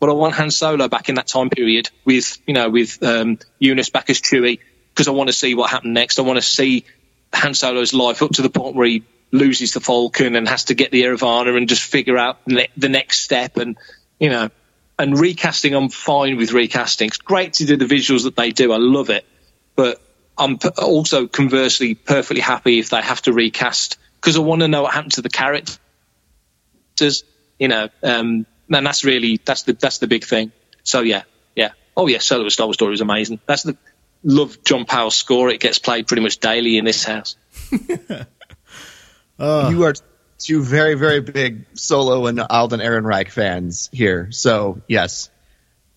[0.00, 3.38] But I want Han Solo back in that time period with you know with um,
[3.60, 6.18] Joonas back as Chewie because I want to see what happened next.
[6.18, 6.86] I want to see
[7.34, 10.74] Han Solo's life up to the point where he loses the Falcon and has to
[10.74, 13.76] get the Eravana and just figure out ne- the next step and
[14.18, 14.50] you know
[14.98, 15.74] and recasting.
[15.74, 17.08] I'm fine with recasting.
[17.08, 18.72] It's great to do the visuals that they do.
[18.72, 19.24] I love it,
[19.76, 20.00] but
[20.38, 24.82] I'm also conversely perfectly happy if they have to recast because I want to know
[24.82, 25.78] what happened to the characters.
[27.58, 30.52] You know, um, and that's really that's the that's the big thing.
[30.82, 31.22] So yeah,
[31.54, 31.70] yeah.
[31.96, 33.40] Oh yeah, Solo Star Wars story is amazing.
[33.46, 33.76] That's the
[34.22, 35.48] love John Powell's score.
[35.50, 37.36] It gets played pretty much daily in this house.
[39.38, 39.94] you are
[40.38, 44.30] two very, very big Solo and Alden Ehrenreich fans here.
[44.32, 45.30] So yes,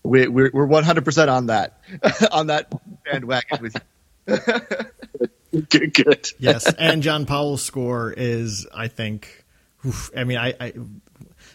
[0.06, 1.78] we, we're we're 100 percent on that
[2.32, 2.72] on that
[3.04, 5.60] bandwagon with you.
[5.68, 6.30] good, good.
[6.38, 9.44] yes, and John Powell's score is, I think,
[9.86, 10.72] oof, I mean, I, I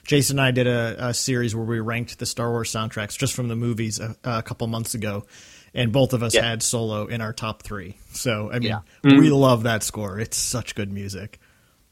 [0.06, 3.34] Jason and I did a, a series where we ranked the Star Wars soundtracks just
[3.34, 5.26] from the movies a, a couple months ago,
[5.74, 6.50] and both of us Yeah.
[6.50, 7.98] had Solo in our top three.
[8.14, 8.80] So I mean, Yeah.
[9.04, 9.34] we mm-hmm.
[9.34, 10.20] love that score.
[10.20, 11.40] It's such good music.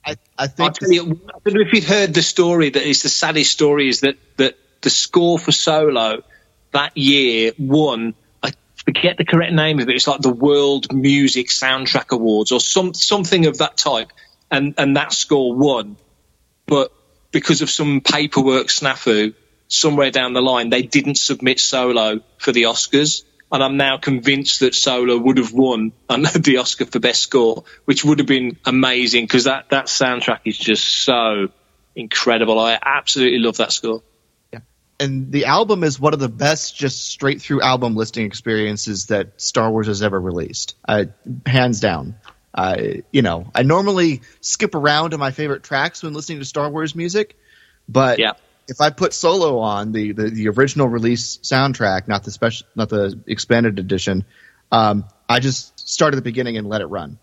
[0.06, 3.04] I, I think tell you, I don't know if you've heard the story that is
[3.04, 6.24] the saddest story is that, that the score for Solo
[6.72, 8.14] that year won,
[8.44, 12.60] I forget the correct name of it, it's like the World Music Soundtrack Awards or
[12.60, 14.12] some, something of that type.
[14.52, 15.96] And, and that score won.
[16.66, 16.92] But
[17.32, 19.36] because of some paperwork snafu,
[19.68, 23.24] somewhere down the line, they didn't submit Solo for the Oscars.
[23.52, 28.04] And I'm now convinced that Solo would have won the Oscar for Best Score, which
[28.04, 31.50] would have been amazing because that, that soundtrack is just so
[31.96, 32.60] incredible.
[32.60, 34.04] I absolutely love that score.
[35.00, 39.40] And the album is one of the best just straight through album listing experiences that
[39.42, 41.06] Star Wars has ever released, uh,
[41.46, 42.16] hands down.
[42.54, 42.78] Uh,
[43.12, 46.96] you know, I normally skip around to my favorite tracks when listening to Star Wars
[46.96, 47.38] music,
[47.88, 48.34] but Yeah.
[48.68, 52.90] if I put Solo on the, the, the original release soundtrack, not the special, not
[52.90, 54.26] the expanded edition,
[54.72, 57.20] um, I just start at the beginning and let it run.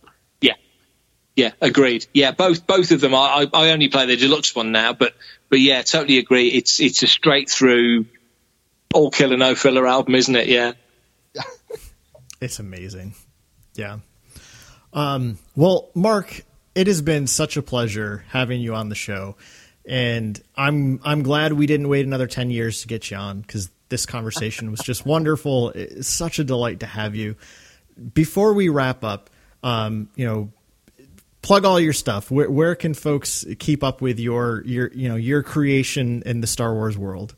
[1.36, 1.52] Yeah.
[1.60, 2.06] Agreed.
[2.12, 3.14] Yeah, both both of them.
[3.14, 5.14] I, I I only play the deluxe one now, but
[5.48, 6.48] but yeah, totally agree.
[6.48, 8.06] It's it's a straight through,
[8.92, 10.48] all killer no filler album, isn't it?
[10.48, 10.72] Yeah.
[12.38, 13.14] It's amazing.
[13.76, 14.00] Yeah.
[14.92, 16.42] Um, well, Mark,
[16.74, 19.36] it has been such a pleasure having you on the show,
[19.86, 23.70] and I'm I'm glad we didn't wait another ten years to get you on because
[23.88, 25.70] this conversation was just wonderful.
[25.70, 27.36] It's such a delight to have you.
[28.12, 29.30] Before we wrap up,
[29.62, 30.52] um, you know,
[31.46, 32.28] plug all your stuff.
[32.28, 36.46] Where where can folks keep up with your your you know your creation in the
[36.46, 37.36] Star Wars world?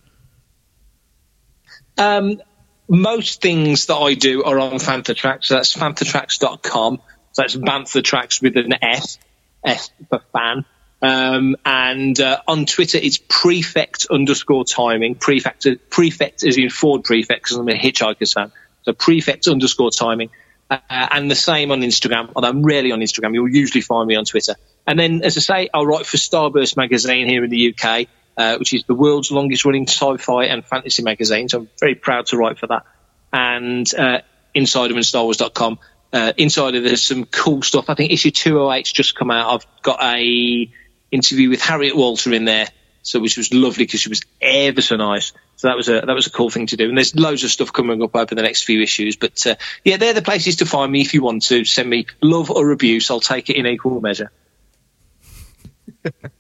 [1.99, 2.41] Um,
[2.89, 5.49] most things that I do are on Fantha Tracks.
[5.49, 7.03] So that's fanthatracks.com.
[7.33, 9.19] So that's Bantha Tracks with an S,
[9.63, 10.65] S for fan.
[11.01, 15.17] Um, and uh, on Twitter, it's prefect underscore timing.
[15.17, 18.53] Prefect, prefect is in Ford prefect because I'm a hitchhiker fan.
[18.85, 20.31] So prefect underscore timing.
[20.71, 23.33] Uh, and the same on Instagram, although I'm rarely on Instagram.
[23.33, 24.55] You'll usually find me on Twitter.
[24.87, 28.57] And then, as I say, I write for Starburst magazine here in the UK, uh,
[28.59, 31.49] which is the world's longest running sci-fi and fantasy magazine.
[31.49, 32.85] So I'm very proud to write for that.
[33.33, 34.21] And uh,
[34.55, 35.79] Insider and StarWars.com.
[36.13, 37.89] Uh, Insider, there's some cool stuff.
[37.89, 39.55] I think issue 208's just come out.
[39.55, 40.71] I've got a
[41.11, 42.69] interview with Harriet Walter in there,
[43.09, 45.33] so which was lovely because she was ever so nice.
[45.57, 46.89] So that was a that was a cool thing to do.
[46.89, 49.17] And there's loads of stuff coming up over the next few issues.
[49.17, 52.07] But uh, yeah, they're the places to find me if you want to send me
[52.23, 53.11] love or abuse.
[53.11, 54.31] I'll take it in equal measure.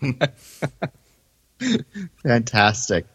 [2.22, 3.06] Fantastic.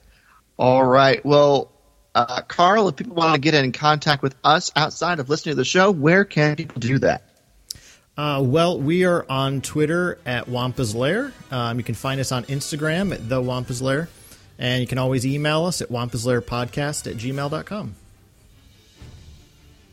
[0.57, 1.23] All right.
[1.25, 1.71] Well,
[2.15, 5.57] uh, Carl, if people want to get in contact with us outside of listening to
[5.57, 7.32] the show, where can people do that?
[8.15, 11.33] Uh, well, we are on Twitter at Wampa's Lair.
[11.49, 14.07] Um, you can find us on Instagram at The Wampa's Lair.
[14.59, 17.95] And you can always email us at wampaslairpodcast at gmail.com.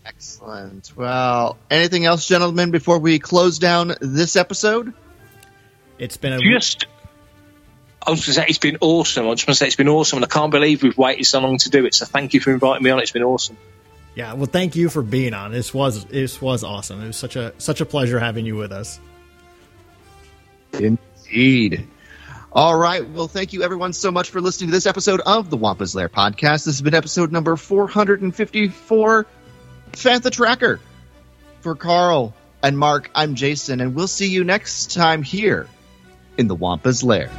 [0.05, 0.93] Excellent.
[0.97, 4.93] Well, anything else, gentlemen, before we close down this episode?
[5.99, 6.87] It's been a Just,
[8.07, 9.29] I was going to say it's been awesome.
[9.29, 11.41] I just want to say it's been awesome, and I can't believe we've waited so
[11.41, 11.95] long to do it.
[11.95, 13.01] So thank you for inviting me on.
[13.01, 13.57] It's been awesome.
[14.21, 14.35] Yeah.
[14.35, 15.51] Well, thank you for being on.
[15.51, 17.03] This was this was awesome.
[17.03, 19.01] It was such a such a pleasure having you with us.
[20.75, 21.89] Indeed.
[22.53, 23.09] All right.
[23.09, 26.11] Well, thank you everyone so much for listening to this episode of the Wampa's Lair
[26.11, 26.67] podcast.
[26.67, 29.27] This has been episode number 454,
[29.93, 30.81] Fantha Tracker.
[31.63, 35.67] For Carl and Mark, I'm Jason, and we'll see you next time here
[36.37, 37.31] in the Wampa's Lair.